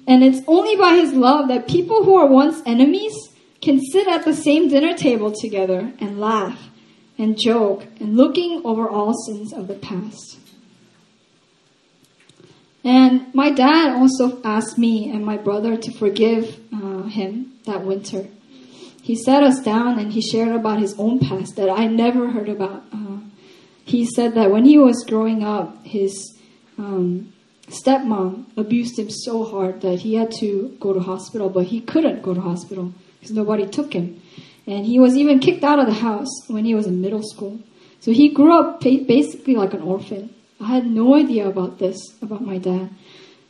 And 0.08 0.24
it's 0.24 0.42
only 0.48 0.76
by 0.76 0.96
His 0.96 1.14
love 1.14 1.48
that 1.48 1.68
people 1.68 2.04
who 2.04 2.16
are 2.16 2.28
once 2.28 2.62
enemies 2.66 3.14
can 3.62 3.80
sit 3.80 4.08
at 4.08 4.26
the 4.26 4.34
same 4.34 4.68
dinner 4.68 4.96
table 4.96 5.32
together 5.32 5.94
and 6.00 6.20
laugh 6.20 6.70
and 7.18 7.40
joke 7.40 7.86
and 8.00 8.18
looking 8.18 8.62
over 8.66 8.90
all 8.90 9.14
sins 9.14 9.54
of 9.54 9.68
the 9.68 9.76
past. 9.76 10.40
And 12.84 13.34
my 13.34 13.50
dad 13.50 13.96
also 13.96 14.42
asked 14.44 14.78
me 14.78 15.10
and 15.10 15.26
my 15.26 15.38
brother 15.38 15.78
to 15.78 15.92
forgive 15.98 16.60
uh, 16.74 17.04
him 17.04 17.54
that 17.66 17.86
winter. 17.86 18.28
He 19.02 19.16
sat 19.16 19.44
us 19.44 19.62
down 19.62 20.00
and 20.00 20.12
he 20.12 20.22
shared 20.22 20.54
about 20.54 20.80
his 20.80 20.98
own 20.98 21.20
past 21.20 21.56
that 21.56 21.70
I 21.70 21.88
never 21.88 22.30
heard 22.32 22.50
about. 22.50 22.84
Uh, 22.92 23.20
he 23.86 24.06
said 24.06 24.34
that 24.36 24.52
when 24.52 24.66
he 24.66 24.78
was 24.78 25.06
growing 25.08 25.44
up, 25.44 25.86
his 25.86 26.38
um, 26.78 27.33
stepmom 27.68 28.46
abused 28.58 29.00
him 29.00 29.10
so 29.10 29.44
hard 29.44 29.82
that 29.82 30.00
he 30.00 30.16
had 30.16 30.32
to 30.40 30.76
go 30.80 30.94
to 30.94 31.00
hospital, 31.00 31.50
but 31.50 31.68
he 31.68 31.82
couldn't 31.82 32.22
go 32.22 32.34
to 32.34 32.42
hospital 32.42 32.94
because 33.20 33.36
nobody 33.36 33.68
took 33.68 33.94
him. 33.94 34.22
And 34.66 34.86
he 34.86 35.00
was 35.00 35.16
even 35.16 35.40
kicked 35.40 35.64
out 35.64 35.80
of 35.80 35.88
the 35.88 35.94
house 35.94 36.48
when 36.48 36.66
he 36.66 36.76
was 36.76 36.88
in 36.88 37.02
middle 37.02 37.24
school. 37.24 37.60
So 38.00 38.12
he 38.12 38.30
grew 38.30 38.58
up 38.58 38.82
basically 38.82 39.56
like 39.56 39.74
an 39.74 39.82
orphan 39.82 40.34
I 40.64 40.68
had 40.68 40.86
no 40.86 41.16
idea 41.16 41.48
about 41.48 41.80
this, 41.80 42.16
about 42.22 42.42
my 42.42 42.58
dad. 42.58 42.90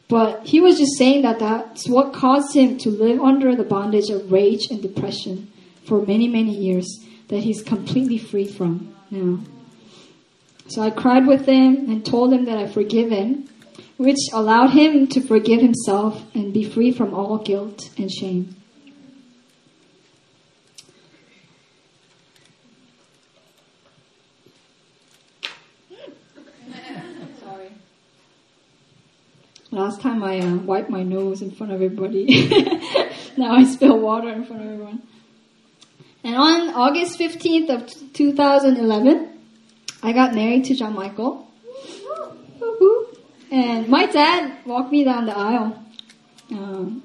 But 0.08 0.46
he 0.46 0.60
was 0.60 0.80
just 0.80 0.98
saying 0.98 1.22
that 1.22 1.40
that's 1.40 1.88
what 1.88 2.14
caused 2.14 2.56
him 2.56 2.78
to 2.80 2.90
live 2.90 3.20
under 3.22 3.56
the 3.56 3.64
bondage 3.64 4.10
of 4.10 4.32
rage 4.32 4.68
and 4.72 4.82
depression 4.82 5.52
for 5.86 6.06
many, 6.06 6.28
many 6.28 6.56
years 6.56 6.88
that 7.28 7.44
he's 7.44 7.62
completely 7.62 8.18
free 8.18 8.48
from 8.48 8.96
now. 9.12 9.40
So 10.68 10.82
I 10.82 10.90
cried 10.90 11.28
with 11.28 11.46
him 11.46 11.90
and 11.90 12.06
told 12.06 12.34
him 12.34 12.46
that 12.46 12.58
I 12.58 12.68
forgive 12.68 13.12
him, 13.12 13.48
which 13.98 14.18
allowed 14.32 14.72
him 14.72 15.08
to 15.08 15.22
forgive 15.22 15.62
himself 15.62 16.24
and 16.34 16.54
be 16.54 16.64
free 16.64 16.92
from 16.92 17.14
all 17.14 17.38
guilt 17.38 17.90
and 17.98 18.12
shame. 18.12 18.56
Sorry. 27.40 27.72
Last 29.72 30.02
time 30.02 30.24
I 30.24 30.40
uh, 30.40 30.56
wiped 30.58 30.90
my 30.90 31.04
nose 31.04 31.42
in 31.42 31.52
front 31.52 31.72
of 31.72 31.82
everybody. 31.82 32.26
now 33.38 33.56
I 33.56 33.64
spill 33.66 34.00
water 34.00 34.30
in 34.30 34.46
front 34.46 34.64
of 34.64 34.68
everyone. 34.70 35.04
And 36.24 36.36
on 36.36 36.70
August 36.74 37.20
15th 37.20 37.70
of 37.70 38.14
2011, 38.14 39.30
I 40.02 40.14
got 40.14 40.34
married 40.34 40.66
to 40.66 40.76
John 40.76 40.96
Michael. 40.96 41.48
And 43.54 43.88
my 43.88 44.08
dad 44.08 44.66
walked 44.66 44.92
me 44.92 45.04
down 45.04 45.28
the 45.28 45.38
aisle. 45.38 45.80
Um, 46.50 47.04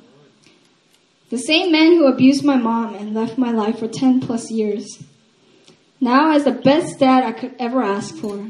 the 1.28 1.36
same 1.36 1.70
man 1.70 1.92
who 1.92 2.07
abused 2.07 2.42
my 2.42 2.57
mom 2.57 2.94
and 2.94 3.12
left 3.12 3.36
my 3.36 3.53
life 3.53 3.80
for 3.80 3.86
10 3.86 4.20
plus 4.20 4.51
years. 4.51 5.05
Now 6.01 6.32
as 6.32 6.44
the 6.44 6.53
best 6.53 7.01
dad 7.01 7.22
I 7.22 7.32
could 7.32 7.55
ever 7.59 7.82
ask 7.82 8.14
for. 8.14 8.49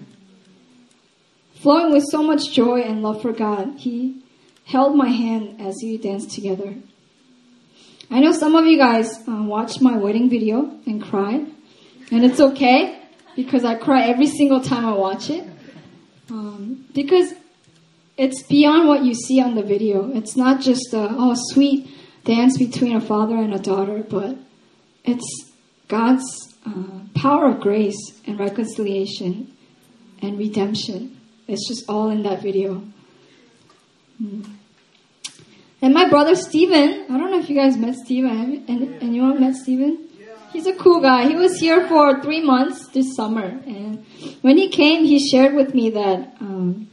Flowing 1.55 1.93
with 1.93 2.05
so 2.09 2.23
much 2.23 2.53
joy 2.53 2.83
and 2.83 3.03
love 3.03 3.21
for 3.21 3.33
God, 3.33 3.81
he 3.81 4.23
held 4.65 4.95
my 4.95 5.09
hand 5.09 5.61
as 5.61 5.81
we 5.83 5.99
danced 5.99 6.31
together. 6.31 6.77
I 8.13 8.21
know 8.21 8.31
some 8.31 8.55
of 8.55 8.65
you 8.65 8.79
guys 8.79 9.13
uh, 9.27 9.43
watched 9.43 9.83
my 9.83 9.97
wedding 9.97 10.31
video 10.31 10.71
and 10.87 11.03
cried, 11.03 11.49
and 12.13 12.25
it's 12.25 12.39
okay 12.39 13.03
because 13.35 13.65
I 13.65 13.75
cry 13.75 14.07
every 14.07 14.29
single 14.29 14.61
time 14.61 14.87
I 14.87 14.93
watch 14.93 15.31
it. 15.31 15.45
Um, 16.31 16.87
because 16.95 17.35
it's 18.19 18.43
beyond 18.43 18.89
what 18.89 19.05
you 19.05 19.15
see 19.15 19.41
on 19.41 19.55
the 19.55 19.63
video. 19.63 20.11
It's 20.13 20.37
not 20.37 20.61
just 20.61 20.93
a 20.93 21.09
oh 21.11 21.35
sweet 21.37 21.89
dance 22.25 22.59
between 22.59 22.97
a 22.97 23.01
father 23.01 23.37
and 23.37 23.55
a 23.55 23.59
daughter, 23.59 24.03
but 24.03 24.37
it's 25.05 25.53
God's 25.87 26.27
uh, 26.67 27.01
power 27.15 27.47
of 27.47 27.61
grace 27.61 28.21
and 28.27 28.39
reconciliation 28.39 29.57
and 30.21 30.37
redemption. 30.37 31.19
It's 31.47 31.67
just 31.69 31.89
all 31.89 32.11
in 32.11 32.25
that 32.25 32.43
video. 32.43 32.83
Hmm. 34.19 34.43
And 35.81 35.95
my 35.95 36.09
brother 36.09 36.35
Steven, 36.35 37.07
I 37.09 37.17
don't 37.17 37.31
know 37.31 37.39
if 37.39 37.49
you 37.49 37.55
guys 37.55 37.77
met 37.77 37.95
Steven. 37.95 38.65
Any, 38.67 38.99
anyone 39.01 39.41
met 39.41 39.55
Steven? 39.55 40.09
He's 40.53 40.67
a 40.67 40.75
cool 40.75 41.01
guy. 41.01 41.29
He 41.29 41.37
was 41.37 41.61
here 41.61 41.87
for 41.87 42.21
three 42.21 42.43
months 42.43 42.89
this 42.89 43.15
summer, 43.15 43.45
and 43.45 44.05
when 44.41 44.57
he 44.57 44.71
came, 44.71 45.05
he 45.05 45.19
shared 45.29 45.55
with 45.55 45.75
me 45.75 45.91
that 45.91 46.37
um, 46.41 46.89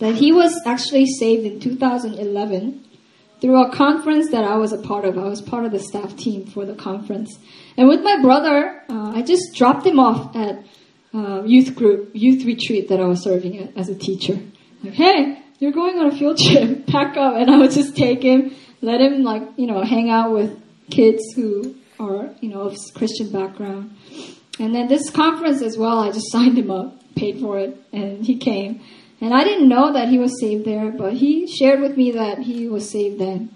that 0.00 0.14
he 0.16 0.32
was 0.32 0.60
actually 0.66 1.06
saved 1.06 1.44
in 1.44 1.60
2011 1.60 2.84
through 3.40 3.62
a 3.62 3.74
conference 3.74 4.30
that 4.30 4.44
I 4.44 4.56
was 4.56 4.72
a 4.72 4.78
part 4.78 5.04
of. 5.04 5.18
I 5.18 5.24
was 5.24 5.42
part 5.42 5.64
of 5.64 5.72
the 5.72 5.78
staff 5.78 6.16
team 6.16 6.46
for 6.46 6.64
the 6.64 6.74
conference, 6.74 7.38
and 7.76 7.88
with 7.88 8.02
my 8.02 8.20
brother, 8.20 8.82
uh, 8.88 9.12
I 9.14 9.22
just 9.22 9.54
dropped 9.54 9.86
him 9.86 9.98
off 9.98 10.34
at 10.34 10.64
uh, 11.14 11.42
youth 11.44 11.74
group, 11.74 12.10
youth 12.14 12.44
retreat 12.44 12.88
that 12.88 13.00
I 13.00 13.04
was 13.04 13.22
serving 13.22 13.58
at 13.58 13.76
as 13.76 13.88
a 13.88 13.94
teacher. 13.94 14.40
Like, 14.82 14.94
hey, 14.94 15.42
you're 15.58 15.72
going 15.72 15.98
on 15.98 16.06
a 16.06 16.16
field 16.16 16.38
trip, 16.44 16.86
pack 16.86 17.16
up, 17.16 17.36
and 17.36 17.50
I 17.50 17.58
would 17.58 17.70
just 17.70 17.96
take 17.96 18.22
him, 18.22 18.54
let 18.80 19.00
him 19.00 19.22
like, 19.22 19.42
you 19.56 19.66
know, 19.66 19.82
hang 19.82 20.10
out 20.10 20.32
with 20.32 20.60
kids 20.90 21.22
who 21.34 21.76
are, 21.98 22.34
you 22.40 22.48
know, 22.48 22.62
of 22.62 22.76
Christian 22.94 23.30
background. 23.30 23.96
And 24.58 24.74
then 24.74 24.88
this 24.88 25.10
conference 25.10 25.62
as 25.62 25.76
well, 25.76 26.00
I 26.00 26.10
just 26.10 26.30
signed 26.30 26.58
him 26.58 26.70
up, 26.70 27.00
paid 27.14 27.40
for 27.40 27.58
it, 27.58 27.76
and 27.92 28.24
he 28.24 28.36
came. 28.36 28.80
And 29.24 29.32
I 29.32 29.42
didn't 29.42 29.70
know 29.70 29.90
that 29.90 30.08
he 30.10 30.18
was 30.18 30.38
saved 30.38 30.66
there, 30.66 30.90
but 30.90 31.14
he 31.14 31.46
shared 31.46 31.80
with 31.80 31.96
me 31.96 32.10
that 32.12 32.40
he 32.40 32.68
was 32.68 32.90
saved 32.90 33.18
then. 33.18 33.48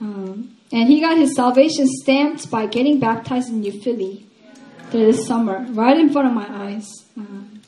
Um, 0.00 0.56
and 0.70 0.88
he 0.88 1.00
got 1.00 1.18
his 1.18 1.34
salvation 1.34 1.88
stamped 1.88 2.48
by 2.52 2.66
getting 2.66 3.00
baptized 3.00 3.48
in 3.48 3.58
New 3.58 3.72
Philly 3.82 4.26
this 4.92 5.26
summer, 5.26 5.66
right 5.70 5.98
in 5.98 6.12
front 6.12 6.28
of 6.28 6.34
my 6.34 6.46
eyes. 6.48 6.86
Um, 7.16 7.62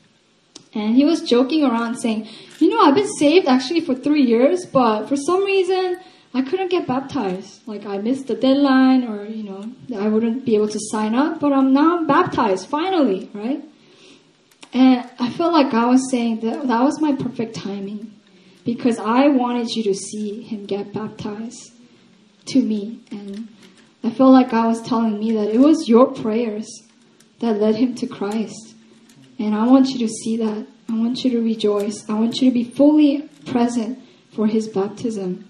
and 0.74 0.94
he 0.94 1.04
was 1.04 1.22
joking 1.22 1.64
around 1.64 1.96
saying, 1.96 2.28
you 2.60 2.68
know, 2.68 2.82
I've 2.82 2.94
been 2.94 3.12
saved 3.18 3.48
actually 3.48 3.80
for 3.80 3.96
three 3.96 4.22
years, 4.22 4.64
but 4.64 5.08
for 5.08 5.16
some 5.16 5.44
reason, 5.44 5.98
I 6.32 6.42
couldn't 6.42 6.68
get 6.68 6.86
baptized. 6.86 7.66
Like 7.66 7.84
I 7.84 7.98
missed 7.98 8.28
the 8.28 8.36
deadline 8.36 9.02
or, 9.08 9.24
you 9.24 9.42
know, 9.42 9.72
I 9.98 10.06
wouldn't 10.06 10.44
be 10.44 10.54
able 10.54 10.68
to 10.68 10.78
sign 10.92 11.16
up, 11.16 11.40
but 11.40 11.52
I'm 11.52 11.72
now 11.72 12.04
baptized, 12.04 12.68
finally, 12.68 13.28
right? 13.34 13.64
And 14.72 15.08
I 15.18 15.30
felt 15.30 15.52
like 15.52 15.72
God 15.72 15.88
was 15.88 16.10
saying 16.10 16.40
that 16.40 16.66
that 16.66 16.82
was 16.82 17.00
my 17.00 17.14
perfect 17.14 17.56
timing 17.56 18.14
because 18.64 18.98
I 18.98 19.28
wanted 19.28 19.68
you 19.70 19.82
to 19.84 19.94
see 19.94 20.42
him 20.42 20.66
get 20.66 20.92
baptized 20.92 21.72
to 22.46 22.62
me. 22.62 23.00
And 23.10 23.48
I 24.04 24.10
felt 24.10 24.32
like 24.32 24.50
God 24.50 24.68
was 24.68 24.82
telling 24.82 25.18
me 25.18 25.32
that 25.32 25.48
it 25.48 25.58
was 25.58 25.88
your 25.88 26.06
prayers 26.12 26.68
that 27.40 27.58
led 27.58 27.76
him 27.76 27.94
to 27.96 28.06
Christ. 28.06 28.74
And 29.38 29.54
I 29.54 29.66
want 29.66 29.88
you 29.88 29.98
to 30.00 30.08
see 30.08 30.36
that. 30.38 30.66
I 30.88 30.92
want 30.92 31.24
you 31.24 31.30
to 31.30 31.40
rejoice. 31.40 32.08
I 32.08 32.14
want 32.14 32.40
you 32.40 32.50
to 32.50 32.54
be 32.54 32.64
fully 32.64 33.28
present 33.46 33.98
for 34.32 34.46
his 34.46 34.68
baptism. 34.68 35.48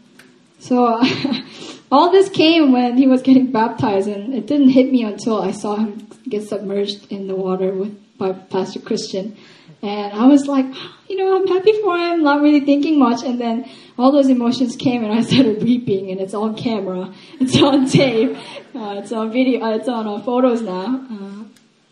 So 0.58 1.02
all 1.92 2.10
this 2.10 2.28
came 2.28 2.72
when 2.72 2.96
he 2.96 3.06
was 3.06 3.22
getting 3.22 3.50
baptized, 3.50 4.08
and 4.08 4.34
it 4.34 4.46
didn't 4.46 4.70
hit 4.70 4.92
me 4.92 5.02
until 5.02 5.40
I 5.40 5.50
saw 5.50 5.76
him 5.76 6.08
get 6.28 6.46
submerged 6.46 7.10
in 7.10 7.26
the 7.26 7.34
water 7.34 7.72
with 7.72 7.99
by 8.20 8.32
Pastor 8.32 8.78
Christian. 8.78 9.36
And 9.82 10.12
I 10.12 10.26
was 10.26 10.46
like, 10.46 10.66
you 11.08 11.16
know, 11.16 11.36
I'm 11.36 11.46
happy 11.48 11.72
for 11.80 11.96
him, 11.96 12.22
not 12.22 12.42
really 12.42 12.60
thinking 12.60 12.98
much. 12.98 13.24
And 13.24 13.40
then 13.40 13.68
all 13.98 14.12
those 14.12 14.28
emotions 14.28 14.76
came, 14.76 15.02
and 15.02 15.12
I 15.12 15.22
started 15.30 15.62
weeping, 15.62 16.10
and 16.10 16.20
it's 16.20 16.34
on 16.34 16.54
camera, 16.54 17.12
it's 17.40 17.60
on 17.60 17.88
tape, 17.88 18.36
uh, 18.74 18.96
it's 18.98 19.10
on 19.10 19.32
video, 19.32 19.64
uh, 19.64 19.76
it's 19.76 19.88
on 19.88 20.06
uh, 20.06 20.22
photos 20.22 20.60
now. 20.60 21.06
Uh, 21.10 21.44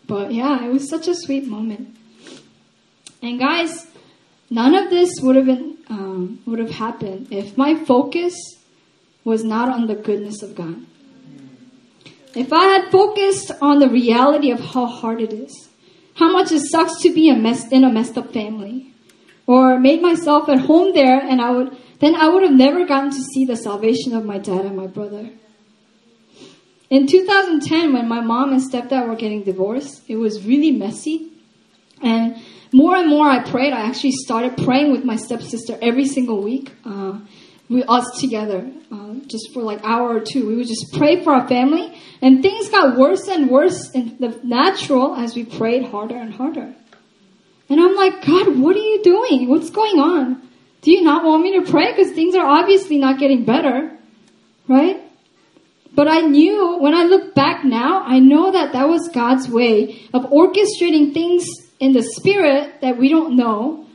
but 0.07 0.31
yeah, 0.31 0.63
it 0.63 0.71
was 0.71 0.87
such 0.87 1.07
a 1.07 1.15
sweet 1.15 1.47
moment. 1.47 1.95
And 3.21 3.39
guys, 3.39 3.87
none 4.49 4.75
of 4.75 4.89
this 4.89 5.19
would 5.21 5.35
have 5.35 5.47
been 5.47 5.77
um, 5.89 6.41
would 6.45 6.59
have 6.59 6.71
happened 6.71 7.27
if 7.31 7.57
my 7.57 7.73
focus 7.73 8.35
was 9.23 9.43
not 9.43 9.69
on 9.69 9.87
the 9.87 9.95
goodness 9.95 10.43
of 10.43 10.55
God. 10.55 10.85
If 12.35 12.53
I 12.53 12.65
had 12.65 12.91
focused 12.91 13.51
on 13.59 13.79
the 13.79 13.89
reality 13.89 14.51
of 14.51 14.59
how 14.59 14.85
hard 14.85 15.19
it 15.19 15.33
is, 15.33 15.68
how 16.19 16.29
much 16.31 16.51
it 16.51 16.59
sucks 16.69 17.01
to 17.01 17.13
be 17.13 17.29
a 17.29 17.35
mess, 17.35 17.71
in 17.71 17.85
a 17.85 17.91
messed 17.91 18.17
up 18.17 18.33
family, 18.33 18.93
or 19.47 19.79
made 19.79 20.01
myself 20.01 20.49
at 20.49 20.59
home 20.59 20.93
there, 20.93 21.17
and 21.19 21.41
I 21.41 21.49
would 21.49 21.77
then 21.99 22.15
I 22.15 22.29
would 22.29 22.43
have 22.43 22.53
never 22.53 22.85
gotten 22.85 23.09
to 23.11 23.21
see 23.33 23.45
the 23.45 23.55
salvation 23.55 24.13
of 24.13 24.25
my 24.25 24.37
dad 24.37 24.65
and 24.65 24.75
my 24.75 24.87
brother. 24.87 25.29
In 26.89 27.07
2010, 27.07 27.93
when 27.93 28.07
my 28.07 28.21
mom 28.21 28.51
and 28.51 28.61
stepdad 28.61 29.07
were 29.07 29.15
getting 29.15 29.43
divorced, 29.43 30.03
it 30.07 30.15
was 30.17 30.45
really 30.45 30.71
messy, 30.71 31.31
and 32.01 32.35
more 32.73 32.95
and 32.95 33.09
more 33.09 33.27
I 33.27 33.39
prayed. 33.43 33.73
I 33.73 33.81
actually 33.81 34.11
started 34.11 34.57
praying 34.57 34.91
with 34.91 35.05
my 35.05 35.15
stepsister 35.15 35.77
every 35.81 36.05
single 36.05 36.41
week. 36.41 36.73
Uh, 36.85 37.19
we 37.69 37.83
us 37.83 38.19
together, 38.19 38.69
uh, 38.91 39.13
just 39.27 39.53
for 39.53 39.61
like 39.61 39.79
hour 39.83 40.15
or 40.15 40.19
two. 40.19 40.47
We 40.47 40.55
would 40.55 40.67
just 40.67 40.93
pray 40.93 41.23
for 41.23 41.33
our 41.33 41.47
family, 41.47 41.95
and 42.21 42.41
things 42.41 42.69
got 42.69 42.97
worse 42.97 43.27
and 43.27 43.49
worse 43.49 43.91
in 43.91 44.17
the 44.19 44.39
natural 44.43 45.15
as 45.15 45.35
we 45.35 45.45
prayed 45.45 45.85
harder 45.85 46.15
and 46.15 46.33
harder. 46.33 46.73
And 47.69 47.79
I'm 47.79 47.95
like, 47.95 48.25
God, 48.25 48.59
what 48.59 48.75
are 48.75 48.79
you 48.79 49.03
doing? 49.03 49.47
What's 49.47 49.69
going 49.69 49.99
on? 49.99 50.41
Do 50.81 50.91
you 50.91 51.03
not 51.03 51.23
want 51.23 51.43
me 51.43 51.59
to 51.59 51.71
pray? 51.71 51.91
Because 51.91 52.13
things 52.13 52.35
are 52.35 52.45
obviously 52.45 52.97
not 52.97 53.19
getting 53.19 53.45
better, 53.45 53.95
right? 54.67 55.01
But 55.93 56.07
I 56.07 56.21
knew, 56.21 56.77
when 56.79 56.95
I 56.95 57.03
look 57.03 57.35
back 57.35 57.63
now, 57.63 58.01
I 58.03 58.19
know 58.19 58.51
that 58.51 58.73
that 58.73 58.87
was 58.87 59.09
God's 59.13 59.49
way 59.49 60.07
of 60.13 60.23
orchestrating 60.31 61.13
things 61.13 61.45
in 61.79 61.93
the 61.93 62.01
spirit 62.01 62.81
that 62.81 62.97
we 62.97 63.09
don't 63.09 63.35
know 63.35 63.85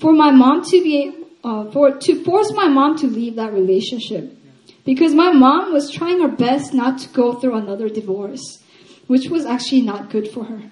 for 0.00 0.12
my 0.12 0.30
mom 0.30 0.64
to 0.64 0.82
be 0.82 1.19
uh, 1.42 1.70
for 1.70 1.96
to 1.96 2.24
force 2.24 2.52
my 2.52 2.68
mom 2.68 2.96
to 2.98 3.06
leave 3.06 3.36
that 3.36 3.52
relationship. 3.52 4.36
Because 4.84 5.14
my 5.14 5.30
mom 5.30 5.72
was 5.72 5.90
trying 5.90 6.20
her 6.20 6.28
best 6.28 6.72
not 6.72 6.98
to 7.00 7.08
go 7.10 7.34
through 7.34 7.56
another 7.56 7.88
divorce 7.88 8.62
which 9.06 9.28
was 9.28 9.44
actually 9.44 9.82
not 9.82 10.08
good 10.08 10.28
for 10.28 10.44
her. 10.44 10.70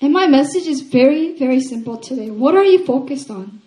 And 0.00 0.12
my 0.12 0.28
message 0.28 0.66
is 0.66 0.80
very 0.80 1.36
very 1.36 1.60
simple 1.60 1.96
today. 1.96 2.30
What 2.30 2.54
are 2.54 2.64
you 2.64 2.84
focused 2.84 3.30
on? 3.30 3.60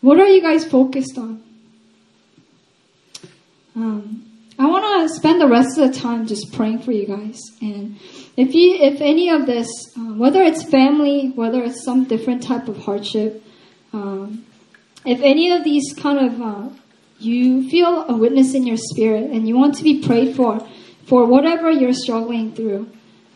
What 0.00 0.18
are 0.18 0.28
you 0.28 0.40
guys 0.40 0.64
focused 0.64 1.18
on? 1.18 1.42
Um, 3.74 4.32
I 4.58 4.66
want 4.66 4.84
to 4.84 5.14
spend 5.14 5.40
the 5.40 5.48
rest 5.48 5.78
of 5.78 5.92
the 5.92 5.98
time 5.98 6.26
just 6.26 6.52
praying 6.52 6.80
for 6.80 6.92
you 6.92 7.06
guys. 7.06 7.40
And 7.60 7.98
if 8.36 8.54
you, 8.54 8.74
if 8.74 9.00
any 9.00 9.30
of 9.30 9.46
this, 9.46 9.68
uh, 9.96 10.14
whether 10.14 10.42
it's 10.42 10.62
family, 10.62 11.32
whether 11.34 11.62
it's 11.62 11.84
some 11.84 12.04
different 12.04 12.42
type 12.42 12.68
of 12.68 12.78
hardship, 12.78 13.42
um, 13.92 14.44
if 15.04 15.20
any 15.20 15.50
of 15.50 15.64
these 15.64 15.94
kind 15.94 16.18
of 16.18 16.40
uh, 16.40 16.68
you 17.18 17.68
feel 17.68 18.04
a 18.08 18.16
witness 18.16 18.54
in 18.54 18.66
your 18.66 18.76
spirit 18.76 19.30
and 19.30 19.46
you 19.46 19.56
want 19.56 19.74
to 19.76 19.84
be 19.84 20.02
prayed 20.02 20.34
for 20.34 20.66
for 21.06 21.26
whatever 21.26 21.70
you're 21.70 21.92
struggling 21.92 22.54
through, 22.54 22.88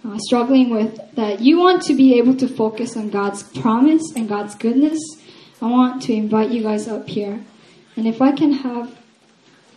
uh, 0.05 0.19
struggling 0.19 0.71
with, 0.71 1.01
that 1.15 1.41
you 1.41 1.59
want 1.59 1.83
to 1.83 1.95
be 1.95 2.19
able 2.19 2.35
to 2.37 2.49
focus 2.49 2.97
on 2.97 3.11
God's 3.11 3.43
promise 3.43 4.13
and 4.15 4.29
God's 4.29 4.55
goodness, 4.55 4.99
I 5.61 5.67
want 5.67 6.03
to 6.03 6.13
invite 6.13 6.51
you 6.51 6.63
guys 6.63 6.87
up 6.87 7.09
here. 7.09 7.45
And 7.97 8.07
if 8.07 8.23
I 8.23 8.33
can 8.33 8.53
have 8.53 8.97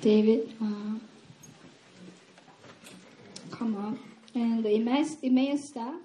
David 0.01 0.53
uh, 0.61 0.99
come 3.51 3.75
up 3.75 3.97
and 4.35 4.63
the 4.63 4.75
Emmaus, 4.75 5.67
staff. 5.67 5.95